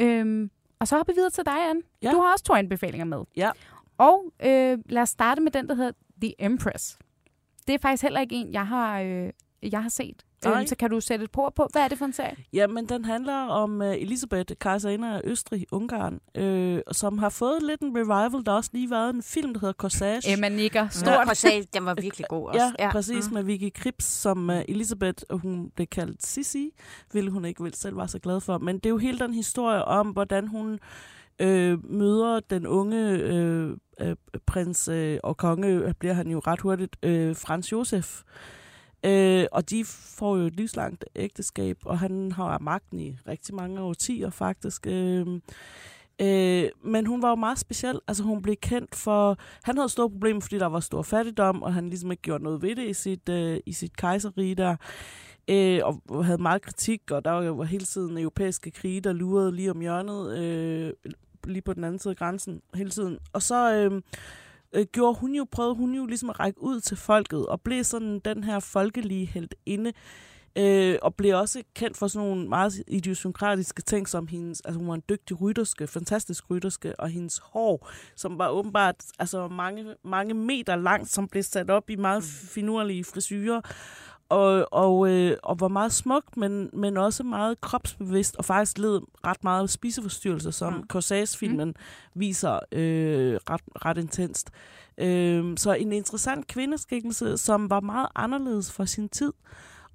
Øhm, 0.00 0.50
og 0.78 0.88
så 0.88 0.96
hopper 0.96 1.12
vi 1.12 1.16
videre 1.16 1.30
til 1.30 1.44
dig, 1.46 1.70
Anne. 1.70 1.82
Ja. 2.02 2.10
Du 2.10 2.20
har 2.20 2.32
også 2.32 2.44
to 2.44 2.54
anbefalinger 2.54 3.04
med. 3.04 3.24
Ja. 3.36 3.50
Og 3.98 4.32
øh, 4.42 4.78
lad 4.86 5.02
os 5.02 5.08
starte 5.08 5.40
med 5.40 5.52
den, 5.52 5.68
der 5.68 5.74
hedder 5.74 5.92
The 6.22 6.34
Empress. 6.38 6.98
Det 7.66 7.74
er 7.74 7.78
faktisk 7.78 8.02
heller 8.02 8.20
ikke 8.20 8.34
en, 8.36 8.52
jeg 8.52 8.66
har, 8.66 9.00
øh, 9.00 9.30
jeg 9.62 9.82
har 9.82 9.88
set. 9.88 10.24
Nej. 10.44 10.58
Øhm, 10.58 10.66
så 10.66 10.76
kan 10.76 10.90
du 10.90 11.00
sætte 11.00 11.24
et 11.24 11.30
på 11.30 11.52
på. 11.56 11.68
Hvad 11.72 11.82
er 11.82 11.88
det 11.88 11.98
for 11.98 12.04
en 12.04 12.12
serie? 12.12 12.36
Jamen, 12.52 12.86
den 12.88 13.04
handler 13.04 13.46
om 13.46 13.80
uh, 13.80 13.86
Elisabeth, 13.86 14.54
kejserinde 14.60 15.08
af 15.08 15.20
Østrig-Ungarn, 15.24 16.20
øh, 16.34 16.80
som 16.92 17.18
har 17.18 17.28
fået 17.28 17.62
lidt 17.62 17.80
en 17.80 17.96
revival. 17.96 18.44
Der 18.44 18.50
har 18.50 18.56
også 18.56 18.70
lige 18.72 18.90
været 18.90 19.14
en 19.14 19.22
film, 19.22 19.52
der 19.54 19.60
hedder 19.60 19.72
Corsage. 19.74 20.32
Emma 20.32 20.48
nikker 20.48 20.88
Stor 20.88 21.12
stort. 21.12 21.26
Corsage, 21.26 21.66
den 21.74 21.84
var 21.84 21.94
virkelig 21.94 22.26
god 22.28 22.48
også. 22.48 22.72
Ja, 22.78 22.84
ja, 22.84 22.92
præcis, 22.92 23.30
med 23.30 23.42
Vicky 23.42 23.70
Krips, 23.74 24.04
som 24.04 24.48
uh, 24.48 24.56
Elisabeth, 24.68 25.22
og 25.28 25.38
hun 25.38 25.70
blev 25.74 25.86
kaldt 25.86 26.26
Sissi, 26.26 26.70
ville 27.12 27.30
hun 27.30 27.44
ikke 27.44 27.64
vel 27.64 27.74
selv 27.74 27.96
var 27.96 28.06
så 28.06 28.18
glad 28.18 28.40
for. 28.40 28.58
Men 28.58 28.76
det 28.76 28.86
er 28.86 28.90
jo 28.90 28.98
hele 28.98 29.18
den 29.18 29.34
historie 29.34 29.84
om, 29.84 30.06
hvordan 30.06 30.46
hun 30.46 30.78
øh, 31.38 31.90
møder 31.92 32.40
den 32.40 32.66
unge 32.66 33.10
øh, 33.10 33.76
øh, 34.00 34.16
prins 34.46 34.88
øh, 34.88 35.18
og 35.22 35.36
konge, 35.36 35.94
bliver 35.98 36.14
han 36.14 36.28
jo 36.28 36.38
ret 36.46 36.60
hurtigt, 36.60 36.96
øh, 37.02 37.36
Frans 37.36 37.72
Josef. 37.72 38.22
Øh, 38.22 38.57
Øh, 39.04 39.46
og 39.52 39.70
de 39.70 39.84
får 39.84 40.36
jo 40.36 40.46
et 40.46 40.56
livslangt 40.56 41.04
ægteskab, 41.16 41.76
og 41.84 41.98
han 41.98 42.32
har 42.32 42.58
magten 42.58 43.00
i 43.00 43.16
rigtig 43.28 43.54
mange 43.54 43.80
årtier 43.80 44.30
faktisk. 44.30 44.86
Øh, 44.86 45.26
Øh, 46.20 46.68
men 46.84 47.06
hun 47.06 47.22
var 47.22 47.28
jo 47.28 47.34
meget 47.34 47.58
speciel. 47.58 48.00
Altså 48.08 48.22
hun 48.22 48.42
blev 48.42 48.56
kendt 48.56 48.94
for... 48.94 49.38
Han 49.62 49.76
havde 49.76 49.88
store 49.88 50.10
problemer, 50.10 50.40
fordi 50.40 50.58
der 50.58 50.66
var 50.66 50.80
stor 50.80 51.02
fattigdom, 51.02 51.62
og 51.62 51.74
han 51.74 51.88
ligesom 51.88 52.10
ikke 52.10 52.22
gjorde 52.22 52.44
noget 52.44 52.62
ved 52.62 52.76
det 52.76 52.88
i 52.88 52.92
sit, 52.92 53.28
øh, 53.28 53.60
i 53.66 53.72
sit 53.72 53.96
kejserige 53.96 54.54
der. 54.54 54.76
Øh, 55.48 55.80
og 55.84 56.24
havde 56.24 56.42
meget 56.42 56.62
kritik, 56.62 57.10
og 57.10 57.24
der 57.24 57.30
var 57.30 57.42
jo 57.42 57.62
hele 57.62 57.84
tiden 57.84 58.18
europæiske 58.18 58.70
krige, 58.70 59.00
der 59.00 59.12
lurede 59.12 59.52
lige 59.52 59.70
om 59.70 59.80
hjørnet, 59.80 60.38
øh, 60.38 60.92
lige 61.44 61.62
på 61.62 61.72
den 61.72 61.84
anden 61.84 61.98
side 61.98 62.12
af 62.12 62.16
grænsen 62.16 62.60
hele 62.74 62.90
tiden. 62.90 63.18
Og 63.32 63.42
så 63.42 63.74
øh, 63.74 64.02
øh, 64.72 64.86
gjorde 64.92 65.18
hun 65.18 65.34
jo, 65.34 65.46
prøvede 65.52 65.74
hun 65.74 65.94
jo 65.94 66.06
ligesom 66.06 66.30
at 66.30 66.40
række 66.40 66.62
ud 66.62 66.80
til 66.80 66.96
folket, 66.96 67.46
og 67.46 67.60
blev 67.60 67.84
sådan 67.84 68.20
den 68.24 68.44
her 68.44 68.60
folkelige 68.60 69.26
held 69.26 69.48
inde, 69.66 69.92
øh, 70.58 70.98
og 71.02 71.14
blev 71.14 71.38
også 71.38 71.62
kendt 71.74 71.96
for 71.96 72.08
sådan 72.08 72.28
nogle 72.28 72.48
meget 72.48 72.82
idiosynkratiske 72.88 73.82
ting, 73.82 74.08
som 74.08 74.26
hendes, 74.26 74.60
altså 74.60 74.78
hun 74.78 74.88
var 74.88 74.94
en 74.94 75.02
dygtig 75.08 75.40
rytterske, 75.40 75.86
fantastisk 75.86 76.50
rytterske, 76.50 77.00
og 77.00 77.08
hendes 77.08 77.38
hår, 77.38 77.90
som 78.16 78.38
var 78.38 78.48
åbenbart 78.48 78.96
altså 79.18 79.48
mange, 79.48 79.94
mange 80.04 80.34
meter 80.34 80.76
langt, 80.76 81.10
som 81.10 81.28
blev 81.28 81.42
sat 81.42 81.70
op 81.70 81.90
i 81.90 81.96
meget 81.96 82.24
finurlige 82.24 83.04
frisyrer, 83.04 83.60
og, 84.28 84.68
og, 84.72 85.10
øh, 85.10 85.36
og 85.42 85.60
var 85.60 85.68
meget 85.68 85.92
smuk, 85.92 86.36
men, 86.36 86.70
men 86.72 86.96
også 86.96 87.22
meget 87.22 87.60
kropsbevidst, 87.60 88.36
og 88.36 88.44
faktisk 88.44 88.78
led 88.78 89.00
ret 89.26 89.44
meget 89.44 89.62
af 89.62 89.68
spiseforstyrrelser, 89.70 90.50
som 90.50 90.72
Mm. 90.72 90.78
mm. 90.78 90.86
Corsage-filmen 90.88 91.68
mm. 91.68 91.74
viser 92.14 92.58
øh, 92.72 93.34
ret, 93.50 93.60
ret 93.86 93.98
intenst. 93.98 94.50
Øh, 94.98 95.56
så 95.56 95.72
en 95.72 95.92
interessant 95.92 96.46
kvindeskikkelse, 96.46 97.38
som 97.38 97.70
var 97.70 97.80
meget 97.80 98.08
anderledes 98.14 98.72
for 98.72 98.84
sin 98.84 99.08
tid. 99.08 99.32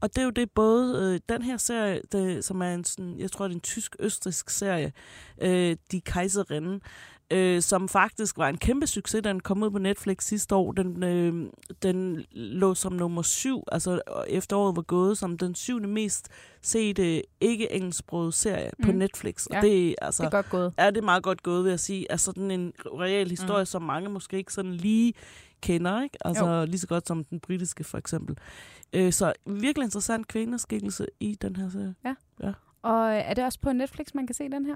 Og 0.03 0.09
det 0.15 0.17
er 0.21 0.23
jo 0.25 0.29
det 0.29 0.51
både 0.51 1.13
øh, 1.13 1.19
den 1.35 1.41
her 1.41 1.57
serie, 1.57 2.01
det, 2.11 2.45
som 2.45 2.61
er 2.61 2.73
en 2.73 2.83
sådan, 2.83 3.19
jeg 3.19 3.31
tror 3.31 3.45
det 3.45 3.51
er 3.53 3.55
en 3.55 3.61
tysk-østrisk 3.61 4.49
serie, 4.49 4.91
øh, 5.41 5.75
Die 5.91 6.01
Kaiserin, 6.01 6.81
øh, 7.31 7.61
som 7.61 7.89
faktisk 7.89 8.37
var 8.37 8.49
en 8.49 8.57
kæmpe 8.57 8.87
succes, 8.87 9.21
den 9.23 9.39
kom 9.39 9.63
ud 9.63 9.69
på 9.71 9.77
Netflix 9.79 10.23
sidste 10.23 10.55
år. 10.55 10.71
Den, 10.71 11.03
øh, 11.03 11.49
den 11.83 12.25
lå 12.31 12.73
som 12.75 12.93
nummer 12.93 13.21
syv, 13.21 13.63
altså 13.71 14.01
efter 14.27 14.55
året 14.57 14.75
var 14.75 14.81
gået, 14.81 15.17
som 15.17 15.37
den 15.37 15.55
syvende 15.55 15.89
mest 15.89 16.27
sete 16.61 17.23
ikke-engelsksproget 17.41 18.33
serie 18.33 18.69
mm. 18.79 18.85
på 18.85 18.91
Mm. 18.91 18.97
Netflix. 18.97 19.45
Og 19.45 19.55
Ja. 19.55 19.61
det 19.61 19.89
er 19.89 19.95
altså... 20.01 20.23
Det 20.23 20.27
er 20.27 20.31
godt 20.31 20.49
gået. 20.49 20.73
Ja, 20.77 20.87
det 20.89 20.97
er 20.97 21.01
meget 21.01 21.23
godt 21.23 21.43
gået, 21.43 21.63
vil 21.63 21.69
jeg 21.69 21.79
sige. 21.79 22.11
Altså 22.11 22.25
sådan 22.25 22.51
en 22.51 22.73
real 22.85 23.29
historie, 23.29 23.61
mm. 23.61 23.65
som 23.65 23.81
mange 23.81 24.09
måske 24.09 24.37
ikke 24.37 24.53
sådan 24.53 24.73
lige 24.73 25.13
kender, 25.61 26.03
ikke? 26.03 26.17
Altså 26.27 26.45
Jo. 26.45 26.65
lige 26.65 26.79
så 26.79 26.87
godt 26.87 27.07
som 27.07 27.23
den 27.23 27.39
britiske, 27.39 27.83
for 27.83 27.97
eksempel. 27.97 28.37
Øh, 28.93 29.13
så 29.13 29.33
virkelig 29.45 29.83
interessant 29.85 30.27
kvindeskikkelse 30.27 31.05
i 31.19 31.37
den 31.41 31.55
her 31.55 31.69
serie. 31.69 31.95
Og 32.81 33.09
øh, 33.09 33.15
er 33.29 33.33
det 33.33 33.43
også 33.45 33.59
på 33.61 33.73
Netflix, 33.73 34.07
man 34.13 34.27
kan 34.27 34.33
se 34.35 34.49
den 34.49 34.65
her? 34.65 34.75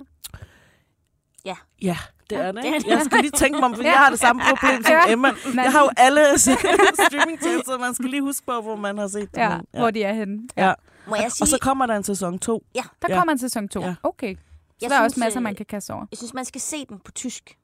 Ja, 1.46 1.56
det 1.82 2.36
Ja, 2.36 2.38
er 2.38 2.52
det. 2.52 2.60
er 2.60 2.64
ikke? 2.74 2.80
det. 2.80 2.88
Jeg 2.88 3.02
skal 3.06 3.20
lige 3.22 3.32
tænke 3.32 3.60
mig 3.60 3.66
om, 3.66 3.76
for 3.76 3.84
Ja. 3.84 3.90
jeg 3.90 3.98
har 4.00 4.10
det 4.10 4.20
samme 4.20 4.42
problem 4.50 4.84
som 4.84 4.92
Ja. 4.94 5.12
Emma. 5.12 5.28
Jeg 5.64 5.72
har 5.72 5.82
jo 5.82 5.90
alle 5.98 6.22
streamingtjenester, 7.08 7.78
man 7.80 7.94
skal 7.94 8.10
lige 8.10 8.22
huske 8.22 8.46
på, 8.46 8.62
hvor 8.62 8.76
man 8.76 8.98
har 8.98 9.08
set 9.08 9.30
Ja, 9.38 9.50
den. 9.58 9.66
ja. 9.74 9.80
hvor 9.80 9.92
de 9.92 10.04
er 10.04 10.14
henne. 10.14 10.48
Ja. 10.58 10.74
Må 11.08 11.16
jeg 11.16 11.32
sige, 11.32 11.44
Og 11.44 11.48
så 11.48 11.58
kommer 11.62 11.86
der 11.86 11.96
en 11.96 12.04
sæson 12.04 12.40
2. 12.40 12.66
Der 12.76 12.82
Ja. 13.10 13.16
kommer 13.18 13.32
en 13.32 13.38
sæson 13.40 13.68
2. 13.70 13.82
Ja. 13.82 13.96
Okay. 14.04 14.36
Så 14.36 14.42
Jeg 14.82 14.90
der 14.90 14.96
er 14.96 15.04
også 15.04 15.14
synes, 15.14 15.24
masser, 15.26 15.40
øh, 15.40 15.44
man 15.44 15.56
kan 15.56 15.66
kaste 15.66 15.92
over. 15.94 16.06
jeg 16.12 16.18
synes, 16.18 16.34
man 16.34 16.46
skal 16.46 16.62
se 16.62 16.86
den 16.90 17.00
på 17.00 17.12
tysk. 17.12 17.57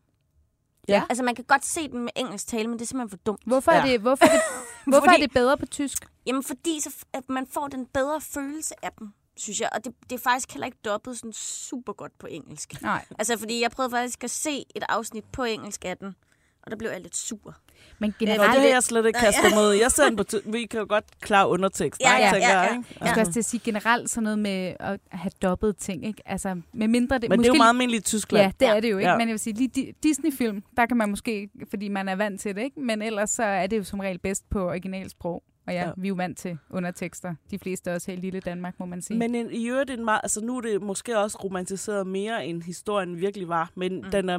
Ja. 0.87 1.03
Altså, 1.09 1.23
man 1.23 1.35
kan 1.35 1.45
godt 1.45 1.65
se 1.65 1.87
den 1.89 1.99
med 1.99 2.09
engelsk 2.15 2.47
tale, 2.47 2.67
men 2.67 2.79
det 2.79 2.85
er 2.85 2.87
simpelthen 2.87 3.09
for 3.19 3.23
dumt. 3.25 3.41
Hvorfor, 3.45 3.71
er, 3.71 3.85
Ja. 3.85 3.91
det, 3.91 4.01
hvorfor, 4.01 4.25
er, 4.25 4.31
det, 4.31 4.41
hvorfor 4.87 5.07
er 5.07 5.11
Fordi- 5.11 5.21
det 5.23 5.31
bedre 5.33 5.57
på 5.57 5.65
tysk? 5.65 6.05
Jamen, 6.25 6.43
fordi 6.43 6.79
så, 6.81 6.89
f- 6.89 7.09
at 7.13 7.29
man 7.29 7.47
får 7.47 7.67
den 7.67 7.85
bedre 7.85 8.21
følelse 8.21 8.73
af 8.85 8.91
den, 8.99 9.13
synes 9.37 9.61
jeg. 9.61 9.69
Og 9.71 9.85
det, 9.85 9.93
det 10.09 10.15
er 10.15 10.19
faktisk 10.19 10.51
heller 10.51 10.65
ikke 10.65 10.77
dobbet 10.85 11.17
sådan 11.17 11.33
super 11.33 11.93
godt 11.93 12.19
på 12.19 12.27
engelsk. 12.27 12.81
Nej. 12.81 13.05
Altså, 13.19 13.37
fordi 13.37 13.61
jeg 13.61 13.71
prøvede 13.71 13.91
faktisk 13.91 14.23
at 14.23 14.31
se 14.31 14.65
et 14.75 14.83
afsnit 14.89 15.23
på 15.31 15.43
engelsk 15.43 15.85
af 15.85 15.97
den, 15.97 16.15
og 16.63 16.71
der 16.71 16.77
blev 16.77 16.89
jeg 16.89 17.01
lidt 17.01 17.15
sur. 17.15 17.55
Men 17.99 18.15
generelt, 18.19 18.41
det 18.53 18.61
har 18.61 18.67
jeg 18.67 18.83
slet 18.83 19.05
ikke 19.05 19.19
kastet 19.19 19.53
mod. 19.55 19.73
Jeg 19.73 19.91
ser 19.91 20.05
den 20.05 20.15
på 20.15 20.23
Vi 20.53 20.65
kan 20.65 20.79
jo 20.79 20.85
godt 20.89 21.05
klare 21.21 21.47
undertekst. 21.49 22.01
Ja, 22.01 22.11
ja, 22.17 22.31
tænker 22.31 22.47
ja, 22.49 22.59
jeg, 22.59 22.67
ja. 22.71 22.77
ikke? 22.77 22.89
jeg 23.01 23.09
skal 23.09 23.19
også 23.19 23.31
til 23.31 23.39
at 23.39 23.45
sige 23.45 23.61
generelt 23.65 24.09
sådan 24.09 24.23
noget 24.23 24.39
med 24.39 24.73
at 24.79 24.99
have 25.11 25.31
dobbelt 25.41 25.77
ting, 25.77 26.05
ikke? 26.05 26.21
Altså, 26.25 26.61
med 26.73 26.87
mindre 26.87 27.19
det... 27.19 27.29
Men 27.29 27.39
det 27.39 27.45
er 27.45 27.47
jo 27.47 27.51
måske- 27.53 27.57
meget 27.57 27.69
almindeligt 27.69 28.07
i 28.07 28.09
Tyskland. 28.09 28.43
Ja, 28.45 28.51
det 28.59 28.71
Ja. 28.71 28.75
er 28.75 28.79
det 28.79 28.91
jo 28.91 28.97
ikke. 28.97 29.09
Ja. 29.11 29.17
Men 29.17 29.27
jeg 29.27 29.33
vil 29.33 29.39
sige, 29.39 29.53
lige 29.53 29.69
Di- 29.77 29.99
Disney-film, 30.03 30.63
der 30.77 30.85
kan 30.85 30.97
man 30.97 31.09
måske, 31.09 31.49
fordi 31.69 31.87
man 31.87 32.09
er 32.09 32.15
vant 32.15 32.41
til 32.41 32.55
det, 32.55 32.63
ikke? 32.63 32.79
Men 32.81 33.01
ellers 33.01 33.29
så 33.29 33.43
er 33.43 33.67
det 33.67 33.77
jo 33.77 33.83
som 33.83 33.99
regel 33.99 34.19
bedst 34.19 34.49
på 34.49 34.67
originalsprog. 34.69 35.43
Og 35.67 35.73
ja, 35.73 35.81
Ja. 35.87 35.91
vi 35.97 36.07
er 36.07 36.09
jo 36.09 36.15
vant 36.15 36.37
til 36.37 36.57
undertekster. 36.69 37.35
De 37.51 37.59
fleste 37.59 37.93
også 37.93 38.11
her 38.11 38.17
i 38.17 38.21
lille 38.21 38.39
Danmark, 38.39 38.79
må 38.79 38.85
man 38.85 39.01
sige. 39.01 39.17
Men 39.19 39.35
en, 39.35 39.51
i 39.51 39.67
øvrigt, 39.69 39.89
en 39.89 40.05
meget, 40.05 40.19
altså 40.23 40.41
nu 40.45 40.57
er 40.57 40.61
det 40.61 40.81
måske 40.81 41.17
også 41.19 41.37
romantiseret 41.43 42.07
mere, 42.07 42.45
end 42.45 42.61
historien 42.63 43.17
virkelig 43.19 43.47
var. 43.47 43.71
Men 43.75 43.95
mm. 43.95 44.11
den 44.11 44.29
er, 44.29 44.37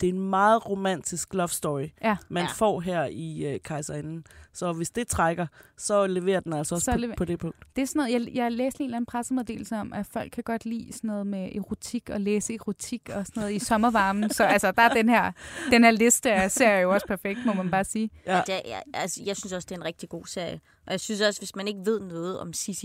det 0.00 0.08
er 0.08 0.12
en 0.12 0.20
meget 0.30 0.68
romantisk 0.68 1.34
love 1.34 1.48
story, 1.48 1.86
ja, 2.02 2.16
man 2.28 2.42
Ja. 2.42 2.48
får 2.56 2.80
her 2.80 3.04
i 3.10 3.54
uh, 3.54 3.60
Kejserinden. 3.64 4.24
Så 4.54 4.72
hvis 4.72 4.90
det 4.90 5.08
trækker, 5.08 5.46
så 5.76 6.06
leverer 6.06 6.40
den 6.40 6.52
altså 6.52 6.74
også 6.74 6.84
Så 6.84 6.92
på, 6.92 6.98
lever- 6.98 7.14
på 7.16 7.24
det 7.24 7.38
punkt. 7.38 7.56
det 7.76 7.82
er 7.82 7.86
sådan 7.86 7.98
noget, 8.10 8.12
jeg, 8.26 8.34
jeg 8.34 8.52
læste 8.52 8.80
en 8.80 8.84
eller 8.84 8.96
anden 8.96 9.06
pressemeddelelse 9.06 9.76
om, 9.76 9.92
at 9.92 10.06
folk 10.06 10.32
kan 10.32 10.44
godt 10.44 10.64
lide 10.64 10.92
sådan 10.92 11.08
noget 11.08 11.26
med 11.26 11.56
erotik 11.56 12.10
og 12.10 12.20
læse 12.20 12.54
erotik 12.54 13.08
og 13.14 13.26
sådan 13.26 13.40
noget 13.40 13.54
i 13.54 13.58
sommervarmen. 13.58 14.30
så 14.30 14.44
altså, 14.44 14.70
der 14.72 14.82
er 14.82 14.88
den 14.94 15.08
her, 15.08 15.32
den 15.70 15.84
her 15.84 15.90
liste 15.90 16.32
af 16.32 16.50
serier 16.50 16.78
jo 16.80 16.92
også 16.92 17.06
perfekt, 17.06 17.38
må 17.46 17.52
man 17.52 17.70
bare 17.70 17.84
sige. 17.84 18.10
Ja. 18.26 18.36
Ja. 18.36 18.42
Det, 18.46 18.54
er- 18.54 18.60
jeg, 18.68 18.82
altså, 18.94 19.22
jeg 19.26 19.36
synes 19.36 19.52
også, 19.52 19.66
det 19.68 19.74
er 19.74 19.80
en 19.80 19.84
rigtig 19.84 20.08
god 20.08 20.26
serie. 20.26 20.60
Og 20.86 20.92
jeg 20.92 21.00
synes 21.00 21.20
også, 21.20 21.40
hvis 21.40 21.56
man 21.56 21.68
ikke 21.68 21.80
ved 21.84 22.00
noget 22.00 22.38
om 22.40 22.52
Sissy, 22.52 22.84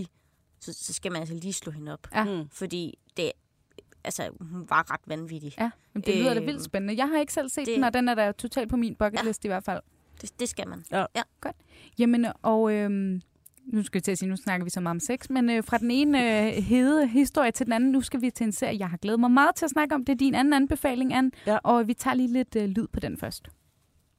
så, 0.60 0.72
så 0.72 0.92
skal 0.92 1.12
man 1.12 1.20
altså 1.20 1.34
lige 1.34 1.52
slå 1.52 1.72
hende 1.72 1.92
op. 1.92 2.06
Ja. 2.14 2.24
Mm. 2.24 2.48
Fordi 2.52 2.98
det, 3.16 3.32
altså, 4.04 4.30
hun 4.40 4.66
var 4.68 4.92
ret 4.92 5.00
vanvittig. 5.06 5.54
Ja, 5.58 5.70
men 5.94 6.02
det 6.02 6.16
lyder 6.16 6.34
da 6.34 6.40
Øh, 6.40 6.46
vildt 6.46 6.64
spændende. 6.64 6.96
Jeg 6.96 7.08
har 7.08 7.18
ikke 7.18 7.32
selv 7.32 7.48
set 7.48 7.66
det- 7.66 7.74
den, 7.76 7.84
og 7.84 7.94
den 7.94 8.08
er 8.08 8.14
da 8.14 8.32
totalt 8.32 8.70
på 8.70 8.76
min 8.76 8.94
bucket 8.94 9.24
list 9.24 9.44
i 9.44 9.48
hvert 9.48 9.64
fald. 9.64 9.80
Det, 10.22 10.40
det 10.40 10.48
skal 10.48 10.68
man. 10.68 10.84
Jamen, 11.98 12.26
og 12.42 12.72
øhm, 12.72 13.22
nu 13.66 13.82
skal 13.82 13.98
jeg 13.98 14.02
til 14.04 14.12
at 14.12 14.18
sige, 14.18 14.28
nu 14.28 14.36
snakker 14.36 14.64
vi 14.64 14.70
så 14.70 14.80
meget 14.80 14.94
om 14.94 15.00
sex, 15.00 15.30
men 15.30 15.50
øh, 15.50 15.64
fra 15.64 15.78
den 15.78 15.90
ene 15.90 16.46
øh, 16.46 16.52
hede 16.62 17.08
historie 17.08 17.50
til 17.50 17.66
den 17.66 17.72
anden, 17.72 17.92
nu 17.92 18.00
skal 18.00 18.20
vi 18.20 18.30
til 18.30 18.44
en 18.44 18.52
serie, 18.52 18.78
jeg 18.78 18.90
har 18.90 18.96
glædet 18.96 19.20
mig 19.20 19.30
meget 19.30 19.54
til 19.54 19.64
at 19.64 19.70
snakke 19.70 19.94
om. 19.94 20.04
Det 20.04 20.12
er 20.12 20.16
din 20.16 20.34
anden 20.34 20.52
anbefaling, 20.52 21.14
Anne, 21.14 21.30
Ja. 21.46 21.58
og 21.62 21.88
vi 21.88 21.94
tager 21.94 22.14
lige 22.14 22.32
lidt 22.32 22.56
øh, 22.56 22.64
lyd 22.68 22.86
på 22.92 23.00
den 23.00 23.16
først. 23.16 23.48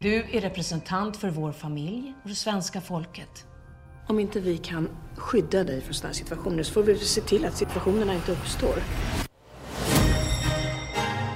Du 0.04 0.08
är 0.08 0.42
representant 0.50 1.18
för 1.18 1.30
vår 1.32 1.52
familj 1.52 2.14
och 2.24 2.30
det 2.30 2.38
svenska 2.38 2.80
folket. 2.80 3.48
Om 4.10 4.20
inte 4.20 4.40
vi 4.40 4.58
kan 4.58 4.90
skydda 5.16 5.64
dig 5.64 5.82
från 5.82 5.94
sådana 5.94 6.14
situationer 6.14 6.64
så 6.64 6.74
får 6.74 6.84
vi 6.84 6.98
se 6.98 7.22
till 7.22 7.46
att 7.46 7.58
situationerna 7.58 8.14
inte 8.14 8.32
uppstår. 8.32 8.76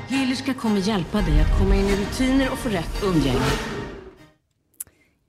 Hyllerska 0.09 0.53
kommer 0.53 0.79
hjälpa 0.79 1.21
dig 1.21 1.41
att 1.41 1.59
komma 1.59 1.75
in 1.75 1.85
i 1.85 1.95
rutiner 1.95 2.51
och 2.51 2.57
få 2.57 2.69
rätt 2.69 3.03
umgänge. 3.03 3.39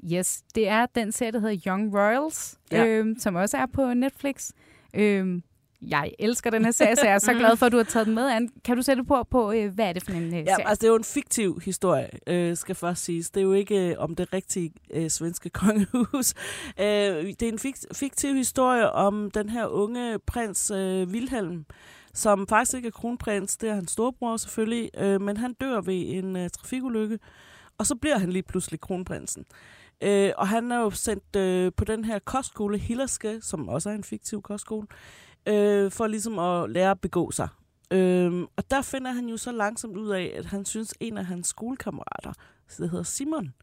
Yes, 0.07 0.45
det 0.55 0.69
er 0.69 0.87
den 0.95 1.13
serie, 1.13 1.33
der 1.33 1.41
hedder 1.41 1.69
Young 1.71 1.95
Royals, 1.97 2.59
Ja. 2.71 2.85
øhm, 2.87 3.19
som 3.19 3.37
også 3.37 3.57
er 3.57 3.67
på 3.67 3.95
Netflix. 3.95 4.53
Øhm, 4.95 5.43
jeg 5.89 6.13
elsker 6.19 6.51
den 6.51 6.65
her 6.65 6.71
serie, 6.73 6.97
så 6.97 7.07
jeg 7.07 7.15
er 7.15 7.19
så 7.19 7.33
glad 7.35 7.57
for, 7.57 7.67
at 7.67 7.73
du 7.73 7.77
har 7.77 7.85
taget 7.85 8.07
den 8.07 8.15
med, 8.15 8.31
Anne. 8.31 8.49
Kan 8.65 8.77
du 8.77 8.83
sætte 8.83 9.05
på, 9.05 9.23
på 9.31 9.53
øh, 9.53 9.75
hvad 9.75 9.85
er 9.89 9.93
det 9.93 10.05
for 10.05 10.13
en 10.13 10.23
øh, 10.27 10.33
Ja, 10.33 10.45
serie? 10.45 10.69
altså 10.69 10.81
det 10.81 10.85
er 10.87 10.91
jo 10.91 10.97
en 10.97 11.05
fiktiv 11.05 11.61
historie, 11.65 12.09
øh, 12.27 12.57
skal 12.57 12.75
først 12.75 13.05
siges. 13.05 13.31
Det 13.31 13.41
er 13.41 13.45
jo 13.45 13.53
ikke 13.53 13.91
øh, 13.91 13.95
om 13.99 14.15
det 14.15 14.33
rigtige 14.33 14.73
øh, 14.91 15.11
svenske 15.11 15.51
kongehus. 15.61 16.35
Øh, 16.81 16.85
det 16.87 17.43
er 17.43 17.49
en 17.53 17.59
fik- 17.59 17.85
fiktiv 17.95 18.35
historie 18.35 18.91
om 18.93 19.31
den 19.31 19.49
her 19.49 19.67
unge 19.67 20.19
prins 20.27 20.71
øh, 20.71 21.09
Wilhelm, 21.09 21.65
som 22.15 22.47
faktisk 22.47 22.77
ikke 22.77 22.87
er 22.87 22.91
kronprins. 22.93 23.57
Det 23.57 23.69
er 23.71 23.75
hans 23.75 23.91
storebror 23.91 24.37
selvfølgelig, 24.37 24.91
øh, 24.99 25.21
men 25.21 25.37
han 25.37 25.53
dør 25.53 25.81
ved 25.81 26.03
en 26.07 26.37
øh, 26.37 26.51
trafikulykke, 26.51 27.19
og 27.79 27.87
så 27.87 27.95
bliver 27.95 28.19
han 28.19 28.31
lige 28.33 28.43
pludselig 28.43 28.81
kronprinsen. 28.81 29.45
Øh, 30.03 30.31
og 30.37 30.49
han 30.49 30.73
er 30.73 30.79
jo 30.81 30.91
sendt 30.91 31.37
øh, 31.37 31.73
på 31.77 31.85
den 31.85 32.05
her 32.05 32.19
kostskole, 32.19 32.79
Hillerske, 32.79 33.39
som 33.43 33.69
også 33.69 33.91
er 33.91 33.95
en 33.95 34.05
fiktiv 34.05 34.43
kostskole, 34.43 34.87
øh, 35.47 35.91
for 35.91 36.07
ligesom 36.07 36.39
at 36.39 36.71
lære 36.71 36.91
at 36.91 37.01
begå 37.01 37.31
sig. 37.31 37.49
Øhm, 37.91 38.47
og 38.57 38.71
der 38.71 38.83
finder 38.83 39.13
han 39.13 39.29
jo 39.29 39.37
så 39.37 39.53
langsomt 39.53 39.97
ud 39.97 40.11
af, 40.11 40.35
at 40.37 40.47
han 40.47 40.65
synes, 40.65 40.95
en 41.01 41.19
af 41.19 41.27
hans 41.27 41.49
skolekammerater, 41.49 42.33
der 42.79 42.87
hedder 42.87 43.03
Simon, 43.03 43.55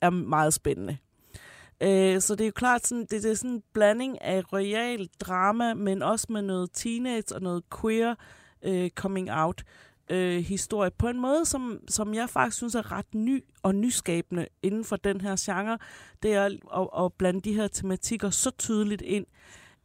er 0.00 0.10
meget 0.10 0.54
spændende. 0.54 0.96
Øh, 1.82 2.20
så 2.20 2.34
det 2.34 2.40
er 2.40 2.46
jo 2.46 2.52
klart, 2.52 2.86
sådan, 2.86 3.06
det, 3.10 3.22
det 3.22 3.30
er 3.30 3.34
sådan 3.34 3.50
en 3.50 3.62
blanding 3.72 4.22
af 4.22 4.52
royal 4.52 5.08
drama, 5.20 5.74
men 5.74 6.02
også 6.02 6.26
med 6.30 6.42
noget 6.42 6.70
teenage 6.72 7.34
og 7.34 7.42
noget 7.42 7.62
queer 7.80 8.14
øh, 8.62 8.90
coming 8.90 9.32
out 9.32 9.64
øh, 10.10 10.44
historie 10.44 10.90
på 10.90 11.08
en 11.08 11.20
måde, 11.20 11.44
som, 11.44 11.80
som 11.88 12.14
jeg 12.14 12.30
faktisk 12.30 12.56
synes 12.56 12.74
er 12.74 12.92
ret 12.92 13.14
ny 13.14 13.44
og 13.62 13.74
nyskabende 13.74 14.46
inden 14.62 14.84
for 14.84 14.96
den 14.96 15.20
her 15.20 15.36
genre. 15.40 15.78
Det 16.22 16.34
er 16.34 16.44
at, 16.44 17.04
at 17.04 17.12
blande 17.12 17.40
de 17.40 17.54
her 17.54 17.68
tematikker 17.68 18.30
så 18.30 18.50
tydeligt 18.50 19.02
ind 19.02 19.26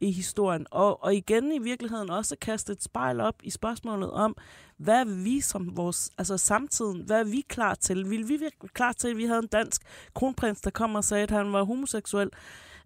i 0.00 0.10
historien. 0.10 0.66
Og, 0.70 1.02
og 1.02 1.14
igen 1.14 1.52
i 1.52 1.58
virkeligheden 1.58 2.10
også 2.10 2.36
kaste 2.40 2.72
et 2.72 2.82
spejl 2.82 3.20
op 3.20 3.34
i 3.42 3.50
spørgsmålet 3.50 4.10
om, 4.10 4.36
hvad 4.76 5.00
er 5.00 5.24
vi 5.24 5.40
som 5.40 5.76
vores, 5.76 6.10
altså 6.18 6.36
samtiden, 6.36 7.00
hvad 7.00 7.20
er 7.20 7.24
vi 7.24 7.44
klar 7.48 7.74
til? 7.74 8.10
Vil 8.10 8.28
vi 8.28 8.36
virkelig 8.36 8.70
klar 8.72 8.92
til, 8.92 9.08
at 9.08 9.16
vi 9.16 9.24
havde 9.24 9.38
en 9.38 9.48
dansk 9.48 9.82
kronprins, 10.14 10.60
der 10.60 10.70
kom 10.70 10.94
og 10.94 11.04
sagde, 11.04 11.22
at 11.22 11.30
han 11.30 11.52
var 11.52 11.62
homoseksuel, 11.62 12.30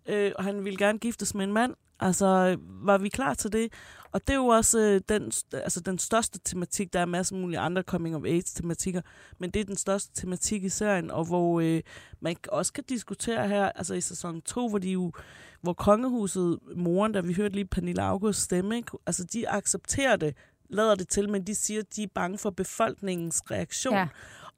øh, 0.06 0.32
og 0.36 0.44
han 0.44 0.64
ville 0.64 0.78
gerne 0.78 0.98
giftes 0.98 1.34
med 1.34 1.44
en 1.44 1.52
mand? 1.52 1.74
Altså, 2.02 2.56
var 2.60 2.98
vi 2.98 3.08
klar 3.08 3.34
til 3.34 3.52
det? 3.52 3.72
Og 4.12 4.20
det 4.20 4.30
er 4.30 4.36
jo 4.36 4.46
også 4.46 4.78
øh, 4.80 5.00
den, 5.08 5.32
altså, 5.52 5.80
den 5.80 5.98
største 5.98 6.38
tematik. 6.44 6.92
Der 6.92 7.00
er 7.00 7.06
masser 7.06 7.36
af 7.36 7.40
mulige 7.40 7.58
andre 7.58 7.82
coming-of-age-tematikker, 7.82 9.00
men 9.38 9.50
det 9.50 9.60
er 9.60 9.64
den 9.64 9.76
største 9.76 10.20
tematik 10.20 10.64
i 10.64 10.68
serien, 10.68 11.10
og 11.10 11.24
hvor 11.24 11.60
øh, 11.60 11.82
man 12.20 12.36
også 12.48 12.72
kan 12.72 12.84
diskutere 12.88 13.48
her, 13.48 13.64
altså 13.64 13.94
i 13.94 14.00
sæson 14.00 14.42
2, 14.42 14.68
hvor 14.68 14.78
de 14.78 14.90
jo 14.90 15.12
hvor 15.60 15.72
kongehuset, 15.72 16.58
moren, 16.76 17.14
der 17.14 17.22
vi 17.22 17.34
hørte 17.34 17.54
lige 17.54 17.64
Pernille 17.64 18.02
August 18.02 18.40
stemme, 18.40 18.76
ikke? 18.76 18.90
altså 19.06 19.24
de 19.24 19.48
accepterer 19.48 20.16
det, 20.16 20.36
lader 20.70 20.94
det 20.94 21.08
til, 21.08 21.30
men 21.30 21.46
de 21.46 21.54
siger, 21.54 21.80
at 21.80 21.96
de 21.96 22.02
er 22.02 22.08
bange 22.14 22.38
for 22.38 22.50
befolkningens 22.50 23.42
reaktion. 23.50 23.94
Ja. 23.94 24.08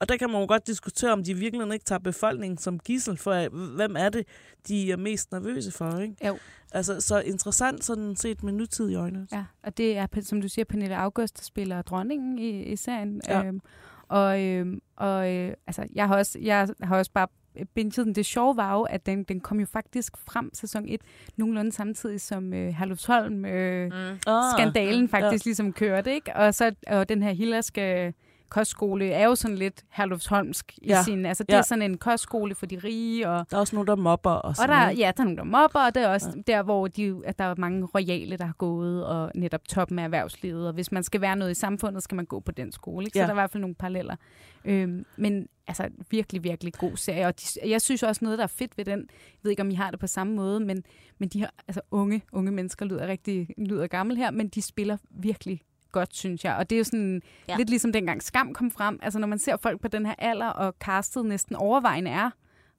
Og 0.01 0.09
der 0.09 0.17
kan 0.17 0.31
man 0.31 0.41
jo 0.41 0.47
godt 0.47 0.67
diskutere, 0.67 1.13
om 1.13 1.25
de 1.25 1.35
virkelig 1.35 1.73
ikke 1.73 1.85
tager 1.85 1.99
befolkningen 1.99 2.59
som 2.59 2.79
gissel 2.79 3.17
for, 3.17 3.49
hvem 3.77 3.97
er 3.97 4.09
det, 4.09 4.27
de 4.69 4.93
er 4.93 4.97
mest 4.97 5.33
nervøse 5.33 5.73
for. 5.73 5.99
Ikke? 5.99 6.27
Jo. 6.27 6.39
Altså, 6.73 7.01
så 7.01 7.21
interessant 7.21 7.85
sådan 7.85 8.17
set 8.17 8.43
med 8.43 8.53
nutid 8.53 8.91
i 8.91 8.95
øjnene. 8.95 9.27
Ja, 9.33 9.45
og 9.63 9.77
det 9.77 9.97
er, 9.97 10.07
som 10.23 10.41
du 10.41 10.49
siger, 10.49 10.65
Pernille 10.65 10.97
August, 10.97 11.39
der 11.39 11.43
spiller 11.43 11.83
dronningen 11.83 12.39
i, 12.39 12.63
i 12.63 12.77
serien. 12.77 13.21
Ja. 13.29 13.45
Øhm, 13.45 13.61
og 14.09 14.43
øhm, 14.43 14.81
og 14.97 15.33
øh, 15.33 15.55
altså, 15.67 15.87
jeg, 15.95 16.09
har 16.09 16.17
også, 16.17 16.39
jeg 16.39 16.69
har 16.83 16.99
også 16.99 17.13
bare 17.13 17.27
bingede 17.75 18.05
den. 18.05 18.15
Det 18.15 18.27
sjove 18.27 18.57
var 18.57 18.75
jo, 18.75 18.83
at 18.83 19.07
den, 19.07 19.25
den 19.25 19.41
kom 19.41 19.61
jo 19.61 19.67
faktisk 19.67 20.17
frem 20.17 20.51
sæson 20.55 20.89
1 20.89 21.01
nogenlunde 21.37 21.73
samtidig 21.73 22.21
som 22.21 22.53
øh, 22.53 22.69
Herlufsholm 22.69 23.45
øh, 23.45 23.85
mm. 23.85 24.19
skandalen 24.53 25.09
faktisk 25.09 25.47
ja. 25.47 25.49
ligesom 25.49 25.73
kørte, 25.73 26.15
ikke? 26.15 26.37
Og 26.37 26.55
så 26.55 26.75
og 26.87 27.09
den 27.09 27.23
her 27.23 27.33
hillerske 27.33 28.15
kostskole 28.49 29.11
er 29.11 29.25
jo 29.27 29.35
sådan 29.35 29.57
lidt 29.59 29.85
Herlufsholmsk 29.91 30.79
i 30.83 30.87
Ja. 30.89 31.03
sin... 31.03 31.27
Altså, 31.27 31.45
det 31.45 31.53
Ja. 31.53 31.59
er 31.59 31.63
sådan 31.63 31.83
en 31.83 31.99
kostskole 31.99 32.55
for 32.55 32.67
de 32.67 32.79
rige, 32.85 33.29
og 33.29 33.47
Der 33.51 33.57
er 33.57 33.61
også 33.61 33.77
nogen, 33.77 33.87
der 33.87 33.97
mobber 33.97 34.31
og 34.31 34.45
og 34.45 34.57
sådan 34.57 34.71
der, 34.71 34.81
noget. 34.85 34.99
ja, 34.99 35.13
der 35.17 35.23
er 35.23 35.25
nogen, 35.25 35.37
der 35.39 35.45
mobber, 35.45 35.81
og 35.81 35.95
det 35.95 36.03
er 36.03 36.09
også 36.09 36.33
ja. 36.37 36.53
der, 36.53 36.63
hvor 36.63 36.89
de, 36.89 37.21
at 37.25 37.39
der 37.39 37.45
er 37.45 37.55
mange 37.59 37.87
royale, 37.95 38.37
der 38.37 38.45
har 38.45 38.53
gået, 38.59 39.07
og 39.07 39.31
netop 39.35 39.69
toppen 39.69 39.99
af 39.99 40.05
erhvervslivet. 40.05 40.67
Og 40.67 40.73
hvis 40.75 40.93
man 40.93 41.03
skal 41.03 41.21
være 41.21 41.37
noget 41.37 41.51
i 41.51 41.55
samfundet, 41.55 42.03
skal 42.03 42.17
man 42.17 42.25
gå 42.27 42.41
på 42.41 42.53
den 42.53 42.73
skole. 42.73 43.05
Ikke? 43.07 43.15
Så 43.17 43.21
Ja. 43.21 43.23
der 43.23 43.29
er 43.31 43.35
i 43.35 43.41
hvert 43.41 43.51
fald 43.51 43.61
nogle 43.61 43.75
paralleller. 43.75 44.17
Øhm, 44.65 45.05
men 45.17 45.49
altså, 45.67 45.89
virkelig, 46.11 46.45
virkelig 46.45 46.73
god 46.73 46.97
serie. 46.97 47.27
Og 47.27 47.41
de, 47.41 47.71
jeg 47.71 47.81
synes 47.81 48.03
også 48.03 48.25
noget, 48.25 48.39
der 48.39 48.45
er 48.45 48.49
fedt 48.49 48.79
ved 48.79 48.85
den, 48.85 48.99
jeg 48.99 49.39
ved 49.43 49.51
ikke, 49.51 49.63
om 49.63 49.71
I 49.71 49.75
har 49.75 49.91
det 49.91 50.01
på 50.01 50.07
samme 50.07 50.35
måde, 50.37 50.61
men, 50.61 50.83
men 51.19 51.29
de 51.29 51.39
her 51.41 51.49
altså, 51.69 51.81
unge, 51.91 52.23
unge 52.33 52.53
mennesker 52.53 52.87
lyder 52.87 53.07
rigtig 53.07 53.49
lyder 53.59 53.87
gammel 53.87 54.17
her, 54.17 54.31
men 54.31 54.49
de 54.49 54.63
spiller 54.63 54.97
virkelig 55.11 55.61
godt, 55.95 56.17
synes 56.17 56.45
jeg. 56.45 56.57
Og 56.57 56.71
det 56.71 56.77
er 56.77 56.79
jo 56.81 56.85
sådan 56.85 57.23
Ja. 57.49 57.57
lidt 57.57 57.71
ligesom 57.71 57.93
dengang 57.93 58.23
Skam 58.23 58.55
kom 58.55 58.71
frem. 58.71 58.99
Altså 59.03 59.19
når 59.19 59.27
man 59.27 59.39
ser 59.39 59.57
folk 59.57 59.81
på 59.81 59.89
den 59.89 60.07
her 60.07 60.15
alder, 60.19 60.47
og 60.49 60.75
castet 60.81 61.27
næsten 61.27 61.57
overvejende 61.57 62.11
er 62.11 62.31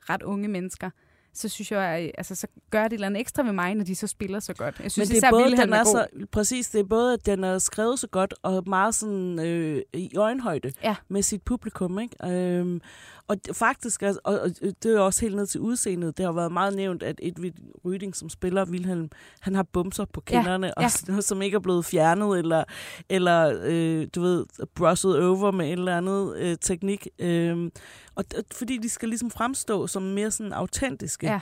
ret 0.09 0.23
unge 0.23 0.47
mennesker, 0.47 0.89
så 1.33 1.49
synes 1.49 1.71
jeg, 1.71 1.81
at, 1.81 2.11
altså, 2.17 2.35
så 2.35 2.47
gør 2.71 2.83
det 2.83 2.87
et 2.87 2.93
eller 2.93 3.07
andet 3.07 3.19
ekstra 3.19 3.43
ved 3.43 3.51
mig, 3.51 3.75
når 3.75 3.83
de 3.83 3.95
så 3.95 4.07
spiller 4.07 4.39
så 4.39 4.53
godt. 4.53 4.79
Jeg 4.83 4.91
synes 4.91 5.09
Men 5.09 5.11
det 5.11 5.17
især 5.17 5.27
er 5.27 5.31
både, 5.31 5.43
Wilhelm 5.43 5.67
den 5.67 5.73
er 5.73 5.79
er 5.79 5.83
så, 5.83 6.07
præcis, 6.31 6.69
det 6.69 6.79
er 6.79 6.83
både, 6.83 7.13
at 7.13 7.25
den 7.25 7.43
er 7.43 7.59
skrevet 7.59 7.99
så 7.99 8.07
godt, 8.07 8.33
og 8.41 8.63
meget 8.67 8.95
sådan 8.95 9.39
øh, 9.39 9.81
i 9.93 10.17
øjenhøjde 10.17 10.71
Ja. 10.83 10.95
med 11.09 11.21
sit 11.21 11.41
publikum, 11.43 11.99
ikke? 11.99 12.15
Øhm, 12.25 12.81
og 13.27 13.37
faktisk, 13.53 14.01
og, 14.01 14.17
og 14.23 14.49
det 14.83 14.95
er 14.95 14.99
også 14.99 15.21
helt 15.21 15.35
ned 15.35 15.47
til 15.47 15.61
udseendet, 15.61 16.17
det 16.17 16.25
har 16.25 16.31
været 16.33 16.51
meget 16.51 16.75
nævnt, 16.75 17.03
at 17.03 17.19
Edvin 17.23 17.53
Ryding, 17.85 18.15
som 18.15 18.29
spiller 18.29 18.65
Wilhelm, 18.65 19.09
han 19.39 19.55
har 19.55 19.63
bumser 19.63 20.05
på 20.05 20.23
Ja, 20.29 20.35
kinderne, 20.35 20.77
og 20.77 20.83
ja. 20.83 20.89
sådan 20.89 21.11
noget, 21.13 21.23
som 21.23 21.41
ikke 21.41 21.55
er 21.55 21.59
blevet 21.59 21.85
fjernet, 21.85 22.39
eller, 22.39 22.63
eller 23.09 23.59
øh, 23.63 24.07
du 24.15 24.21
ved, 24.21 24.45
brushed 24.75 25.11
over 25.11 25.51
med 25.51 25.71
en 25.71 25.79
eller 25.79 25.97
andet 25.97 26.37
øh, 26.37 26.57
teknik. 26.61 27.07
Øhm, 27.19 27.71
og, 28.15 28.25
og 28.37 28.43
fordi 28.51 28.77
de 28.77 28.89
skal 28.89 29.09
ligesom 29.09 29.31
fremstå 29.31 29.87
som 29.87 30.03
mere 30.03 30.31
sådan 30.31 30.53
autentiske. 30.53 31.27
Ja. 31.27 31.39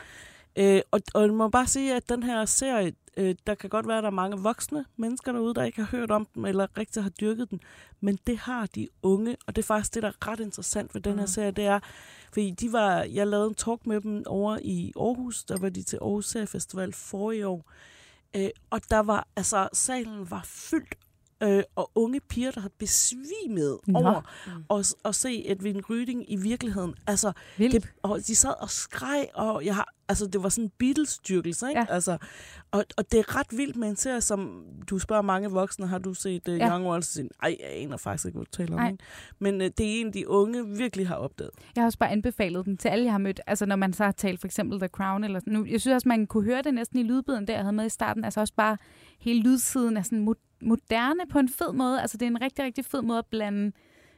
Øh, 0.55 0.81
og, 0.91 1.01
og 1.13 1.21
jeg 1.21 1.33
må 1.33 1.49
bare 1.49 1.67
sige, 1.67 1.95
at 1.95 2.09
den 2.09 2.23
her 2.23 2.45
serie, 2.45 2.93
øh, 3.17 3.35
der 3.47 3.55
kan 3.55 3.69
godt 3.69 3.87
være, 3.87 3.97
at 3.97 4.03
der 4.03 4.09
er 4.09 4.13
mange 4.13 4.37
voksne 4.37 4.85
mennesker 4.97 5.31
derude, 5.31 5.53
der 5.53 5.63
ikke 5.63 5.81
har 5.81 5.97
hørt 5.97 6.11
om 6.11 6.27
den, 6.35 6.45
eller 6.45 6.67
rigtig 6.77 7.03
har 7.03 7.09
dyrket 7.09 7.49
den, 7.49 7.59
men 8.01 8.19
det 8.27 8.37
har 8.37 8.65
de 8.65 8.87
unge, 9.01 9.37
og 9.47 9.55
det 9.55 9.61
er 9.61 9.65
faktisk 9.65 9.93
det, 9.93 10.03
der 10.03 10.09
er 10.09 10.27
ret 10.27 10.39
interessant 10.39 10.95
ved 10.95 11.01
den 11.01 11.19
her 11.19 11.25
serie, 11.25 11.51
det 11.51 11.65
er, 11.65 11.79
fordi 12.33 12.51
de 12.51 12.73
var, 12.73 13.03
jeg 13.03 13.27
lavede 13.27 13.47
en 13.47 13.55
talk 13.55 13.87
med 13.87 14.01
dem 14.01 14.23
over 14.25 14.57
i 14.61 14.93
Aarhus, 14.95 15.43
der 15.43 15.57
var 15.57 15.69
de 15.69 15.83
til 15.83 15.97
Aarhus 16.01 16.25
Seriefestival 16.25 16.93
forrige 16.93 17.47
år, 17.47 17.71
øh, 18.35 18.49
og 18.69 18.81
der 18.89 18.99
var, 18.99 19.27
altså, 19.35 19.69
salen 19.73 20.31
var 20.31 20.41
fyldt 20.45 20.97
øh, 21.43 21.63
og 21.75 21.91
unge 21.95 22.19
piger, 22.19 22.51
der 22.51 22.61
havde 22.61 22.73
besvimet 22.79 23.79
Nå. 23.87 23.99
over 23.99 24.21
at, 24.79 24.95
at 25.05 25.15
se 25.15 25.51
Edwin 25.51 25.81
Ryding 25.89 26.31
i 26.31 26.35
virkeligheden. 26.35 26.95
Altså, 27.07 27.31
Vildt. 27.57 27.73
det, 27.73 27.89
og 28.01 28.19
de 28.27 28.35
sad 28.35 28.61
og 28.61 28.69
skreg, 28.69 29.27
og 29.33 29.65
jeg 29.65 29.75
har, 29.75 29.93
altså, 30.13 30.27
det 30.27 30.43
var 30.43 30.49
sådan 30.49 30.63
en 30.65 30.71
Beatles-styrkelse, 30.79 31.67
ikke? 31.69 31.79
Ja. 31.79 31.93
Altså, 31.93 32.17
og, 32.71 32.83
og 32.97 33.11
det 33.11 33.19
er 33.19 33.37
ret 33.39 33.47
vildt 33.57 33.75
med 33.75 33.87
en 33.89 33.95
serie, 33.95 34.21
som 34.21 34.65
du 34.89 34.99
spørger 34.99 35.21
mange 35.21 35.49
voksne, 35.49 35.87
har 35.87 35.97
du 35.97 36.13
set 36.13 36.47
uh, 36.47 36.57
Ja. 36.57 36.69
Young 36.69 36.87
Ones? 36.87 37.05
Så 37.05 37.13
siger 37.13 37.23
de, 37.27 37.29
Ej, 37.43 37.55
jeg 37.59 37.69
aner 37.81 37.97
faktisk 37.97 38.25
ikke, 38.25 38.37
hvad 38.37 38.45
du 38.45 38.51
taler 38.51 38.73
om. 38.73 38.79
Nej. 38.79 38.91
Ikke? 38.91 39.03
Men 39.39 39.55
uh, 39.61 39.67
det 39.67 39.79
er 39.79 40.01
en, 40.01 40.13
de 40.13 40.29
unge 40.29 40.67
virkelig 40.77 41.07
har 41.07 41.15
opdaget. 41.15 41.51
Jeg 41.75 41.81
har 41.81 41.85
også 41.85 41.97
bare 41.97 42.09
anbefalet 42.11 42.65
den 42.65 42.77
til 42.77 42.87
alle, 42.89 43.05
jeg 43.05 43.13
har 43.13 43.17
mødt. 43.17 43.41
Altså 43.47 43.65
når 43.65 43.75
man 43.75 43.93
så 43.93 44.03
har 44.03 44.11
talt 44.11 44.39
for 44.39 44.47
eksempel 44.47 44.79
The 44.79 44.87
Crown. 44.87 45.23
Eller 45.23 45.39
nu, 45.45 45.65
jeg 45.65 45.81
synes 45.81 45.93
også, 45.95 46.07
man 46.09 46.27
kunne 46.27 46.43
høre 46.43 46.61
det 46.61 46.73
næsten 46.73 46.99
i 46.99 47.03
lydbiden, 47.03 47.47
der 47.47 47.53
jeg 47.53 47.61
havde 47.63 47.75
med 47.75 47.85
i 47.85 47.89
starten. 47.89 48.23
Altså 48.25 48.39
også 48.39 48.53
bare 48.57 48.77
hele 49.19 49.41
lydsiden 49.41 49.97
er 49.97 50.01
sådan 50.01 50.27
mo- 50.27 50.57
moderne 50.61 51.21
på 51.31 51.39
en 51.39 51.49
fed 51.49 51.71
måde. 51.73 52.01
Altså 52.01 52.17
det 52.17 52.25
er 52.25 52.29
en 52.29 52.41
rigtig, 52.41 52.65
rigtig 52.65 52.85
fed 52.85 53.01
måde 53.01 53.19
at 53.19 53.25
blande 53.25 53.71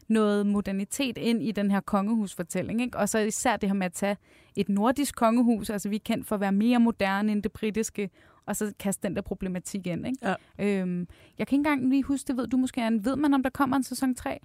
noget 0.08 0.46
modernitet 0.46 1.18
ind 1.18 1.44
i 1.44 1.52
den 1.52 1.72
her 1.72 1.80
kongehusfortælling. 1.80 2.82
Ikke? 2.82 2.98
Og 2.98 3.10
så 3.10 3.20
især 3.20 3.58
det 3.58 3.70
her 3.70 3.74
med 3.74 3.86
at 3.86 3.94
tage 3.94 4.18
et 4.56 4.70
nordisk 4.70 5.16
kongehus, 5.16 5.70
altså 5.70 5.90
vi 5.90 5.96
er 5.96 6.00
kendt 6.06 6.28
for 6.28 6.36
at 6.36 6.42
være 6.42 6.52
mere 6.52 6.80
moderne 6.80 7.32
end 7.32 7.44
det 7.44 7.52
britiske, 7.52 8.10
og 8.46 8.56
så 8.56 8.74
kaste 8.80 9.08
den 9.08 9.16
der 9.16 9.22
problematik 9.22 9.88
ind. 9.88 10.08
Ikke? 10.08 10.36
Ja. 10.60 10.82
Øhm, 10.82 11.08
jeg 11.38 11.48
kan 11.48 11.56
ikke 11.60 11.70
engang 11.70 11.90
lige 11.90 12.04
huske, 12.04 12.28
det 12.28 12.38
ved 12.38 12.48
du 12.48 12.58
måske, 12.58 12.82
Anne. 12.82 13.06
Ved 13.06 13.16
man, 13.16 13.34
om 13.34 13.44
der 13.44 13.50
kommer 13.50 13.78
en 13.78 13.84
sæson 13.84 14.16
3? 14.16 14.40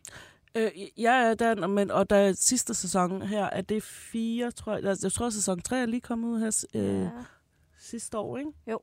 Øh, 0.54 0.70
jeg 0.96 1.30
er 1.30 1.34
der, 1.34 1.66
men, 1.66 1.90
og 1.90 2.10
der 2.10 2.16
er 2.16 2.32
sidste 2.32 2.74
sæson 2.74 3.22
her, 3.22 3.44
er 3.44 3.60
det 3.60 3.82
fire, 3.82 4.50
tror 4.50 4.76
jeg. 4.76 4.84
Altså, 4.84 5.06
Jeg 5.06 5.12
tror, 5.12 5.26
at 5.26 5.32
sæson 5.32 5.60
3 5.60 5.78
er 5.78 5.86
lige 5.86 6.00
kommet 6.00 6.28
ud 6.28 6.40
her 6.40 6.64
øh, 6.74 7.08
sidste 7.78 8.18
år, 8.18 8.38
ikke? 8.38 8.50
Jo. 8.70 8.78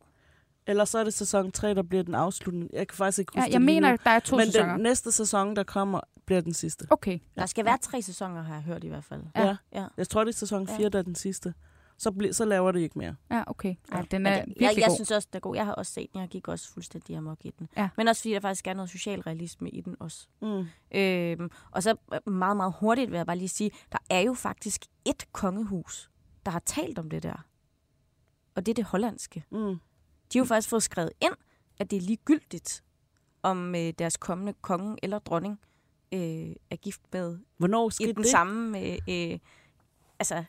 Eller 0.67 0.85
så 0.85 0.97
er 0.99 1.03
det 1.03 1.13
sæson 1.13 1.51
3, 1.51 1.73
der 1.73 1.83
bliver 1.83 2.03
den 2.03 2.15
afsluttende. 2.15 2.69
Jeg 2.73 2.87
kan 2.87 2.95
faktisk 2.95 3.19
ikke 3.19 3.31
Ja, 3.35 3.41
huske 3.41 3.51
jeg 3.53 3.59
det 3.59 3.65
mener, 3.65 3.91
nu. 3.91 3.97
der 4.03 4.09
er 4.09 4.19
to 4.19 4.35
Men 4.37 4.45
sæsoner. 4.45 4.73
den 4.73 4.83
næste 4.83 5.11
sæson, 5.11 5.55
der 5.55 5.63
kommer, 5.63 5.99
bliver 6.25 6.41
den 6.41 6.53
sidste. 6.53 6.87
Okay. 6.89 7.19
Der 7.35 7.45
skal 7.45 7.65
være 7.65 7.77
tre 7.77 8.01
sæsoner, 8.01 8.41
har 8.43 8.53
jeg 8.53 8.63
hørt 8.63 8.83
i 8.83 8.87
hvert 8.87 9.03
fald. 9.03 9.23
Ja. 9.35 9.41
Ja. 9.41 9.47
ja. 9.73 9.81
ja. 9.81 9.87
Jeg 9.97 10.09
tror, 10.09 10.23
det 10.23 10.31
er 10.33 10.37
sæson 10.37 10.67
4, 10.67 10.89
der 10.89 10.99
er 10.99 11.03
den 11.03 11.15
sidste. 11.15 11.53
Så, 11.99 12.09
bl- 12.09 12.31
så 12.31 12.45
laver 12.45 12.71
det 12.71 12.79
ikke 12.79 12.97
mere. 12.99 13.15
Ja, 13.31 13.43
okay. 13.47 13.75
Ej, 13.91 14.01
den 14.11 14.25
er 14.25 14.35
det- 14.35 14.45
virkelig 14.47 14.61
jeg, 14.61 14.73
jeg 14.77 14.85
god. 14.87 14.95
synes 14.95 15.11
også, 15.11 15.27
den 15.31 15.37
er 15.37 15.39
god. 15.41 15.55
Jeg 15.55 15.65
har 15.65 15.73
også 15.73 15.91
set 15.93 16.07
den. 16.13 16.21
Jeg 16.21 16.29
gik 16.29 16.47
også 16.47 16.73
fuldstændig 16.73 17.15
amok 17.17 17.37
i 17.41 17.53
den. 17.59 17.69
Ja. 17.77 17.89
Men 17.97 18.07
også 18.07 18.21
fordi 18.21 18.33
der 18.33 18.39
faktisk 18.39 18.67
er 18.67 18.73
noget 18.73 18.89
socialrealisme 18.89 19.69
i 19.69 19.81
den 19.81 19.95
også. 19.99 20.27
Mm. 20.41 20.65
Øhm, 20.97 21.49
og 21.71 21.83
så 21.83 21.95
øh, 22.13 22.33
meget, 22.33 22.57
meget 22.57 22.73
hurtigt 22.79 23.11
vil 23.11 23.17
jeg 23.17 23.25
bare 23.25 23.37
lige 23.37 23.49
sige, 23.49 23.71
der 23.91 23.97
er 24.09 24.19
jo 24.19 24.33
faktisk 24.33 24.85
et 25.05 25.27
kongehus, 25.31 26.09
der 26.45 26.51
har 26.51 26.59
talt 26.65 26.99
om 26.99 27.09
det 27.09 27.23
der. 27.23 27.45
Og 28.55 28.65
det 28.65 28.71
er 28.71 28.75
det 28.75 28.83
hollandske. 28.85 29.43
Mm. 29.51 29.75
De 30.33 30.39
har 30.39 30.45
jo 30.45 30.47
faktisk 30.47 30.69
fået 30.69 30.83
skrevet 30.83 31.11
ind, 31.21 31.33
at 31.79 31.91
det 31.91 31.97
er 31.97 32.01
ligegyldigt, 32.01 32.83
om 33.43 33.75
øh, 33.75 33.93
deres 33.99 34.17
kommende 34.17 34.53
konge 34.61 34.97
eller 35.03 35.19
dronning 35.19 35.59
øh, 36.13 36.55
er 36.71 36.75
gift 36.75 37.01
med 37.13 37.37
Hvornår 37.57 37.91
i 38.01 38.05
den 38.05 38.15
det? 38.15 38.27
samme... 38.27 38.79
Øh, 38.79 38.97
øh, 39.09 39.39
altså, 40.19 40.43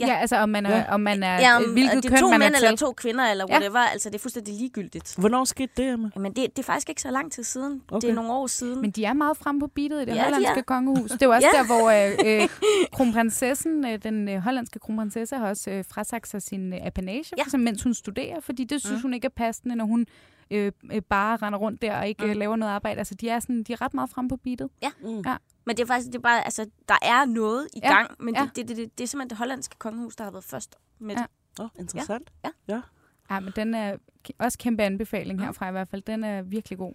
Ja, 0.00 0.06
Ja. 0.06 0.14
altså 0.16 0.36
om 0.36 0.48
man 0.48 0.66
er, 0.66 0.76
Ja. 0.76 0.84
om 0.94 1.00
man 1.00 1.22
er 1.22 1.40
ja, 1.40 1.56
om, 1.56 1.62
hvilket 1.72 2.02
det 2.02 2.10
køn 2.10 2.16
er 2.16 2.20
to 2.20 2.28
man 2.30 2.38
mænd 2.40 2.54
er 2.54 2.58
eller 2.58 2.76
to 2.76 2.92
kvinder, 2.92 3.24
eller 3.30 3.44
Ja. 3.48 3.54
whatever. 3.54 3.78
Altså, 3.78 4.08
det 4.10 4.14
er 4.14 4.18
fuldstændig 4.18 4.54
ligegyldigt. 4.54 5.14
Hvornår 5.18 5.44
skete 5.44 5.72
det, 5.76 5.92
Emma? 5.92 6.10
Men 6.16 6.32
det, 6.32 6.56
det 6.56 6.58
er 6.58 6.62
faktisk 6.62 6.88
ikke 6.88 7.02
så 7.02 7.10
lang 7.10 7.32
tid 7.32 7.44
siden. 7.44 7.82
Okay. 7.88 8.00
Det 8.06 8.10
er 8.10 8.14
nogle 8.14 8.32
år 8.32 8.46
siden. 8.46 8.80
Men 8.80 8.90
de 8.90 9.04
er 9.04 9.12
meget 9.12 9.36
fremme 9.36 9.60
på 9.60 9.66
beatet 9.66 9.96
i 9.96 10.00
det 10.00 10.06
Ja, 10.08 10.14
de 10.14 10.20
hollandske 10.22 10.58
er. 10.58 10.62
kongehus. 10.62 11.10
Det 11.10 11.22
er 11.22 11.26
jo 11.26 11.32
også 11.32 11.48
Ja. 11.54 11.58
der, 11.58 11.66
hvor 11.66 11.90
øh, 11.90 12.42
øh, 12.42 12.48
kronprinsessen, 12.92 13.86
øh, 13.86 13.98
den 14.02 14.28
øh, 14.28 14.38
hollandske 14.38 14.78
kronprinsesse, 14.78 15.36
har 15.36 15.48
også 15.48 15.70
øh, 15.70 15.84
frasagt 15.90 16.28
sig 16.28 16.42
sin 16.42 16.72
øh, 16.72 16.78
apanage, 16.86 17.24
Ja. 17.52 17.56
mens 17.58 17.82
hun 17.82 17.94
studerer, 17.94 18.40
fordi 18.40 18.64
det 18.64 18.80
synes 18.80 18.96
mm. 18.98 19.02
hun 19.02 19.14
ikke 19.14 19.24
er 19.24 19.30
passende, 19.36 19.74
når 19.76 19.84
hun 19.84 20.06
øh, 20.50 20.72
øh, 20.92 21.02
bare 21.02 21.36
render 21.36 21.58
rundt 21.58 21.82
der 21.82 21.98
og 21.98 22.08
ikke 22.08 22.24
Mm. 22.24 22.30
øh, 22.30 22.36
laver 22.36 22.56
noget 22.56 22.72
arbejde. 22.72 22.98
Altså, 22.98 23.14
de 23.14 23.28
er, 23.28 23.40
sådan, 23.40 23.62
de 23.62 23.72
er 23.72 23.80
ret 23.80 23.94
meget 23.94 24.10
fremme 24.10 24.28
på 24.28 24.36
beatet. 24.36 24.70
Mm. 25.02 25.20
Ja. 25.26 25.36
Men 25.64 25.76
det 25.76 25.82
er 25.82 25.86
faktisk, 25.86 26.06
det 26.06 26.14
er 26.14 26.22
bare, 26.22 26.44
altså, 26.44 26.66
der 26.88 26.94
er 27.02 27.24
noget 27.24 27.68
i 27.74 27.80
Ja, 27.82 27.92
gang, 27.94 28.10
men 28.18 28.34
ja. 28.34 28.40
det, 28.42 28.56
det, 28.56 28.68
det, 28.68 28.76
det, 28.76 28.98
det 28.98 29.04
er 29.04 29.08
simpelthen 29.08 29.30
det 29.30 29.38
hollandske 29.38 29.76
kongehus, 29.78 30.16
der 30.16 30.24
har 30.24 30.30
været 30.30 30.44
først 30.44 30.76
med 30.98 31.14
Ja. 31.14 31.20
det. 31.20 31.28
Åh, 31.60 31.64
oh, 31.64 31.70
interessant. 31.78 32.32
Ja, 33.30 33.40
men 33.40 33.52
den 33.56 33.74
er 33.74 33.96
også 34.38 34.58
kæmpe 34.58 34.82
anbefaling 34.82 35.40
herfra 35.40 35.68
i 35.68 35.72
hvert 35.72 35.88
fald. 35.88 36.02
Den 36.02 36.24
er 36.24 36.42
virkelig 36.42 36.78
god. 36.78 36.92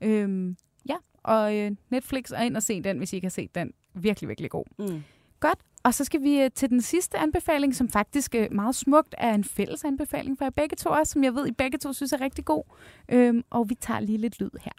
Øhm, 0.00 0.56
ja, 0.88 0.96
og 1.22 1.56
øh, 1.56 1.70
Netflix 1.90 2.30
er 2.30 2.42
ind 2.42 2.56
og 2.56 2.62
se 2.62 2.82
den, 2.82 2.98
hvis 2.98 3.12
I 3.12 3.16
ikke 3.16 3.24
har 3.26 3.30
set 3.30 3.54
den. 3.54 3.72
Virkelig, 3.94 4.28
virkelig 4.28 4.50
god. 4.50 4.64
Mm. 4.78 5.02
Godt. 5.40 5.58
Og 5.84 5.94
så 5.94 6.04
skal 6.04 6.22
vi 6.22 6.40
øh, 6.40 6.50
til 6.54 6.70
den 6.70 6.82
sidste 6.82 7.18
anbefaling, 7.18 7.74
som 7.74 7.88
faktisk 7.88 8.34
øh, 8.34 8.52
meget 8.52 8.74
smukt 8.74 9.14
er 9.18 9.34
en 9.34 9.44
fælles 9.44 9.84
anbefaling 9.84 10.38
for 10.38 10.44
jer 10.44 10.50
begge 10.50 10.76
to 10.76 10.90
også, 10.90 11.12
som 11.12 11.24
jeg 11.24 11.34
ved, 11.34 11.46
I 11.46 11.52
begge 11.52 11.78
to 11.78 11.92
synes 11.92 12.12
er 12.12 12.20
rigtig 12.20 12.44
god. 12.44 12.62
Øhm, 13.08 13.42
og 13.50 13.68
vi 13.68 13.74
tager 13.74 14.00
lige 14.00 14.18
lidt 14.18 14.40
lyd 14.40 14.50
her. 14.60 14.72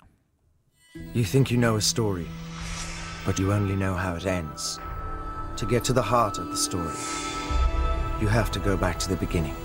You 1.16 1.24
think 1.24 1.52
you 1.52 1.58
know 1.58 1.78
a 1.78 1.80
story, 1.80 2.28
but 3.26 3.38
you 3.38 3.52
only 3.52 3.76
know 3.76 3.94
how 3.94 4.16
it 4.16 4.26
ends. 4.26 4.80
To 5.58 5.66
get 5.70 5.84
to 5.84 5.94
the 5.94 6.04
heart 6.04 6.40
of 6.40 6.46
the 6.46 6.58
story, 6.58 6.98
you 8.22 8.30
have 8.30 8.48
to 8.52 8.60
go 8.70 8.78
back 8.78 9.00
to 9.00 9.08
the 9.16 9.26
beginning. 9.26 9.65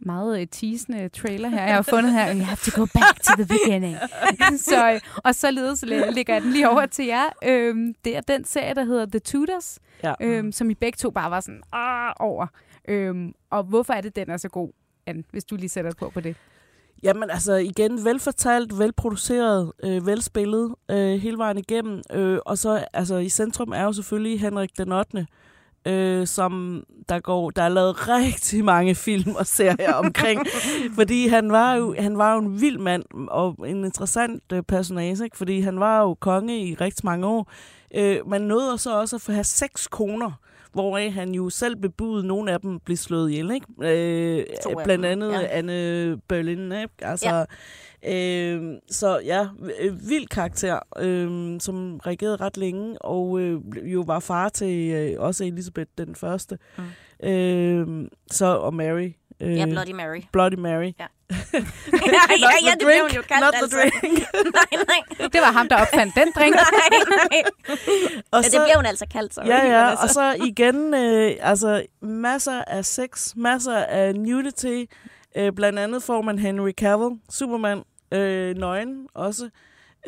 Meget 0.00 0.40
øh, 0.40 0.46
teasende 0.50 1.08
trailer 1.08 1.48
her, 1.48 1.62
jeg 1.62 1.74
har 1.74 1.82
fundet 1.82 2.12
her. 2.12 2.34
You 2.34 2.42
have 2.42 2.56
to 2.56 2.80
go 2.80 2.86
back 2.94 3.22
to 3.22 3.32
the 3.42 3.46
beginning. 3.46 3.96
så, 4.68 4.92
øh, 4.92 5.00
og 5.24 5.34
således 5.34 5.84
lægger 6.14 6.34
jeg 6.34 6.42
den 6.42 6.52
lige 6.52 6.68
over 6.70 6.86
til 6.86 7.04
jer. 7.06 7.24
Øhm, 7.44 7.94
det 8.04 8.16
er 8.16 8.20
den 8.20 8.44
serie, 8.44 8.74
der 8.74 8.84
hedder 8.84 9.06
The 9.06 9.18
Tudors, 9.18 9.78
Ja. 10.04 10.14
øhm, 10.20 10.52
som 10.52 10.70
I 10.70 10.74
begge 10.74 10.96
to 10.96 11.10
bare 11.10 11.30
var 11.30 11.40
sådan 11.40 11.62
ah, 11.72 12.12
over. 12.20 12.46
Øhm, 12.88 13.32
og 13.50 13.62
hvorfor 13.64 13.92
er 13.92 14.00
det, 14.00 14.16
den 14.16 14.30
er 14.30 14.36
så 14.36 14.48
god, 14.48 14.70
Anne, 15.06 15.24
hvis 15.30 15.44
du 15.44 15.56
lige 15.56 15.68
sætter 15.68 15.92
på 15.98 16.10
på 16.14 16.20
det? 16.20 16.36
Jamen 17.02 17.30
altså 17.30 17.54
igen, 17.54 18.04
velfortalt, 18.04 18.78
velproduceret, 18.78 19.72
øh, 19.84 20.06
velspillet 20.06 20.74
øh, 20.90 21.20
hele 21.20 21.38
vejen 21.38 21.58
igennem. 21.58 22.02
Øh, 22.12 22.38
og 22.46 22.58
så 22.58 22.84
altså 22.92 23.16
i 23.16 23.28
centrum 23.28 23.72
er 23.72 23.82
jo 23.82 23.92
selvfølgelig 23.92 24.40
Henrik 24.40 24.78
den 24.78 24.92
8., 24.92 25.26
øh, 25.88 26.26
som 26.26 26.84
der 27.08 27.20
går, 27.20 27.50
der 27.50 27.62
er 27.62 27.68
lavet 27.68 28.08
rigtig 28.08 28.64
mange 28.64 28.94
film 28.94 29.34
og 29.34 29.46
serier 29.46 29.94
omkring, 29.94 30.46
fordi 30.98 31.28
han 31.28 31.52
var 31.52 31.74
jo 31.74 31.94
han 31.98 32.18
var 32.18 32.32
jo 32.32 32.38
en 32.38 32.60
vild 32.60 32.78
mand 32.78 33.04
og 33.28 33.56
en 33.66 33.84
interessant 33.84 34.42
øh, 34.52 34.62
personage, 34.62 35.24
ikke? 35.24 35.36
fordi 35.36 35.60
han 35.60 35.80
var 35.80 36.00
jo 36.00 36.14
konge 36.14 36.58
i 36.58 36.74
rigtig 36.74 37.04
mange 37.04 37.26
år. 37.26 37.52
Øh, 37.94 38.28
man 38.28 38.40
nåede 38.40 38.78
så 38.78 39.00
også 39.00 39.16
at 39.16 39.22
få 39.22 39.32
have 39.32 39.44
seks 39.44 39.86
koner, 39.86 40.32
hvoraf 40.72 41.12
han 41.12 41.34
jo 41.34 41.50
selv 41.50 41.76
bebudede, 41.76 42.26
nogle 42.26 42.52
af 42.52 42.60
dem 42.60 42.80
blev 42.80 42.96
slået 42.96 43.30
ihjel, 43.30 43.50
ikke? 43.50 43.66
Øh, 43.80 44.44
blandt 44.84 45.04
andet 45.04 45.32
ja. 45.32 45.40
ja. 45.40 45.46
Anne 45.50 46.20
Berlin, 46.28 46.72
ikke? 46.72 46.94
Altså, 47.02 47.46
ja. 48.02 48.54
øh, 48.54 48.78
så 48.90 49.20
ja, 49.24 49.46
øh, 49.80 50.08
vild 50.08 50.26
karakter, 50.26 50.78
øh, 50.98 51.60
som 51.60 52.00
regerede 52.06 52.36
ret 52.36 52.56
længe, 52.56 53.02
og 53.02 53.40
øh, 53.40 53.60
jo 53.92 54.04
var 54.06 54.20
far 54.20 54.48
til 54.48 54.90
øh, 54.90 55.20
også 55.20 55.44
Elisabeth 55.44 55.90
den 55.98 56.14
første. 56.14 56.58
Mm. 56.78 57.28
Øh, 57.28 58.08
så, 58.30 58.46
og 58.46 58.74
Mary. 58.74 59.12
Øh, 59.40 59.56
Ja, 59.56 59.66
Bloody 59.66 59.90
Mary. 59.92 60.20
Bloody 60.32 60.54
Mary. 60.54 60.92
Ja. 61.00 61.06
Not 61.30 61.40
ja, 62.42 62.54
ja, 62.64 62.70
the 62.70 62.78
det 62.78 62.86
blev 62.86 63.00
hun 63.00 63.10
drink, 63.10 63.16
jo 63.16 63.22
kaldt, 63.22 63.44
not 63.44 63.52
the 63.54 63.62
altså. 63.62 63.76
drink. 63.78 64.18
nej, 64.58 64.84
nej. 64.88 65.28
Det 65.28 65.40
var 65.40 65.52
ham, 65.52 65.68
der 65.68 65.76
opfandt 65.76 66.14
den 66.14 66.32
drink. 66.36 66.54
nej, 66.54 66.64
nej. 67.08 67.42
Og 68.32 68.42
Ja, 68.42 68.48
det 68.48 68.60
blev 68.66 68.76
hun 68.76 68.86
altså 68.86 69.06
kaldt, 69.12 69.34
så. 69.34 69.42
Ja, 69.46 69.66
ja, 69.66 69.90
og 70.02 70.08
så 70.10 70.36
igen, 70.46 70.94
øh, 70.94 71.32
altså 71.40 71.86
masser 72.02 72.64
af 72.66 72.84
sex, 72.84 73.32
masser 73.36 73.76
af 73.76 74.14
nudity. 74.14 74.84
Øh, 75.36 75.52
blandt 75.52 75.78
andet 75.78 76.02
får 76.02 76.22
man 76.22 76.38
Henry 76.38 76.70
Cavill, 76.70 77.20
Superman, 77.30 77.82
øh, 78.12 78.56
nøgen 78.56 79.06
også. 79.14 79.48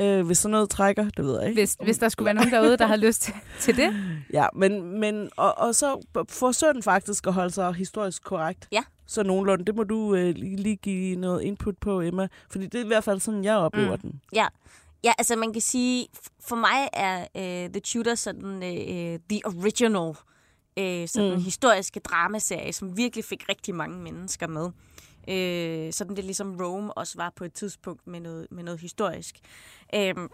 Øh, 0.00 0.26
hvis 0.26 0.38
sådan 0.38 0.50
noget 0.50 0.70
trækker, 0.70 1.10
det 1.16 1.24
ved 1.24 1.40
jeg 1.40 1.48
ikke. 1.48 1.60
Hvis, 1.60 1.76
hvis 1.82 1.98
der 1.98 2.08
skulle 2.08 2.26
være 2.26 2.34
nogen 2.34 2.52
derude, 2.52 2.76
der 2.76 2.86
har 2.86 2.96
lyst 2.96 3.32
til, 3.60 3.76
det. 3.76 3.94
Ja, 4.32 4.46
men, 4.54 5.00
men 5.00 5.30
og, 5.36 5.58
og 5.58 5.74
så 5.74 6.00
forsøger 6.28 6.72
den 6.72 6.82
faktisk 6.82 7.26
at 7.26 7.32
holde 7.32 7.50
sig 7.50 7.74
historisk 7.74 8.24
korrekt. 8.24 8.68
Ja. 8.72 8.82
Så 9.06 9.22
nogenlunde. 9.22 9.64
Det 9.64 9.74
må 9.76 9.84
du 9.84 10.14
øh, 10.14 10.34
lige 10.36 10.76
give 10.76 11.16
noget 11.16 11.42
input 11.42 11.78
på, 11.78 12.00
Emma. 12.00 12.28
Fordi 12.50 12.66
det 12.66 12.80
er 12.80 12.84
i 12.84 12.86
hvert 12.86 13.04
fald 13.04 13.20
sådan, 13.20 13.44
jeg 13.44 13.56
oplever 13.56 13.96
mm. 13.96 14.00
den. 14.00 14.20
Ja. 14.34 14.46
Ja, 15.04 15.12
altså 15.18 15.36
man 15.36 15.52
kan 15.52 15.62
sige, 15.62 16.06
for 16.40 16.56
mig 16.56 16.88
er 16.92 17.20
uh, 17.34 17.72
The 17.72 17.80
Tudors 17.80 18.18
sådan 18.18 18.54
uh, 18.54 19.20
the 19.30 19.40
original 19.44 20.14
uh, 20.80 21.08
sådan 21.08 21.34
mm. 21.34 21.42
historiske 21.42 22.00
dramaserie, 22.00 22.72
som 22.72 22.96
virkelig 22.96 23.24
fik 23.24 23.48
rigtig 23.48 23.74
mange 23.74 23.98
mennesker 23.98 24.46
med. 24.46 24.70
Uh, 25.28 25.92
sådan 25.92 26.16
det 26.16 26.24
ligesom 26.24 26.56
Rome 26.60 26.92
også 26.92 27.18
var 27.18 27.32
på 27.36 27.44
et 27.44 27.52
tidspunkt 27.52 28.06
med 28.06 28.20
noget, 28.20 28.46
med 28.50 28.64
noget 28.64 28.80
historisk. 28.80 29.40
Uh, 29.96 30.28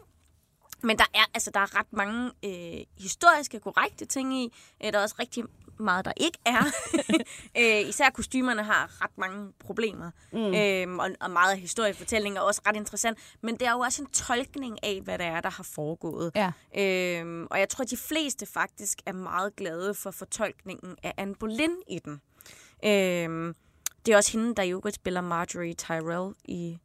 men 0.82 0.99
der 0.99 1.05
er, 1.14 1.24
altså, 1.34 1.51
der 1.51 1.61
er 1.61 1.78
ret 1.78 1.93
mange 1.93 2.30
øh, 2.45 2.80
historiske, 2.99 3.61
korrekte 3.61 4.05
ting 4.05 4.34
i. 4.34 4.53
Øh, 4.84 4.93
der 4.93 4.99
er 4.99 5.03
også 5.03 5.16
rigtig 5.18 5.45
meget, 5.78 6.05
der 6.05 6.12
ikke 6.16 6.39
er. 6.45 6.62
øh, 7.61 7.89
især 7.89 8.11
kostymerne 8.11 8.62
har 8.62 9.03
ret 9.03 9.18
mange 9.18 9.53
problemer. 9.59 10.11
Mm. 10.32 10.55
Øh, 10.55 10.99
og, 10.99 11.11
og 11.20 11.30
meget 11.30 11.53
af 11.53 11.59
historiefortællingen 11.59 12.37
er 12.37 12.41
også 12.41 12.61
ret 12.66 12.76
interessant. 12.76 13.18
Men 13.43 13.55
det 13.55 13.68
er 13.68 13.72
jo 13.72 13.78
også 13.78 14.03
en 14.03 14.09
tolkning 14.09 14.84
af, 14.84 15.01
hvad 15.05 15.18
det 15.18 15.26
er, 15.26 15.41
der 15.41 15.51
har 15.51 15.62
foregået. 15.74 16.32
Ja. 16.34 16.53
Øh, 16.78 17.47
og 17.51 17.59
jeg 17.59 17.68
tror, 17.68 17.82
at 17.82 17.91
de 17.91 17.97
fleste 17.97 18.47
faktisk 18.47 18.99
er 19.07 19.12
meget 19.12 19.57
glade 19.57 19.95
for 19.95 20.11
fortolkningen 20.11 20.97
af 21.03 21.14
Anne 21.16 21.34
Boleyn 21.34 21.76
i 21.89 21.99
den. 21.99 22.20
Øh, 22.84 23.55
det 24.07 24.13
er 24.13 24.17
også 24.17 24.33
hende, 24.39 24.55
der 24.55 24.63
jo 24.63 24.83
spiller 24.95 25.21
Marjorie 25.21 25.75
Tyrell 25.75 26.35
i... 26.45 26.79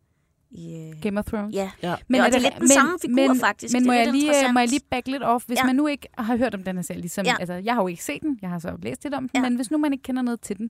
i 0.51 0.75
øh, 0.75 1.01
Game 1.01 1.19
of 1.19 1.25
Thrones. 1.25 1.55
ja, 1.55 1.71
Ja. 1.83 1.95
men, 2.07 2.21
og 2.21 2.27
det 2.27 2.35
er 2.35 2.39
lidt 2.39 2.57
den 2.59 2.67
samme 2.67 2.93
figur, 3.01 3.27
men, 3.27 3.39
faktisk. 3.39 3.73
Men 3.73 3.81
Det 3.81 3.87
må 3.87 3.93
er 3.93 3.97
jeg, 3.97 4.05
lidt 4.05 4.15
lige, 4.25 4.53
må 4.53 4.59
jeg 4.59 4.69
lige 4.69 4.81
back 4.89 5.07
lidt 5.07 5.23
off? 5.23 5.45
Hvis 5.45 5.57
Ja. 5.59 5.65
man 5.65 5.75
nu 5.75 5.87
ikke 5.87 6.07
har 6.17 6.37
hørt 6.37 6.55
om 6.55 6.63
den 6.63 6.75
her 6.75 6.81
serie, 6.83 6.99
ligesom, 7.01 7.25
Ja. 7.25 7.35
altså, 7.39 7.53
jeg 7.53 7.73
har 7.73 7.81
jo 7.81 7.87
ikke 7.87 8.03
set 8.03 8.21
den, 8.21 8.39
jeg 8.41 8.49
har 8.49 8.59
så 8.59 8.77
læst 8.81 9.03
lidt 9.03 9.13
om 9.13 9.29
den, 9.29 9.43
Ja. 9.43 9.49
men 9.49 9.55
hvis 9.55 9.71
nu 9.71 9.77
man 9.77 9.93
ikke 9.93 10.03
kender 10.03 10.21
noget 10.21 10.41
til 10.41 10.57
den, 10.57 10.69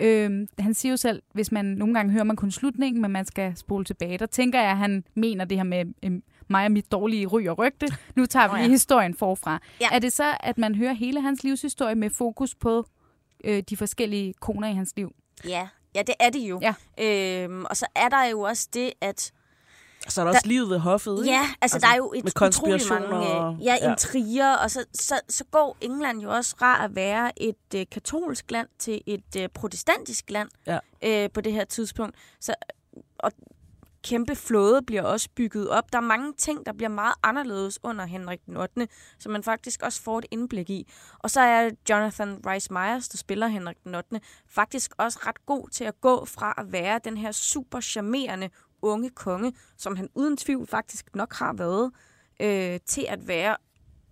øh, 0.00 0.46
han 0.58 0.74
siger 0.74 0.92
jo 0.92 0.96
selv, 0.96 1.22
hvis 1.34 1.52
man 1.52 1.64
nogle 1.64 1.94
gange 1.94 2.12
hører 2.12 2.24
man 2.24 2.36
kun 2.36 2.50
slutningen, 2.50 3.02
men 3.02 3.10
man 3.10 3.24
skal 3.24 3.56
spole 3.56 3.84
tilbage, 3.84 4.18
der 4.18 4.26
tænker 4.26 4.60
jeg, 4.60 4.70
at 4.70 4.76
han 4.76 5.04
mener 5.14 5.44
det 5.44 5.56
her 5.58 5.64
med 5.64 5.84
øh, 6.02 6.10
mig 6.48 6.64
og 6.64 6.72
mit 6.72 6.92
dårlige 6.92 7.26
ry 7.26 7.46
og 7.48 7.58
rygte. 7.58 7.86
Nu 8.16 8.26
tager 8.26 8.48
vi 8.48 8.54
lige 8.56 8.64
ja. 8.64 8.70
historien 8.70 9.14
forfra. 9.14 9.58
Ja. 9.80 9.86
Er 9.92 9.98
det 9.98 10.12
så, 10.12 10.34
at 10.40 10.58
man 10.58 10.74
hører 10.74 10.92
hele 10.92 11.20
hans 11.20 11.44
livshistorie 11.44 11.94
med 11.94 12.10
fokus 12.10 12.54
på 12.54 12.84
øh, 13.44 13.62
de 13.70 13.76
forskellige 13.76 14.34
koner 14.40 14.68
i 14.68 14.74
hans 14.74 14.92
liv? 14.96 15.12
Ja, 15.48 15.68
ja 15.94 16.02
det 16.02 16.14
er 16.20 16.30
det 16.30 16.38
jo. 16.40 16.60
Ja. 16.62 16.74
Øhm, 17.44 17.64
og 17.64 17.76
så 17.76 17.86
er 17.94 18.08
der 18.08 18.24
jo 18.24 18.40
også 18.40 18.68
det, 18.74 18.92
at... 19.00 19.32
Så 20.08 20.20
er 20.20 20.24
der 20.24 20.32
også 20.32 20.46
livet 20.48 20.70
ved 20.70 20.78
hoffet, 20.78 21.18
ikke? 21.24 21.30
Ja, 21.34 21.40
altså, 21.40 21.56
Altså, 21.62 21.78
der 21.78 21.86
er 21.92 21.96
jo 21.96 22.12
et 22.16 22.24
utrolig 22.46 22.80
mange 22.90 23.06
og- 23.08 23.54
øh, 23.54 23.64
ja, 23.66 23.76
ja. 23.82 23.90
intriger, 23.90 24.56
og 24.56 24.70
så, 24.70 24.84
så, 24.94 25.20
så 25.28 25.44
går 25.50 25.76
England 25.80 26.20
jo 26.20 26.30
også 26.34 26.56
fra 26.58 26.84
at 26.84 26.94
være 26.94 27.42
et 27.42 27.56
øh, 27.74 27.86
katolsk 27.92 28.50
land 28.50 28.68
til 28.78 29.00
et 29.06 29.36
øh, 29.38 29.48
protestantisk 29.48 30.30
land 30.30 30.48
Ja. 30.66 30.78
øh, 31.02 31.30
på 31.34 31.40
det 31.40 31.52
her 31.52 31.64
tidspunkt. 31.64 32.16
Så, 32.40 32.54
og 33.18 33.32
kæmpe 34.04 34.36
flåde 34.36 34.82
bliver 34.82 35.02
også 35.02 35.28
bygget 35.36 35.68
op. 35.68 35.92
Der 35.92 35.98
er 35.98 36.02
mange 36.02 36.32
ting, 36.38 36.66
der 36.66 36.72
bliver 36.72 36.88
meget 36.88 37.14
anderledes 37.22 37.78
under 37.82 38.04
Henrik 38.04 38.46
den 38.46 38.56
8., 38.56 38.88
som 39.18 39.32
man 39.32 39.42
faktisk 39.42 39.82
også 39.82 40.02
får 40.02 40.18
et 40.18 40.26
indblik 40.30 40.70
i. 40.70 40.92
Og 41.18 41.30
så 41.30 41.40
er 41.40 41.70
Jonathan 41.90 42.40
Rhys 42.46 42.70
Meyers, 42.70 43.08
der 43.08 43.18
spiller 43.18 43.46
Henrik 43.46 43.76
den 43.84 43.94
8., 43.94 44.20
faktisk 44.48 44.92
også 44.98 45.18
ret 45.26 45.46
god 45.46 45.68
til 45.68 45.84
at 45.84 46.00
gå 46.00 46.24
fra 46.24 46.54
at 46.58 46.72
være 46.72 47.00
den 47.04 47.16
her 47.16 47.32
super 47.32 47.80
charmerende 47.80 48.50
unge 48.82 49.10
konge, 49.10 49.52
som 49.78 49.96
han 49.96 50.08
uden 50.14 50.36
tvivl 50.36 50.66
faktisk 50.66 51.14
nok 51.14 51.34
har 51.34 51.52
været, 51.52 51.92
øh, 52.40 52.80
til 52.86 53.06
at 53.08 53.28
være 53.28 53.56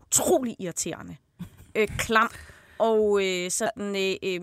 utrolig 0.03 0.57
irriterende, 0.59 1.17
øh, 1.77 1.89
klam, 1.99 2.31
og 2.79 3.27
øh, 3.27 3.51
sådan, 3.51 3.97
øh, 3.97 4.17
øh, 4.23 4.41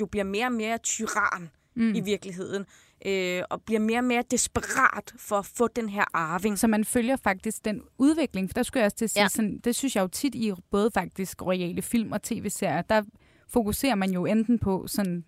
jo 0.00 0.06
bliver 0.06 0.24
mere 0.24 0.46
og 0.46 0.52
mere 0.52 0.78
tyran 0.78 1.50
mm. 1.74 1.94
i 1.94 2.00
virkeligheden, 2.00 2.66
øh, 3.06 3.42
og 3.50 3.62
bliver 3.62 3.80
mere 3.80 3.98
og 3.98 4.04
mere 4.04 4.22
desperat 4.30 5.12
for 5.16 5.36
at 5.38 5.46
få 5.46 5.68
den 5.68 5.88
her 5.88 6.04
arving. 6.14 6.58
Så 6.58 6.66
man 6.66 6.84
følger 6.84 7.16
faktisk 7.16 7.64
den 7.64 7.82
udvikling, 7.98 8.48
for 8.48 8.54
der 8.54 8.62
skulle 8.62 8.80
jeg 8.80 8.84
også 8.86 8.96
til 8.96 9.04
at 9.04 9.10
sige, 9.10 9.22
Ja. 9.22 9.28
sådan, 9.28 9.58
det 9.64 9.74
synes 9.74 9.96
jeg 9.96 10.02
jo 10.02 10.08
tit 10.08 10.34
i 10.34 10.52
både 10.70 10.90
faktisk 10.94 11.42
royale 11.42 11.82
film 11.82 12.12
og 12.12 12.22
tv-serier, 12.22 12.82
der 12.82 13.02
fokuserer 13.48 13.94
man 13.94 14.10
jo 14.10 14.26
enten 14.26 14.58
på 14.58 14.86
sådan, 14.86 15.24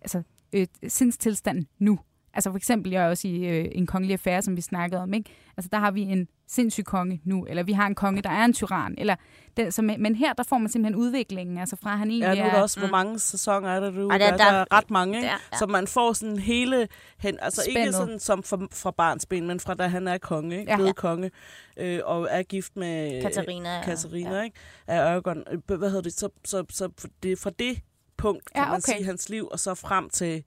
altså, 0.00 0.22
øh, 0.52 0.66
sindstilstand 0.88 1.64
nu. 1.78 1.98
Altså 2.34 2.50
for 2.50 2.56
eksempel, 2.56 2.92
jeg 2.92 3.04
er 3.04 3.08
også 3.08 3.28
i 3.28 3.44
øh, 3.46 3.68
en 3.72 3.86
kongelig 3.86 4.12
affære, 4.12 4.42
som 4.42 4.56
vi 4.56 4.60
snakkede 4.60 5.02
om, 5.02 5.14
ikke? 5.14 5.30
Altså 5.56 5.68
der 5.72 5.78
har 5.78 5.90
vi 5.90 6.00
en 6.02 6.28
sindssyg 6.48 6.84
konge 6.84 7.20
nu, 7.24 7.46
eller 7.48 7.62
vi 7.62 7.72
har 7.72 7.86
en 7.86 7.94
konge, 7.94 8.22
der 8.22 8.30
er 8.30 8.44
en 8.44 8.52
tyran, 8.52 8.94
eller 8.98 9.16
den, 9.56 9.72
som, 9.72 9.84
men 9.84 10.14
her, 10.14 10.32
der 10.32 10.42
får 10.42 10.58
man 10.58 10.68
simpelthen 10.68 11.00
udviklingen, 11.02 11.58
altså 11.58 11.76
fra 11.82 11.96
han 11.96 12.08
egentlig 12.10 12.26
Ja, 12.26 12.34
nu 12.34 12.40
er 12.40 12.44
der 12.50 12.58
er... 12.58 12.62
også, 12.62 12.78
hvor 12.80 12.88
mange 12.88 13.18
sæsoner 13.18 13.68
er 13.68 13.80
der 13.80 13.90
nu? 13.90 14.08
Ej, 14.08 14.18
der, 14.18 14.30
der- 14.30 14.36
der, 14.36 14.44
er 14.44 14.64
ret 14.72 14.90
mange, 14.90 15.16
ikke? 15.16 15.26
der- 15.28 15.32
ja. 15.52 15.58
Så 15.58 15.66
man 15.66 15.86
får 15.86 16.12
sådan 16.12 16.38
hele, 16.38 16.88
hen, 17.18 17.38
altså 17.42 17.62
ikke 17.68 17.80
Spændet. 17.80 17.94
sådan 17.94 18.18
som 18.18 18.42
fra, 18.42 18.66
fra 18.72 18.90
barnsben, 18.90 19.46
men 19.46 19.60
fra 19.60 19.74
da 19.74 19.86
han 19.86 20.08
er 20.08 20.18
konge, 20.18 20.58
ikke? 20.60 20.70
Ja. 20.72 20.76
Blevet 20.76 20.96
konge, 20.96 21.30
øh, 21.76 22.00
og 22.04 22.28
er 22.30 22.42
gift 22.42 22.76
med 22.76 23.22
Katarina, 23.22 23.76
ja. 23.76 23.82
Katarina 23.84 24.36
Ja. 24.36 24.42
ikke? 24.42 24.56
Af 24.86 25.00
Aragorn. 25.00 25.42
Øh, 25.52 25.78
Hvad 25.78 25.88
hedder 25.90 26.02
det? 26.02 26.12
Så, 26.12 26.28
så, 26.44 26.64
så 26.70 26.88
det 27.22 27.32
er 27.32 27.36
fra 27.36 27.50
det 27.58 27.78
punkt, 28.16 28.52
kan 28.54 28.62
Ja, 28.64 28.68
man 28.70 28.76
okay. 28.76 28.92
sige, 28.96 29.04
hans 29.04 29.28
liv, 29.28 29.48
og 29.52 29.58
så 29.60 29.74
frem 29.74 30.10
til, 30.10 30.44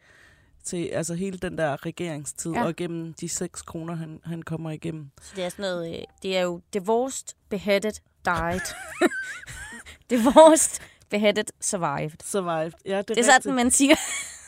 til 0.68 0.86
altså 0.86 1.14
hele 1.14 1.38
den 1.38 1.58
der 1.58 1.86
regeringstid, 1.86 2.52
Ja. 2.52 2.64
og 2.64 2.70
igennem 2.70 3.14
de 3.14 3.30
seks 3.30 3.62
kroner, 3.62 3.96
han, 3.96 4.20
han 4.26 4.42
kommer 4.44 4.72
igennem. 4.72 5.10
Så 5.22 5.34
det 5.36 5.44
er 5.46 5.50
sådan 5.50 5.64
noget, 5.64 5.94
øh, 5.98 6.04
det 6.24 6.38
er 6.38 6.42
jo 6.42 6.62
divorced, 6.74 7.28
beheaded, 7.50 7.92
died. 8.26 8.60
divorced, 10.10 10.82
beheaded, 11.10 11.44
survived. 11.62 12.18
Survived. 12.24 12.72
Ja, 12.86 12.90
det 12.98 13.10
er, 13.10 13.14
Det 13.14 13.18
er 13.18 13.24
sådan, 13.24 13.56
man 13.56 13.72
siger 13.72 13.96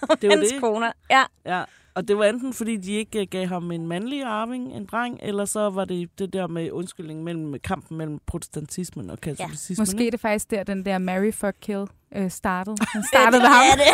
Det 0.02 0.24
er 0.24 0.28
jo 0.28 0.36
hans 0.36 0.52
det. 0.52 0.62
koner. 0.62 0.92
Ja. 1.10 1.24
Ja, 1.46 1.64
og 1.94 2.08
det 2.08 2.18
var 2.18 2.26
enten 2.26 2.54
fordi, 2.54 2.78
de 2.78 2.92
ikke 2.92 3.22
øh, 3.22 3.28
gav 3.32 3.46
ham 3.48 3.72
en 3.72 3.88
mandlig 3.88 4.24
arving, 4.24 4.74
en 4.76 4.86
dreng, 4.86 5.20
eller 5.24 5.46
så 5.46 5.70
var 5.70 5.86
det 5.86 6.20
det 6.20 6.34
der 6.34 6.48
med 6.48 6.72
undskyldning 6.72 7.24
mellem 7.24 7.60
kampen 7.64 7.98
mellem 7.98 8.20
protestantismen 8.26 9.10
og 9.10 9.22
katolicismen. 9.22 9.82
Måske 9.82 10.08
er 10.08 10.12
det 10.12 10.20
faktisk 10.20 10.52
der, 10.52 10.64
den 10.64 10.86
der 10.86 10.98
Mary 10.98 11.32
fuck 11.32 11.56
kill 11.62 11.86
øh, 12.16 12.32
startede. 12.32 12.76
Den 12.94 13.02
Det 13.02 13.08
startede 13.08 13.42
ved 13.42 13.48
ham. 13.50 13.66
er 13.72 13.76
det 13.76 13.86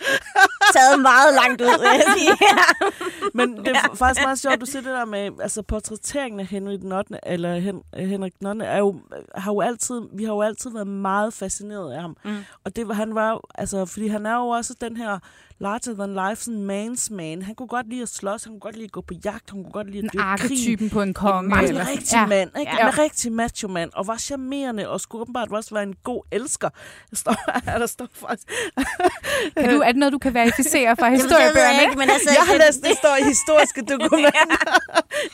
taget 0.76 1.00
meget 1.02 1.34
langt 1.34 1.60
ud, 1.60 1.66
vil 1.80 1.88
jeg 1.92 2.04
sige. 2.18 2.36
Men 3.34 3.56
det 3.56 3.68
er 3.68 3.94
faktisk 3.94 4.24
meget 4.24 4.38
sjovt, 4.38 4.60
du 4.60 4.66
siger 4.66 4.82
det 4.82 4.90
der 4.92 5.04
med, 5.04 5.30
altså 5.42 5.62
portrætteringen 5.62 6.40
af 6.40 6.46
Henry 6.46 6.72
den 6.72 6.92
8., 6.92 7.18
eller 7.22 7.58
Hen, 7.58 7.82
Henrik 7.96 8.32
den 8.40 8.46
8., 8.46 8.64
er 8.64 8.78
jo, 8.78 9.00
har 9.34 9.52
jo 9.52 9.60
altid, 9.60 10.00
vi 10.12 10.24
har 10.24 10.32
jo 10.32 10.42
altid 10.42 10.70
været 10.70 10.86
meget 10.86 11.34
fascineret 11.34 11.92
af 11.94 12.00
ham. 12.00 12.16
Mm. 12.24 12.36
Og 12.64 12.76
det 12.76 12.88
var, 12.88 12.94
han 12.94 13.14
var 13.14 13.40
altså, 13.54 13.84
fordi 13.86 14.08
han 14.08 14.26
er 14.26 14.34
jo 14.36 14.48
også 14.48 14.74
den 14.80 14.96
her 14.96 15.18
larger 15.58 15.94
than 15.94 16.28
life, 16.30 16.42
sådan 16.44 16.70
man's 16.70 17.14
man. 17.14 17.42
Han 17.42 17.54
kunne 17.54 17.68
godt 17.68 17.88
lide 17.88 18.02
at 18.02 18.08
slås, 18.08 18.44
han 18.44 18.52
kunne 18.52 18.60
godt 18.60 18.74
lide 18.74 18.84
at 18.84 18.92
gå 18.92 19.00
på 19.00 19.14
jagt, 19.24 19.50
han 19.50 19.62
kunne 19.62 19.72
godt 19.72 19.90
lide 19.90 20.04
at 20.06 20.12
dyrke 20.12 20.22
krig. 20.22 20.30
arketypen 20.32 20.90
på 20.90 21.02
en 21.02 21.14
konge. 21.14 21.62
Eller- 21.62 21.80
en 21.82 21.88
rigtig 21.88 22.12
Ja. 22.12 22.20
ja. 22.20 22.26
mand, 22.26 22.50
ikke? 22.60 22.72
Ja. 22.72 22.84
Ja. 22.86 22.92
En 22.92 22.98
rigtig 22.98 23.32
macho 23.32 23.68
mand, 23.68 23.90
og 23.94 24.06
var 24.06 24.16
charmerende, 24.16 24.88
og 24.88 25.00
skulle 25.00 25.22
åbenbart 25.22 25.52
også 25.52 25.74
være 25.74 25.82
en 25.82 25.94
god 26.04 26.22
elsker. 26.32 26.68
Står, 27.12 27.35
der 27.80 27.86
står 27.86 28.08
faktisk... 28.12 28.48
Kan 29.56 29.74
du, 29.74 29.80
er 29.80 29.86
det 29.86 29.96
noget, 29.96 30.12
du 30.12 30.18
kan 30.18 30.34
verificere 30.34 30.96
fra 30.96 31.08
historiebøgerne? 31.16 31.74
jeg 31.74 31.82
ikke, 31.82 31.98
men 31.98 32.10
altså... 32.10 32.30
Jeg 32.30 32.42
har 32.46 32.52
det- 32.52 32.62
læst 32.66 32.82
det 32.84 32.96
står 32.98 33.16
i 33.20 33.24
historiske 33.24 33.80
dokumenter. 33.82 34.30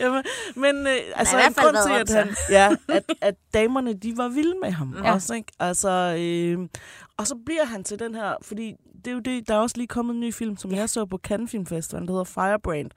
Jamen, 0.01 0.23
men 0.57 0.87
øh, 0.87 0.97
altså, 1.17 1.37
en 1.39 1.55
grund 1.55 1.77
til, 1.87 1.93
at, 2.15 2.25
han, 2.25 2.37
ja, 2.51 2.71
at, 2.89 3.03
at 3.21 3.35
damerne, 3.55 3.93
de 3.95 4.17
var 4.17 4.29
vilde 4.29 4.55
med 4.63 4.71
ham 4.71 4.95
ja. 5.05 5.13
også, 5.15 5.35
ikke? 5.35 5.53
Altså, 5.61 6.17
øh, 6.21 6.69
og 7.17 7.27
så 7.27 7.35
bliver 7.47 7.65
han 7.65 7.85
til 7.85 7.99
den 7.99 8.15
her, 8.15 8.35
fordi 8.43 8.75
det 9.05 9.07
er 9.11 9.13
jo 9.15 9.19
det, 9.21 9.49
der 9.49 9.55
er 9.55 9.59
også 9.59 9.77
lige 9.77 9.87
kommet 9.87 10.15
en 10.15 10.21
ny 10.21 10.35
film, 10.35 10.57
som 10.57 10.73
jeg 10.73 10.91
så 10.91 11.05
på 11.07 11.19
Cannes 11.25 11.51
Film 11.51 11.67
Festival, 11.67 12.03
der 12.07 12.11
hedder 12.13 12.25
Firebrand, 12.25 12.91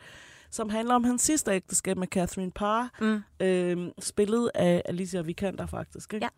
som 0.52 0.70
handler 0.70 0.96
om 0.96 1.04
hans 1.04 1.22
sidste 1.22 1.52
ægteskab 1.52 1.98
med 1.98 2.08
Catherine 2.08 2.52
Parr, 2.52 2.90
Mm. 3.02 3.24
øh, 3.40 3.78
spillet 4.00 4.52
af 4.56 4.82
Alicia 4.86 5.22
Vikander 5.22 5.66
faktisk, 5.66 6.14
ikke? 6.14 6.26
Ja. 6.26 6.30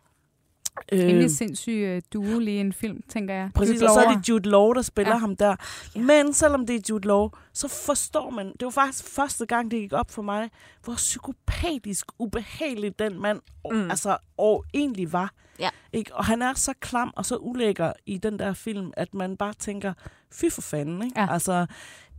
Øh, 0.92 0.98
Rimelig 1.06 1.30
sindssyg 1.36 1.72
øh, 1.72 2.02
duo 2.12 2.38
lige 2.38 2.60
en 2.60 2.72
film, 2.72 3.02
tænker 3.08 3.34
jeg. 3.34 3.50
Præcis, 3.54 3.74
Jude 3.80 3.90
og 3.90 3.94
så 3.94 4.00
er 4.00 4.14
det 4.16 4.28
Jude 4.28 4.48
Law, 4.50 4.72
der 4.72 4.82
spiller 4.82 5.12
Ja. 5.12 5.18
ham 5.18 5.36
der. 5.36 5.56
Ja. 5.96 6.00
Men 6.00 6.32
selvom 6.32 6.66
det 6.66 6.76
er 6.76 6.80
Jude 6.90 7.08
Law, 7.08 7.28
så 7.52 7.68
forstår 7.68 8.30
man, 8.30 8.46
det 8.46 8.62
var 8.64 8.70
faktisk 8.70 9.04
første 9.14 9.46
gang, 9.46 9.70
det 9.70 9.80
gik 9.80 9.92
op 9.92 10.10
for 10.10 10.22
mig, 10.22 10.50
hvor 10.84 10.94
psykopatisk 10.94 12.06
ubehagelig 12.18 12.98
den 12.98 13.20
mand 13.22 13.40
Mm. 13.72 13.90
altså, 13.90 14.16
og 14.36 14.64
egentlig 14.74 15.12
var. 15.12 15.32
Ja. 15.58 15.68
Ikke? 15.92 16.14
Og 16.14 16.24
han 16.24 16.42
er 16.42 16.54
så 16.54 16.72
klam 16.80 17.12
og 17.16 17.26
så 17.26 17.36
ulækker 17.36 17.92
i 18.06 18.18
den 18.18 18.38
der 18.38 18.52
film, 18.52 18.92
at 18.96 19.14
man 19.14 19.36
bare 19.36 19.52
tænker, 19.58 19.92
fy 20.32 20.44
for 20.50 20.62
fanden. 20.62 21.02
Ikke? 21.02 21.20
Ja. 21.20 21.32
Altså, 21.32 21.66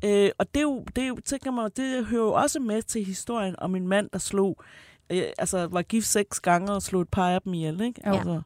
øh, 0.05 0.29
og 0.37 0.45
det 0.53 0.57
er 0.59 0.61
jo, 0.63 0.85
det 0.95 1.03
er 1.03 1.07
jo, 1.07 1.17
tænker 1.25 1.51
mig, 1.51 1.77
det 1.77 2.05
hører 2.05 2.21
jo 2.23 2.33
også 2.33 2.59
med 2.59 2.81
til 2.81 3.05
historien 3.05 3.55
om 3.57 3.75
en 3.75 3.87
mand, 3.87 4.09
der 4.13 4.19
slog, 4.19 4.57
øh, 5.09 5.23
altså 5.37 5.67
var 5.67 5.81
gift 5.81 6.07
seks 6.07 6.39
gange 6.39 6.71
og 6.73 6.81
slog 6.81 7.01
et 7.01 7.09
par 7.09 7.29
af 7.29 7.41
dem 7.41 7.53
ihjel. 7.53 7.81
Ikke? 7.81 8.01
Altså, 8.07 8.41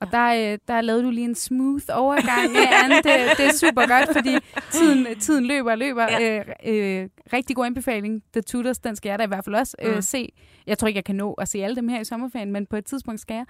Og 0.00 0.12
der, 0.12 0.52
øh, 0.52 0.58
der 0.68 0.80
lavede 0.80 1.02
du 1.04 1.10
lige 1.10 1.24
en 1.24 1.34
smooth 1.34 1.82
overgang, 1.92 2.56
Anne. 2.84 2.94
Det, 2.96 3.36
det 3.38 3.46
er 3.46 3.52
super 3.52 3.86
godt, 3.86 4.16
fordi 4.16 4.36
tiden, 4.70 5.06
tiden 5.20 5.46
løber 5.46 5.70
og 5.70 5.78
løber. 5.78 6.02
Ja. 6.10 6.38
Øh, 6.38 7.00
øh, 7.02 7.08
rigtig 7.32 7.56
god 7.56 7.66
anbefaling. 7.66 8.22
The 8.32 8.42
Tudors, 8.42 8.78
den 8.78 8.96
skal 8.96 9.10
jeg 9.10 9.18
da 9.18 9.24
i 9.24 9.28
hvert 9.28 9.44
fald 9.44 9.54
også 9.56 9.76
øh, 9.82 9.94
Mm. 9.94 10.02
se. 10.02 10.28
Jeg 10.66 10.78
tror 10.78 10.88
ikke, 10.88 10.98
jeg 10.98 11.04
kan 11.04 11.14
nå 11.16 11.32
at 11.32 11.48
se 11.48 11.58
alle 11.64 11.76
dem 11.76 11.88
her 11.88 12.00
i 12.00 12.04
sommerferien, 12.04 12.52
men 12.52 12.66
på 12.66 12.76
et 12.76 12.84
tidspunkt 12.84 13.20
skal 13.20 13.34
jeg. 13.34 13.44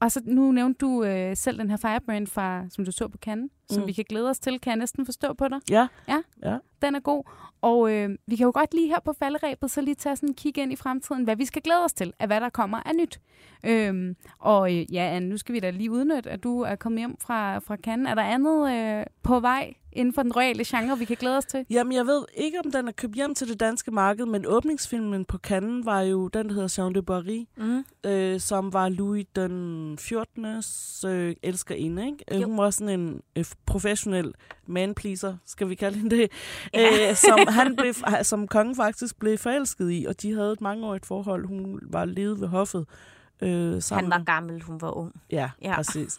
Og 0.00 0.12
så 0.12 0.20
nu 0.24 0.52
nævnte 0.52 0.78
du 0.78 1.04
øh, 1.04 1.36
selv 1.36 1.58
den 1.58 1.70
her 1.70 1.76
Firebrand, 1.76 2.26
fra, 2.26 2.64
som 2.70 2.84
du 2.84 2.92
så 2.92 3.08
på 3.08 3.18
Cannes, 3.18 3.50
mm. 3.70 3.74
som 3.74 3.86
vi 3.86 3.92
kan 3.92 4.04
glæde 4.08 4.30
os 4.30 4.38
til, 4.38 4.60
kan 4.60 4.70
jeg 4.70 4.76
næsten 4.76 5.04
forstå 5.04 5.32
på 5.32 5.48
dig. 5.48 5.60
ja. 5.70 5.86
Ja. 6.08 6.18
ja. 6.42 6.56
Den 6.82 6.94
er 6.94 7.00
god. 7.00 7.24
Og 7.60 7.92
øh, 7.92 8.10
vi 8.26 8.36
kan 8.36 8.44
jo 8.44 8.52
godt 8.54 8.74
lige 8.74 8.88
her 8.88 9.00
på 9.04 9.12
falderæbet, 9.12 9.70
så 9.70 9.80
lige 9.80 9.94
tage 9.94 10.16
sådan 10.16 10.28
en 10.28 10.34
kig 10.34 10.58
ind 10.58 10.72
i 10.72 10.76
fremtiden, 10.76 11.24
hvad 11.24 11.36
vi 11.36 11.44
skal 11.44 11.62
glæde 11.62 11.84
os 11.84 11.92
til, 11.92 12.12
af 12.18 12.26
hvad 12.26 12.40
der 12.40 12.48
kommer 12.48 12.78
af 12.86 12.94
nyt. 12.94 13.20
Øhm, 13.64 14.16
og 14.38 14.76
øh, 14.76 14.94
ja, 14.94 15.02
Anne, 15.02 15.28
nu 15.28 15.36
skal 15.36 15.52
vi 15.54 15.60
da 15.60 15.70
lige 15.70 15.90
udnytte, 15.90 16.30
at 16.30 16.42
du 16.42 16.60
er 16.60 16.76
kommet 16.76 17.00
hjem 17.00 17.16
fra, 17.20 17.58
fra 17.58 17.76
Cannes. 17.76 18.10
Er 18.10 18.14
der 18.14 18.22
andet 18.22 18.72
øh, 18.72 19.06
på 19.22 19.40
vej 19.40 19.74
inden 19.92 20.14
for 20.14 20.22
den 20.22 20.32
royale 20.32 20.64
genre, 20.66 20.98
vi 20.98 21.04
kan 21.04 21.16
glæde 21.20 21.36
os 21.36 21.44
til? 21.44 21.66
Jamen, 21.70 21.92
jeg 21.92 22.06
ved 22.06 22.24
ikke, 22.34 22.58
om 22.64 22.70
den 22.72 22.88
er 22.88 22.92
købt 22.92 23.14
hjem 23.14 23.34
til 23.34 23.48
det 23.48 23.60
danske 23.60 23.90
marked, 23.90 24.26
men 24.26 24.44
åbningsfilmen 24.46 25.24
på 25.24 25.38
Cannes 25.38 25.86
var 25.86 26.00
jo 26.00 26.28
den, 26.28 26.48
der 26.48 26.54
hedder 26.54 26.74
Jean 26.78 26.94
de 26.94 27.02
Barry, 27.02 27.46
Mm. 27.56 27.84
øh, 28.06 28.40
som 28.40 28.72
var 28.72 28.88
Louis 28.88 29.26
den 29.36 29.98
14. 29.98 30.44
Øh, 31.06 31.34
elskerinde. 31.42 32.06
Ikke? 32.06 32.24
Øh, 32.32 32.40
Jo. 32.40 32.46
Hun 32.46 32.58
var 32.58 32.70
sådan 32.70 33.00
en 33.00 33.20
øh, 33.36 33.44
professionel 33.66 34.32
man-pleaser, 34.66 35.36
skal 35.46 35.68
vi 35.68 35.74
kalde 35.74 35.98
hende 35.98 36.16
det, 36.16 36.30
Ja. 36.74 37.10
øh, 37.10 37.16
som, 37.16 37.38
han 37.48 37.76
blev, 37.76 37.94
som 38.22 38.48
kongen 38.48 38.76
faktisk 38.76 39.18
blev 39.18 39.38
forelsket 39.38 39.90
i, 39.92 40.06
og 40.08 40.22
de 40.22 40.32
havde 40.34 40.52
et 40.52 40.60
mangeårigt 40.60 41.06
forhold. 41.06 41.46
Hun 41.46 41.78
var 41.82 42.04
ledet 42.04 42.40
ved 42.40 42.48
hoffet. 42.48 42.86
Øh, 43.42 43.82
sammen. 43.82 44.12
Han 44.12 44.18
var 44.20 44.24
gammel, 44.24 44.62
hun 44.62 44.80
var 44.80 44.90
ung. 44.90 45.12
Ja, 45.30 45.50
Ja. 45.62 45.74
præcis. 45.76 46.18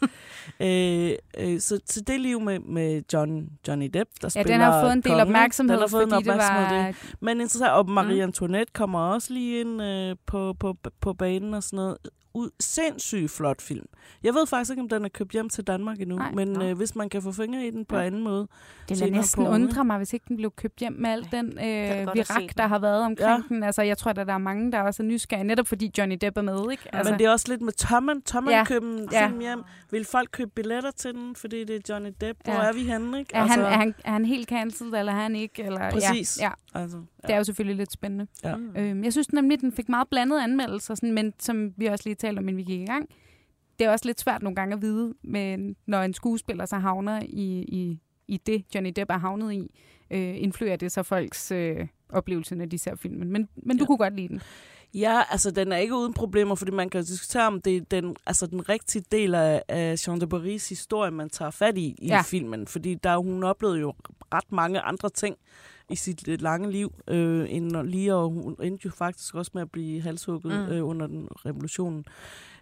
øh, 0.60 1.12
øh, 1.38 1.60
så, 1.60 1.80
så 1.86 2.00
det 2.06 2.20
liv 2.20 2.40
med, 2.40 2.58
med 2.58 3.02
John, 3.12 3.48
Johnny 3.68 3.86
Depp, 3.94 4.10
der 4.22 4.24
Ja, 4.24 4.28
spiller 4.28 4.52
den 4.52 4.60
har 4.60 4.82
fået 4.82 4.92
en 4.92 5.00
del 5.00 5.10
kongen, 5.10 5.20
opmærksomhed, 5.20 5.74
den 5.74 5.80
har 5.80 5.88
fået 5.88 6.02
en 6.02 6.10
fordi 6.10 6.24
det 6.24 6.32
opmærksomhed, 6.32 6.76
var... 6.76 6.86
det. 6.86 7.14
Men 7.20 7.40
interessant, 7.40 7.72
og 7.72 7.90
Marie 7.90 8.22
Antoinette 8.22 8.72
kommer 8.72 8.98
også 9.00 9.32
lige 9.32 9.60
ind 9.60 9.82
øh, 9.82 10.16
på, 10.26 10.52
på, 10.60 10.76
på 11.00 11.12
banen 11.12 11.54
og 11.54 11.62
sådan 11.62 11.76
noget. 11.76 11.96
Ud, 12.34 12.50
sindssygt 12.60 13.30
flot 13.30 13.62
film. 13.62 13.86
Jeg 14.22 14.34
ved 14.34 14.46
faktisk 14.46 14.70
ikke, 14.70 14.82
om 14.82 14.88
den 14.88 15.04
er 15.04 15.08
købt 15.08 15.32
hjem 15.32 15.48
til 15.48 15.64
Danmark 15.64 16.00
endnu, 16.00 16.16
Nej. 16.16 16.32
men 16.32 16.62
øh, 16.62 16.76
hvis 16.76 16.96
man 16.96 17.08
kan 17.08 17.22
få 17.22 17.32
fingre 17.32 17.66
i 17.66 17.70
den 17.70 17.84
på 17.84 17.96
Ja. 17.96 18.02
anden 18.06 18.22
måde. 18.24 18.40
Det 18.40 18.50
lader 18.88 18.98
senere 18.98 19.10
næsten 19.20 19.44
på 19.44 19.50
undre 19.50 19.84
mig, 19.84 19.96
hvis 19.96 20.12
ikke 20.12 20.24
den 20.28 20.36
blev 20.36 20.50
købt 20.56 20.78
hjem 20.78 20.92
med 20.92 21.10
al 21.10 21.28
den 21.32 21.46
øh, 21.46 22.14
virak, 22.14 22.56
der 22.56 22.66
har 22.66 22.78
været 22.78 23.02
omkring 23.04 23.28
ja. 23.28 23.30
Ja. 23.34 23.42
den. 23.48 23.62
Altså, 23.62 23.82
jeg 23.82 23.98
tror, 23.98 24.10
at 24.10 24.16
der 24.16 24.24
er 24.34 24.38
mange, 24.38 24.72
der 24.72 24.80
også 24.80 25.02
er 25.02 25.06
nysgerrige, 25.06 25.44
netop 25.44 25.66
fordi 25.68 25.90
Johnny 25.98 26.16
Depp 26.20 26.36
er 26.38 26.42
med, 26.42 26.70
ikke? 26.70 26.82
Altså, 26.94 27.12
men 27.12 27.18
det 27.18 27.26
er 27.26 27.30
også 27.30 27.46
lidt 27.48 27.62
med 27.62 27.72
Tommen. 27.72 28.22
Tommen 28.22 28.50
Ja. 28.50 28.58
ja. 28.58 28.64
købe 28.64 28.86
en 28.86 29.08
Ja. 29.12 29.26
film 29.28 29.40
hjem. 29.40 29.62
Vil 29.90 30.04
folk 30.04 30.28
købe 30.32 30.50
billetter 30.54 30.90
til 30.90 31.14
den, 31.14 31.36
fordi 31.36 31.64
det 31.64 31.76
er 31.76 31.80
Johnny 31.94 32.10
Depp? 32.20 32.38
Hvor 32.44 32.52
Ja. 32.52 32.60
er 32.68 32.72
vi 32.72 32.80
henne, 32.82 33.18
ikke? 33.18 33.30
Er, 33.34 33.44
han, 33.46 33.60
er, 33.60 33.64
han, 33.64 33.94
er 34.04 34.10
han 34.12 34.24
helt 34.24 34.48
cancelled, 34.48 34.94
eller 34.94 35.12
er 35.12 35.16
han 35.16 35.36
ikke? 35.36 35.62
Eller, 35.62 35.90
Præcis. 35.90 36.38
Ja, 36.40 36.44
ja, 36.44 36.50
Altså, 36.74 36.96
det 37.22 37.30
er 37.30 37.36
jo 37.36 37.44
selvfølgelig 37.44 37.76
lidt 37.76 37.92
spændende. 37.92 38.26
Ja. 38.44 38.54
Øhm, 38.76 39.04
jeg 39.04 39.12
synes 39.12 39.32
nemlig, 39.32 39.60
den 39.60 39.72
fik 39.72 39.88
meget 39.88 40.08
blandede 40.08 40.42
anmeldelser, 40.42 40.94
sådan, 40.94 41.12
men 41.12 41.32
som 41.38 41.72
vi 41.76 41.86
også 41.86 42.02
lige 42.06 42.14
talte 42.22 42.38
om, 42.38 42.48
inden 42.48 42.56
vi 42.56 42.62
gik 42.72 42.80
i 42.80 42.84
gang. 42.84 43.08
Det 43.78 43.86
er 43.86 43.90
også 43.90 44.06
lidt 44.08 44.20
svært 44.20 44.42
nogle 44.42 44.56
gange 44.56 44.74
at 44.74 44.82
vide, 44.82 45.14
men 45.22 45.76
når 45.86 46.02
en 46.02 46.14
skuespiller 46.14 46.66
så 46.66 46.76
havner 46.76 47.20
i, 47.22 47.62
i, 47.62 47.98
i 48.28 48.36
det, 48.36 48.64
Johnny 48.74 48.92
Depp 48.96 49.10
er 49.10 49.18
havnet 49.18 49.52
i, 49.52 49.70
øh, 50.10 50.42
influerer 50.42 50.76
det 50.76 50.92
så 50.92 51.02
folks 51.02 51.52
øh, 51.52 51.86
oplevelse, 52.08 52.54
når 52.54 52.64
de 52.64 52.78
ser 52.78 52.94
filmen. 52.96 53.32
Men, 53.32 53.48
men 53.56 53.76
du 53.78 53.82
Ja. 53.82 53.86
kunne 53.86 53.98
godt 53.98 54.16
lide 54.16 54.28
den. 54.28 54.40
Ja, 54.94 55.22
altså 55.30 55.50
den 55.50 55.72
er 55.72 55.76
ikke 55.76 55.94
uden 55.96 56.12
problemer, 56.12 56.54
fordi 56.54 56.70
man 56.70 56.90
kan 56.90 57.04
diskutere, 57.04 57.46
om 57.46 57.60
det 57.62 57.76
er 57.76 57.80
den, 57.80 58.16
altså, 58.26 58.46
den 58.46 58.68
rigtige 58.68 59.04
del 59.12 59.34
af, 59.34 59.62
af 59.68 60.08
Jean 60.08 60.20
de 60.20 60.26
Barrys 60.26 60.68
historie, 60.68 61.10
man 61.10 61.30
tager 61.30 61.50
fat 61.50 61.78
i 61.78 61.94
i 61.98 62.06
Ja. 62.06 62.22
filmen. 62.22 62.66
Fordi 62.66 62.94
der, 62.94 63.16
hun 63.16 63.44
oplevede 63.44 63.78
jo 63.80 63.94
ret 64.34 64.52
mange 64.52 64.80
andre 64.80 65.10
ting 65.10 65.36
i 65.90 65.96
sit 65.96 66.26
lidt 66.26 66.42
lange 66.42 66.70
liv, 66.70 66.94
øh, 67.08 67.46
end 67.52 67.76
lige, 67.86 68.14
og 68.14 68.28
hun 68.30 68.56
endte 68.62 68.82
jo 68.86 68.90
faktisk 68.90 69.34
også 69.34 69.50
med 69.54 69.62
at 69.62 69.70
blive 69.70 70.00
halshugget 70.02 70.68
mm. 70.68 70.74
øh, 70.74 70.86
under 70.88 71.06
den 71.06 71.28
revolutionen. 71.46 72.04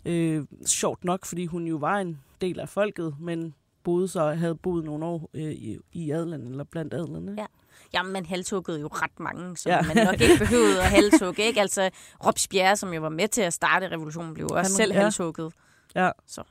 Øh, 0.04 0.44
sjovt 0.66 1.04
nok, 1.04 1.24
fordi 1.26 1.46
hun 1.46 1.66
jo 1.66 1.76
var 1.76 1.98
en 1.98 2.20
del 2.40 2.60
af 2.60 2.68
folket, 2.68 3.14
men 3.20 3.54
boede 3.84 4.08
så, 4.08 4.32
havde 4.34 4.54
boet 4.54 4.84
nogle 4.84 5.04
år 5.04 5.30
øh, 5.34 5.42
i, 5.42 5.78
i 5.92 6.10
adelen, 6.10 6.46
eller 6.46 6.64
blandt 6.64 6.94
adlerne. 6.94 7.34
Ja. 7.38 7.46
Jamen, 7.94 8.12
man 8.12 8.26
halshuggede 8.26 8.80
jo 8.80 8.86
ret 8.92 9.20
mange, 9.20 9.56
som 9.56 9.70
Ja. 9.72 9.82
man 9.82 10.06
nok 10.06 10.20
ikke 10.20 10.38
behøvede 10.38 10.78
at 10.82 10.86
halshugge. 10.90 11.42
Ikke? 11.42 11.60
Altså, 11.60 11.90
Robespierre, 12.26 12.76
som 12.76 12.92
jo 12.94 13.00
var 13.00 13.08
med 13.08 13.28
til 13.28 13.42
at 13.42 13.52
starte 13.52 13.88
revolutionen, 13.90 14.34
blev 14.34 14.46
også 14.50 14.56
Han- 14.72 14.76
selv 14.76 14.92
ja. 14.92 15.00
halshugget. 15.02 15.52
Ja. 15.94 16.10
Så, 16.26 16.42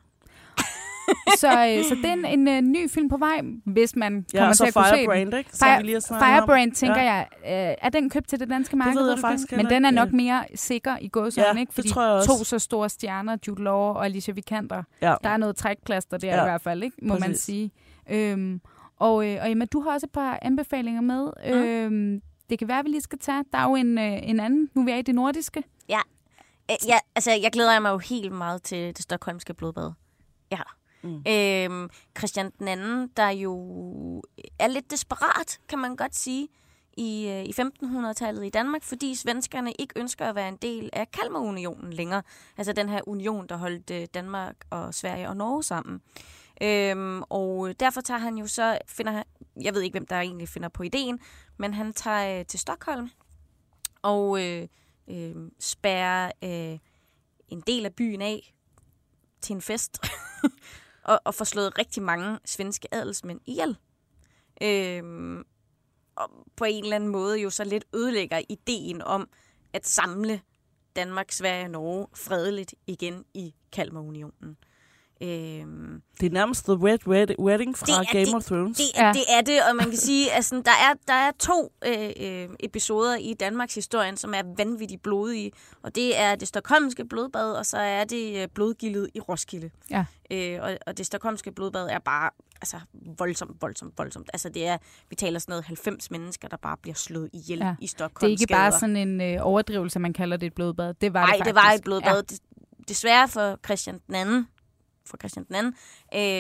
øh, 1.78 1.84
så 1.86 1.96
det 1.96 2.06
er 2.06 2.14
en, 2.14 2.26
en, 2.26 2.48
øh, 2.48 2.62
ny 2.62 2.90
film 2.90 3.10
på 3.10 3.18
vej, 3.18 3.42
hvis 3.66 3.96
man 3.96 4.26
Ja, 4.34 4.40
kommer 4.40 4.54
til 4.54 4.58
så 4.58 4.66
at 4.66 4.74
kunne 4.74 4.86
se 4.86 4.92
den. 4.92 4.98
Firebrand, 5.00 5.34
ikke? 5.34 5.50
Fire, 5.64 5.78
vi 5.78 5.84
lige 5.84 6.02
snakket 6.02 6.28
om. 6.28 6.34
Firebrand, 6.34 6.72
tænker 6.72 7.02
Ja. 7.02 7.14
jeg, 7.14 7.28
øh, 7.72 7.76
er 7.86 7.90
den 7.90 8.10
købt 8.10 8.28
til 8.30 8.40
det 8.40 8.50
danske 8.50 8.76
marked? 8.78 8.94
ved 9.02 9.08
jeg 9.10 9.18
du 9.18 9.22
faktisk 9.22 9.52
Men 9.52 9.66
den 9.66 9.86
er 9.86 9.92
nok 9.92 10.12
mere 10.12 10.44
sikker 10.56 10.98
i 11.02 11.08
gåsøjne, 11.08 11.48
Ja, 11.54 11.60
ikke? 11.60 11.70
det 11.70 11.76
Fordi 11.76 11.90
tror 11.90 12.04
jeg 12.04 12.12
også. 12.12 12.38
to 12.38 12.44
så 12.44 12.60
store 12.60 12.90
stjerner, 12.90 13.38
Jude 13.48 13.64
Law 13.64 13.74
og 13.76 14.06
Alicia 14.06 14.34
Vikander, 14.34 14.84
Ja. 15.02 15.16
der 15.24 15.30
er 15.30 15.38
noget 15.38 15.56
trækplaster 15.56 16.18
der 16.18 16.28
Ja, 16.28 16.42
i 16.42 16.46
hvert 16.46 16.62
fald, 16.62 16.84
ikke? 16.84 16.98
må 17.02 17.14
man 17.14 17.22
præcis. 17.22 17.40
sige. 17.44 17.72
Øhm, 18.10 18.62
og, 19.00 19.28
øh, 19.28 19.38
og 19.42 19.52
Emma, 19.52 19.66
du 19.66 19.82
har 19.82 19.92
også 19.92 20.06
et 20.06 20.12
par 20.12 20.40
anbefalinger 20.42 21.02
med. 21.02 21.30
Mm. 21.46 21.54
Øhm, 21.54 22.22
det 22.50 22.60
kan 22.60 22.68
være, 22.68 22.80
at 22.80 22.86
vi 22.86 22.90
lige 22.90 23.02
skal 23.02 23.20
tage. 23.20 23.44
Der 23.52 23.58
er 23.58 23.64
jo 23.70 23.76
en, 23.76 23.98
øh, 23.98 24.30
en 24.30 24.40
anden, 24.40 24.70
nu 24.74 24.82
er 24.82 24.86
vi 24.86 24.92
er 24.92 24.96
i 24.96 25.02
det 25.02 25.16
nordiske. 25.16 25.64
Øh, 26.72 26.76
Ja, 26.88 26.98
altså, 27.16 27.32
jeg 27.32 27.52
glæder 27.52 27.80
mig 27.80 27.90
jo 27.90 27.98
helt 27.98 28.32
meget 28.32 28.64
til 28.64 28.88
det 28.88 29.00
stokholmske 29.00 29.54
blodbad. 29.54 29.92
Ja. 30.52 30.58
Mm. 31.04 31.24
Øhm, 31.28 31.90
Christian 32.18 32.52
den 32.60 32.68
anden, 32.68 33.12
der 33.18 33.30
jo 33.30 34.24
øh, 34.38 34.44
er 34.60 34.68
lidt 34.68 34.92
desperat, 34.92 35.60
kan 35.70 35.80
man 35.80 35.96
godt 35.96 36.16
sige, 36.16 36.48
i, 36.98 37.28
øh, 37.28 37.44
i 37.44 37.54
1500-tallet 37.62 38.46
i 38.46 38.50
Danmark, 38.50 38.84
fordi 38.84 39.16
svenskerne 39.16 39.74
ikke 39.80 40.00
ønsker 40.00 40.26
at 40.26 40.36
være 40.36 40.50
en 40.50 40.58
del 40.58 40.90
af 40.94 41.12
Kalmarunionen 41.12 41.94
længere. 41.94 42.24
Altså 42.58 42.74
den 42.74 42.90
her 42.90 43.02
union, 43.08 43.48
der 43.48 43.58
holdt 43.58 43.92
øh, 43.92 44.08
Danmark 44.14 44.56
og 44.70 44.94
Sverige 44.94 45.30
og 45.30 45.38
Norge 45.38 45.64
sammen. 45.64 46.02
Øhm, 46.62 47.24
og 47.30 47.80
derfor 47.80 48.02
tager 48.02 48.20
han 48.20 48.38
jo 48.38 48.48
så, 48.48 48.78
finder 48.88 49.12
han, 49.12 49.24
jeg 49.62 49.74
ved 49.74 49.82
ikke, 49.82 49.94
hvem 49.94 50.08
der 50.08 50.16
egentlig 50.16 50.50
finder 50.50 50.70
på 50.70 50.84
ideen, 50.84 51.20
men 51.58 51.74
han 51.74 51.94
tager 51.94 52.40
øh, 52.40 52.46
til 52.46 52.60
Stockholm 52.60 53.10
og 54.02 54.46
øh, 54.46 54.68
øh, 55.08 55.36
spærrer 55.60 56.32
øh, 56.44 56.80
en 57.50 57.62
del 57.68 57.86
af 57.86 57.94
byen 57.94 58.22
af 58.22 58.54
til 59.42 59.54
en 59.56 59.62
fest, 59.62 60.00
og, 61.10 61.22
og 61.26 61.36
får 61.36 61.46
slået 61.46 61.78
rigtig 61.78 62.04
mange 62.04 62.40
svenske 62.46 62.94
adelsmænd 62.94 63.40
ihjel. 63.46 63.78
Øhm, 64.64 65.44
og 66.16 66.30
på 66.56 66.66
en 66.66 66.84
eller 66.84 66.96
anden 66.96 67.10
måde 67.10 67.40
jo 67.40 67.50
så 67.50 67.64
lidt 67.64 67.86
ødelægger 67.96 68.42
ideen 68.50 69.02
om 69.02 69.30
at 69.74 69.88
samle 69.88 70.42
Danmark, 70.96 71.32
Sverige 71.32 71.64
og 71.64 71.70
Norge 71.70 72.08
fredeligt 72.14 72.76
igen 72.88 73.26
i 73.34 73.56
Kalmarunionen. 73.72 74.58
Øhm, 75.22 76.02
Det 76.20 76.26
er 76.26 76.30
nærmest 76.34 76.64
The 76.66 76.74
Red 76.74 77.08
Wed- 77.08 77.36
Wedding 77.40 77.78
fra 77.78 77.86
Det 77.86 77.94
er- 78.08 78.12
Game 78.14 78.26
det- 78.26 78.36
of 78.36 78.44
Thrones. 78.44 78.78
det, 78.78 78.84
Ja. 78.98 79.12
det 79.14 79.24
er 79.30 79.42
det, 79.42 79.60
og 79.70 79.76
man 79.76 79.86
kan 79.86 79.98
sige, 79.98 80.32
at 80.34 80.46
sådan, 80.46 80.64
der, 80.66 80.72
er, 80.72 80.94
der 81.08 81.14
er 81.14 81.32
to 81.40 81.74
øh, 81.86 82.10
øh, 82.20 82.50
episoder 82.60 83.16
i 83.16 83.34
Danmarks 83.34 83.76
historien, 83.76 84.18
som 84.18 84.34
er 84.34 84.42
vanvittigt 84.58 85.04
blodige. 85.04 85.52
Og 85.84 85.96
det 85.96 86.20
er 86.20 86.36
det 86.36 86.48
stokholmske 86.48 87.06
blodbad, 87.06 87.52
og 87.52 87.66
så 87.66 87.78
er 87.78 88.04
det 88.04 88.42
øh, 88.42 88.48
blodgildet 88.56 89.10
i 89.16 89.20
Roskilde. 89.20 89.70
Ja. 89.92 90.06
Øh, 90.32 90.60
og, 90.62 90.78
og 90.88 90.98
det 90.98 91.06
stokholmske 91.06 91.52
blodbad 91.52 91.88
er 91.90 92.00
bare 92.00 92.30
altså, 92.62 92.80
voldsomt, 93.18 93.62
voldsomt, 93.62 93.94
voldsomt. 93.98 94.30
Altså, 94.34 94.50
det 94.50 94.68
er, 94.68 94.78
vi 95.10 95.16
taler 95.16 95.40
sådan 95.40 95.52
noget 95.52 95.66
90 95.66 96.12
mennesker, 96.12 96.48
der 96.48 96.58
bare 96.58 96.78
bliver 96.82 96.96
slået 96.96 97.30
ihjel 97.34 97.60
Ja. 97.60 97.76
i 97.82 97.88
Stockholm. 97.88 98.32
Det 98.32 98.38
er 98.40 98.44
ikke 98.44 98.54
bare 98.54 98.72
sådan 98.72 98.96
en 98.96 99.22
øh, 99.22 99.38
overdrivelse, 99.42 100.00
man 100.00 100.14
kalder 100.14 100.38
det 100.38 100.48
et 100.48 100.54
blodbad. 100.54 100.94
Det 100.94 101.14
var 101.14 101.26
Nej, 101.26 101.36
det 101.38 101.46
det 101.46 101.54
faktisk. 101.56 101.66
var 101.68 101.72
et 101.74 101.84
blodbad. 101.84 102.24
Ja. 102.32 102.36
Desværre 102.88 103.28
for 103.28 103.60
Christian 103.66 104.00
den 104.08 104.16
anden, 104.16 104.48
for 105.10 105.18
Christian 105.18 105.46
den 105.46 105.56
anden, 105.56 105.74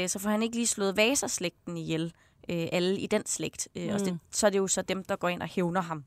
øh, 0.03 0.09
så 0.09 0.19
får 0.19 0.29
han 0.29 0.43
ikke 0.43 0.55
lige 0.55 0.67
slået 0.67 0.97
Vaserslægten 0.97 1.77
ihjel, 1.77 2.13
øh, 2.49 2.67
alle 2.71 2.99
i 2.99 3.07
den 3.07 3.25
slægt. 3.25 3.67
Øh, 3.75 3.87
mm. 3.87 3.93
og 3.93 3.99
det, 3.99 4.19
så 4.31 4.45
er 4.47 4.49
det 4.51 4.57
jo 4.57 4.67
så 4.67 4.81
dem, 4.81 5.03
der 5.03 5.15
går 5.15 5.29
ind 5.29 5.41
og 5.41 5.47
hævner 5.47 5.81
ham 5.81 6.03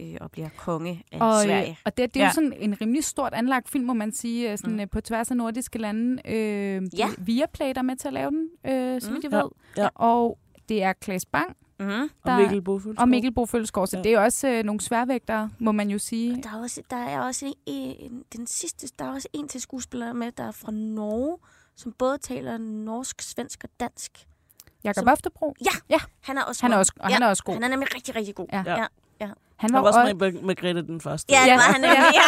øh, 0.00 0.16
og 0.20 0.30
bliver 0.30 0.48
konge 0.56 1.04
af 1.12 1.18
Og, 1.20 1.42
Sverige. 1.44 1.70
øh, 1.70 1.76
og 1.84 1.96
det, 1.96 2.14
det 2.14 2.20
er 2.20 2.24
ja. 2.24 2.28
Jo 2.30 2.34
sådan 2.34 2.52
en 2.58 2.80
rimelig 2.80 3.04
stort 3.04 3.34
anlagt 3.34 3.68
film, 3.68 3.84
må 3.84 3.92
man 3.92 4.12
sige, 4.12 4.52
øh, 4.52 4.58
sådan, 4.58 4.74
Mm. 4.74 4.80
mm. 4.80 4.88
på 4.88 5.00
tværs 5.00 5.30
af 5.30 5.36
nordiske 5.36 5.78
lande. 5.78 6.22
Øh, 6.32 6.82
Ja. 6.98 7.08
Viaplay, 7.18 7.66
der 7.68 7.78
er 7.78 7.82
med 7.82 7.96
til 7.96 8.08
at 8.08 8.14
lave 8.14 8.30
den, 8.30 8.48
øh, 8.66 9.00
så 9.00 9.10
Mm. 9.10 9.16
jeg 9.22 9.32
Ja. 9.32 9.36
ved. 9.36 9.48
Ja. 9.76 9.88
Og 9.94 10.38
det 10.68 10.82
er 10.82 10.92
Klaas 10.92 11.26
Bang 11.26 11.56
Mm. 11.80 11.86
Og 11.88 12.08
der- 12.24 12.38
Mikkel 12.38 12.62
Bofuld. 12.62 12.98
og 12.98 13.08
Mikkel 13.08 13.32
Bo 13.32 13.46
Følsgaard, 13.46 13.86
så 13.86 13.96
Ja. 13.96 14.02
det 14.02 14.10
er 14.12 14.18
jo 14.18 14.24
også 14.24 14.48
øh, 14.48 14.64
nogle 14.64 14.80
sværvægtere, 14.80 15.50
må 15.58 15.72
man 15.72 15.90
jo 15.90 15.98
sige. 15.98 16.42
Der 16.42 16.50
er 16.58 16.62
også, 16.62 16.82
der 16.90 16.96
er 16.96 17.20
også 17.20 17.46
en, 17.46 17.54
en, 17.66 18.24
den 18.36 18.46
sidste, 18.46 18.88
der 18.98 19.04
er 19.04 19.12
også 19.12 19.28
en 19.32 19.48
til 19.48 19.60
skuespiller 19.60 20.12
med, 20.12 20.32
der 20.32 20.44
er 20.44 20.50
fra 20.50 20.72
Norge, 20.72 21.38
som 21.78 21.92
både 21.92 22.18
taler 22.18 22.58
norsk, 22.58 23.22
svensk 23.22 23.60
og 23.64 23.70
dansk. 23.80 24.26
Jakob 24.84 24.94
som- 25.02 25.08
Oftebro, 25.08 25.54
Han 26.20 26.38
er 26.38 26.42
også 26.42 26.62
han 26.62 26.72
er 26.72 26.76
også, 26.76 26.92
og 27.00 27.08
han 27.12 27.22
er 27.22 27.26
også 27.28 27.42
god. 27.44 27.54
Han 27.54 27.62
er 27.64 27.68
nemlig 27.68 27.94
rigtig, 27.94 28.14
rigtig 28.16 28.34
god. 28.34 28.46
Ja. 28.52 28.62
ja. 28.66 28.86
Han 29.20 29.34
Han 29.56 29.72
var 29.72 29.80
var 29.80 29.86
også 29.88 30.14
med 30.14 30.32
med 30.42 30.56
Grete 30.56 30.82
den 30.82 31.00
første. 31.00 31.34
Ja, 31.34 31.40
det 31.40 31.46
Ja. 31.46 31.54
var 31.54 31.60
han 31.72 31.80
nemlig, 31.80 32.14
ja. 32.14 32.20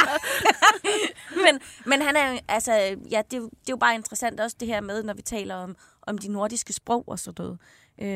men, 1.44 1.60
men 1.86 2.02
han 2.02 2.16
er, 2.16 2.38
altså, 2.48 2.72
ja, 3.10 3.22
det, 3.30 3.32
er 3.32 3.36
jo- 3.36 3.48
det 3.50 3.68
er 3.68 3.70
jo 3.70 3.76
bare 3.76 3.94
interessant 3.94 4.40
også 4.40 4.56
det 4.60 4.68
her 4.68 4.80
med, 4.80 5.02
når 5.02 5.14
vi 5.14 5.22
taler 5.22 5.54
om, 5.54 5.76
om 6.02 6.18
de 6.18 6.28
nordiske 6.28 6.72
sprog 6.72 7.04
og 7.06 7.18
sådan 7.18 7.44
noget. 7.44 7.58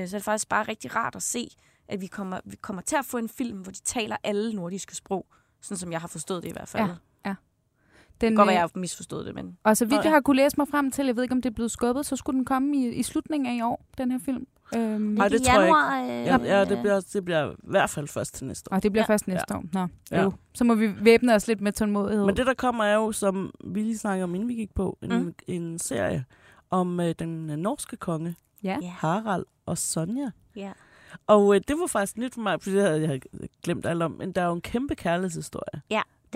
Øh, 0.02 0.08
så 0.08 0.16
er 0.16 0.18
det 0.18 0.24
faktisk 0.24 0.48
bare 0.48 0.62
rigtig 0.68 0.96
rart 0.96 1.16
at 1.16 1.22
se, 1.22 1.48
at 1.88 2.00
vi 2.00 2.06
kommer, 2.06 2.40
vi 2.44 2.56
kommer 2.56 2.82
til 2.82 2.96
at 2.96 3.04
få 3.04 3.16
en 3.18 3.28
film, 3.28 3.58
hvor 3.58 3.72
de 3.72 3.80
taler 3.80 4.16
alle 4.24 4.52
nordiske 4.52 4.96
sprog. 4.96 5.26
Sådan 5.62 5.78
som 5.78 5.92
jeg 5.92 6.00
har 6.00 6.08
forstået 6.08 6.42
det 6.42 6.48
i 6.48 6.52
hvert 6.52 6.68
fald. 6.68 6.88
Ja, 6.88 6.94
Ja. 8.22 8.26
Det 8.26 8.30
den, 8.30 8.30
kan 8.30 8.36
godt 8.36 8.46
være, 8.46 8.54
øh, 8.54 8.54
jeg 8.54 8.62
har 8.74 8.80
misforstået 8.80 9.26
det, 9.26 9.34
men... 9.34 9.58
Og 9.64 9.76
så 9.76 9.84
vidt 9.84 9.94
jeg 9.96 10.04
ja. 10.04 10.10
har 10.10 10.20
kunne 10.20 10.36
læse 10.36 10.54
mig 10.58 10.68
frem 10.68 10.90
til, 10.90 11.06
jeg 11.06 11.16
ved 11.16 11.22
ikke, 11.22 11.32
om 11.32 11.42
det 11.42 11.50
er 11.50 11.54
blevet 11.54 11.70
skubbet, 11.70 12.06
så 12.06 12.16
skulle 12.16 12.36
den 12.36 12.44
komme 12.44 12.76
i, 12.76 12.88
i 12.88 13.02
slutningen 13.02 13.46
af 13.52 13.54
i 13.56 13.60
år, 13.62 13.86
den 13.98 14.10
her 14.10 14.18
film. 14.24 14.46
Øhm, 14.76 15.00
Nej, 15.00 15.28
det 15.28 15.40
i 15.40 15.44
tror 15.44 15.52
jeg 15.60 15.62
ikke. 15.62 15.76
januar, 15.78 16.02
øh, 16.02 16.08
Ja, 16.48 16.56
ja 16.58 16.64
det, 16.64 16.78
bliver, 16.80 17.00
det 17.12 17.24
bliver 17.24 17.50
i 17.52 17.54
hvert 17.62 17.90
fald 17.90 18.08
først 18.08 18.34
til 18.34 18.46
næste 18.46 18.72
år. 18.72 18.76
og 18.76 18.82
det 18.82 18.92
bliver 18.92 19.02
Ja. 19.08 19.12
ja. 19.12 19.14
først 19.14 19.28
næste 19.28 19.44
ja. 19.50 19.56
år. 19.56 19.64
Nå, 19.72 19.86
Ja. 20.10 20.22
jo. 20.22 20.32
Så 20.54 20.64
må 20.64 20.74
vi 20.74 21.04
væbne 21.04 21.34
os 21.34 21.46
lidt 21.48 21.60
med 21.60 21.72
tålmodighed. 21.72 22.26
Men 22.26 22.36
det, 22.36 22.46
der 22.46 22.54
kommer, 22.54 22.84
er 22.84 22.94
jo, 22.94 23.12
som 23.12 23.50
vi 23.64 23.80
lige 23.82 23.98
snakkede 23.98 24.24
om, 24.24 24.34
inden 24.34 24.48
vi 24.48 24.54
gik 24.54 24.74
på, 24.74 24.98
en, 25.02 25.12
Mm. 25.22 25.34
en 25.46 25.78
serie 25.78 26.24
om 26.70 27.00
øh, 27.00 27.14
den 27.18 27.50
øh, 27.50 27.56
norske 27.56 27.96
konge, 27.96 28.34
ja. 28.62 28.78
Ja. 28.82 28.88
Harald 28.88 29.46
og 29.66 29.78
Sonja. 29.78 30.30
Ja. 30.56 30.72
Og 31.26 31.54
øh, 31.54 31.60
det 31.68 31.76
var 31.80 31.86
faktisk 31.86 32.16
nyt 32.18 32.34
for 32.34 32.40
mig, 32.40 32.62
fordi 32.62 32.76
det 32.76 32.82
havde 32.84 33.08
jeg 33.08 33.20
glemt 33.62 33.86
alt 33.86 34.02
om. 34.02 34.10
Men 34.10 34.32
der 34.32 34.42
er 34.42 34.46
jo 34.46 34.52
en 34.54 34.60
kæmpe 34.60 34.94
kærlighedshistorie. 34.94 35.82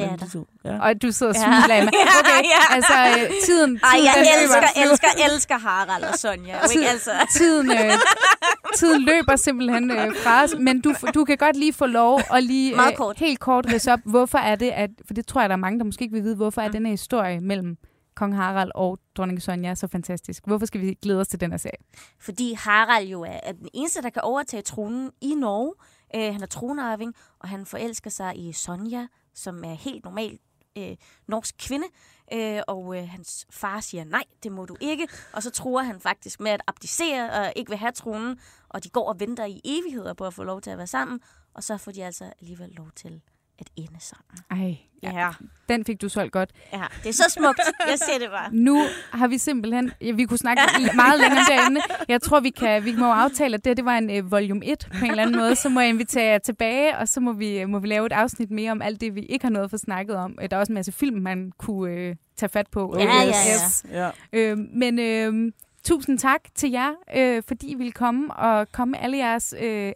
Det 0.03 0.12
er 0.12 0.16
der. 0.16 0.44
Ja. 0.64 0.78
Og 0.88 1.03
du 1.03 1.12
sidder 1.12 1.32
og 1.32 1.36
Ja. 1.36 1.42
smiler 1.61 1.74
af 1.74 1.84
mig. 1.84 1.92
Okay, 2.20 2.42
Ja. 2.55 2.74
altså 2.74 2.92
øh, 3.09 3.30
tiden, 3.30 3.40
tiden 3.44 3.76
Ej, 3.82 3.99
jeg 4.05 4.12
den 4.16 4.24
løber. 4.24 4.57
elsker, 4.59 4.82
elsker, 4.90 5.09
elsker 5.32 5.59
Harald 5.59 6.05
og 6.05 6.14
Sonja. 6.18 6.57
Ikke? 6.74 6.88
Altså. 6.88 7.11
Tiden, 7.30 7.70
øh, 7.70 7.92
tiden 8.78 9.03
løber 9.03 9.36
simpelthen 9.36 9.90
øh, 9.90 10.16
fra 10.24 10.42
os, 10.44 10.55
men 10.59 10.80
du, 10.80 10.94
du 11.14 11.24
kan 11.24 11.36
godt 11.36 11.57
lige 11.57 11.72
få 11.72 11.86
lov 11.86 12.20
at 12.32 12.42
lige 12.44 12.76
Meget 12.76 12.96
kort. 12.96 13.18
helt 13.18 13.40
kort 13.40 13.66
ridse 13.72 13.92
op, 13.92 14.01
hvorfor 14.05 14.38
er 14.38 14.57
det, 14.57 14.70
at, 14.70 14.90
for 15.07 15.14
det 15.14 15.26
tror 15.26 15.40
jeg, 15.40 15.49
der 15.51 15.57
er 15.57 15.61
mange, 15.61 15.78
der 15.78 15.84
måske 15.84 16.03
ikke 16.03 16.14
vil 16.14 16.24
vide, 16.24 16.36
hvorfor 16.36 16.61
er 16.61 16.66
Mm. 16.68 16.72
den 16.72 16.86
her 16.86 16.90
historie 16.90 17.40
mellem 17.40 17.76
kong 18.16 18.36
Harald 18.36 18.70
og 18.74 18.99
dronning 19.16 19.42
Sonja 19.42 19.74
så 19.74 19.88
fantastisk? 19.92 20.42
Hvorfor 20.46 20.66
skal 20.66 20.80
vi 20.80 20.94
glæde 21.03 21.20
os 21.20 21.28
til 21.28 21.40
den 21.40 21.51
her 21.51 21.59
sag? 21.59 21.78
Fordi 22.20 22.53
Harald 22.55 23.07
jo 23.07 23.22
er, 23.22 23.40
er 23.42 23.53
den 23.53 23.68
eneste, 23.74 24.03
der 24.03 24.11
kan 24.11 24.22
overtage 24.22 24.62
tronen 24.62 25.11
i 25.20 25.34
Norge. 25.34 25.72
Øh, 26.16 26.32
han 26.32 26.42
er 26.42 26.46
tronarving, 26.46 27.14
og 27.40 27.49
han 27.49 27.66
forelsker 27.66 28.11
sig 28.11 28.32
i 28.49 28.53
Sonja, 28.53 29.07
som 29.39 29.64
er 29.64 29.74
helt 29.74 30.05
normal 30.05 30.39
øh, 30.78 30.97
norsk 31.26 31.55
kvinde. 31.59 31.86
Øh, 32.32 32.61
og 32.66 32.97
øh, 32.97 33.09
hans 33.09 33.47
far 33.51 33.80
siger, 33.80 34.05
nej, 34.05 34.24
det 34.43 34.53
må 34.53 34.66
du 34.66 34.76
ikke. 34.80 35.09
Og 35.32 35.43
så 35.43 35.51
tror 35.51 35.82
han 35.82 36.01
faktisk 36.01 36.41
med 36.41 36.51
at 36.51 36.62
abdicere 36.66 37.30
og 37.30 37.53
ikke 37.57 37.68
vil 37.68 37.78
have 37.78 37.93
tronen. 37.93 38.41
Og 38.68 38.84
de 38.84 38.89
går 38.91 39.09
og 39.09 39.20
venter 39.20 39.45
i 39.45 39.61
evigheder 39.64 40.14
på 40.14 40.26
at 40.26 40.34
få 40.34 40.45
lov 40.45 40.61
til 40.61 40.70
at 40.70 40.78
være 40.78 40.86
sammen. 40.86 41.20
Og 41.55 41.64
så 41.64 41.76
får 41.76 41.93
de 41.93 42.05
altså 42.05 42.32
alligevel 42.41 42.70
lov 42.70 42.91
til 42.97 43.22
at 43.59 43.66
ende 43.76 44.00
sammen. 44.00 44.38
Ej, 44.50 44.76
Ja, 45.02 45.30
den 45.68 45.84
fik 45.84 46.00
du 46.00 46.09
solgt 46.09 46.32
godt. 46.32 46.50
ja. 46.72 46.82
det 47.02 47.09
er 47.09 47.12
så 47.12 47.24
smukt. 47.28 47.61
Jeg 47.88 47.98
ser 47.98 48.18
det 48.18 48.28
bare. 48.30 48.48
Nu 48.54 48.82
har 49.12 49.28
vi 49.28 49.38
simpelthen, 49.38 49.90
ja, 50.00 50.12
vi 50.12 50.24
kunne 50.24 50.38
snakke 50.38 50.62
meget 50.94 51.20
længere 51.20 51.44
derinde. 51.48 51.80
Jeg 52.09 52.22
tror, 52.22 52.40
vi 52.40 52.50
kan 52.50 52.84
vi 52.84 52.94
må 52.96 53.12
aftale, 53.12 53.54
at 53.54 53.64
det, 53.64 53.76
det 53.76 53.84
var 53.84 53.98
en 53.98 54.11
øh, 54.11 54.30
volume 54.30 54.66
1 54.66 54.88
på 54.98 55.04
en 55.04 55.11
eller 55.11 55.22
anden 55.22 55.36
måde. 55.36 55.56
Så 55.56 55.68
må 55.68 55.80
jeg 55.80 55.88
invitere 55.88 56.24
jer 56.24 56.38
tilbage, 56.38 56.96
og 56.98 57.09
så 57.09 57.20
må 57.20 57.32
vi, 57.32 57.64
må 57.64 57.78
vi 57.78 57.86
lave 57.86 58.06
et 58.06 58.12
afsnit 58.12 58.50
mere 58.50 58.70
om 58.72 58.82
alt 58.82 59.00
det, 59.00 59.14
vi 59.14 59.20
ikke 59.20 59.44
har 59.44 59.50
noget 59.50 59.70
for 59.70 59.76
snakket 59.76 60.16
om. 60.16 60.38
Øh, 60.42 60.50
Der 60.50 60.56
er 60.56 60.61
også 60.61 60.72
en 60.72 60.74
masse 60.74 60.92
film, 60.92 61.22
man 61.22 61.52
kunne 61.59 61.92
øh, 61.92 62.16
tage 62.36 62.50
fat 62.50 62.66
på. 62.72 62.96
Ja, 62.98 63.04
ja, 63.04 63.22
ja. 63.22 63.30
Yes. 63.54 63.84
ja. 63.92 64.11
Øh, 64.32 64.59
men 64.59 64.98
øh, 64.98 65.52
tusind 65.84 66.18
tak 66.18 66.40
til 66.54 66.70
jer, 66.70 66.90
øh, 67.16 67.42
fordi 67.48 67.66
I 67.70 67.74
ville 67.74 67.92
komme 67.92 68.34
og 68.34 68.72
komme 68.72 68.90
med 68.92 68.98
alle 69.02 69.16
jeres... 69.16 69.54
Øh, 69.61 69.92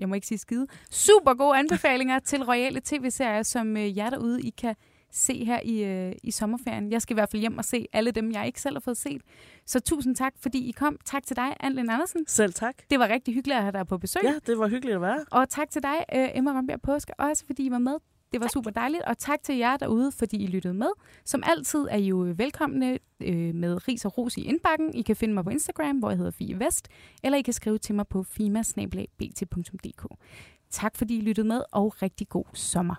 jeg 0.00 0.08
må 0.08 0.14
ikke 0.14 0.26
sige 0.26 0.38
skide. 0.38 0.66
Super 0.90 1.34
gode 1.34 1.58
anbefalinger 1.58 2.18
til 2.18 2.44
royale 2.44 2.80
tv-serier, 2.84 3.42
som 3.42 3.76
øh, 3.76 3.96
jer 3.96 4.10
derude 4.10 4.42
I 4.42 4.50
kan 4.50 4.74
se 5.12 5.44
her 5.44 5.60
i, 5.64 5.84
øh, 5.84 6.12
i 6.22 6.30
sommerferien. 6.30 6.92
Jeg 6.92 7.02
skal 7.02 7.14
i 7.14 7.16
hvert 7.16 7.30
fald 7.30 7.40
hjem 7.40 7.58
og 7.58 7.64
se 7.64 7.86
alle 7.92 8.10
dem, 8.10 8.32
jeg 8.32 8.46
ikke 8.46 8.60
selv 8.60 8.74
har 8.74 8.80
fået 8.80 8.96
set. 8.96 9.22
Så 9.66 9.80
tusind 9.80 10.16
tak, 10.16 10.32
fordi 10.42 10.68
I 10.68 10.70
kom. 10.70 10.96
Tak 11.04 11.26
til 11.26 11.36
dig, 11.36 11.56
Anne 11.60 11.92
Andersen. 11.92 12.24
Selv 12.28 12.52
tak. 12.52 12.74
Det 12.90 12.98
var 12.98 13.08
rigtig 13.08 13.34
hyggeligt 13.34 13.56
at 13.56 13.62
have 13.62 13.72
dig 13.72 13.86
på 13.86 13.98
besøg. 13.98 14.22
Ja, 14.24 14.34
det 14.46 14.58
var 14.58 14.68
hyggeligt 14.68 14.94
at 14.94 15.00
være. 15.00 15.24
Og 15.30 15.48
tak 15.48 15.70
til 15.70 15.82
dig, 15.82 16.04
øh, 16.14 16.28
Emma 16.34 16.50
Rønberg 16.52 16.80
Påske, 16.82 17.12
også 17.18 17.46
fordi 17.46 17.66
I 17.66 17.70
var 17.70 17.78
med. 17.78 17.96
Det 18.32 18.40
var 18.40 18.48
super 18.48 18.70
dejligt, 18.70 19.02
og 19.02 19.18
tak 19.18 19.42
til 19.42 19.56
jer 19.56 19.76
derude, 19.76 20.12
fordi 20.12 20.36
I 20.36 20.46
lyttede 20.46 20.74
med. 20.74 20.90
Som 21.24 21.42
altid 21.46 21.86
er 21.90 21.96
I 21.96 22.06
jo 22.06 22.34
velkomne 22.36 22.98
øh, 23.20 23.54
med 23.54 23.88
ris 23.88 24.04
og 24.04 24.18
ros 24.18 24.36
i 24.36 24.40
indbakken. 24.40 24.94
I 24.94 25.02
kan 25.02 25.16
finde 25.16 25.34
mig 25.34 25.44
på 25.44 25.50
Instagram, 25.50 25.98
hvor 25.98 26.10
jeg 26.10 26.16
hedder 26.16 26.30
Fie 26.30 26.60
Vest, 26.60 26.88
eller 27.22 27.38
I 27.38 27.42
kan 27.42 27.54
skrive 27.54 27.78
til 27.78 27.94
mig 27.94 28.08
på 28.08 28.22
fimasnabelag.bt.dk. 28.22 30.06
Tak 30.70 30.96
fordi 30.96 31.18
I 31.18 31.20
lyttede 31.20 31.48
med, 31.48 31.62
og 31.72 32.02
rigtig 32.02 32.28
god 32.28 32.44
sommer. 32.54 32.94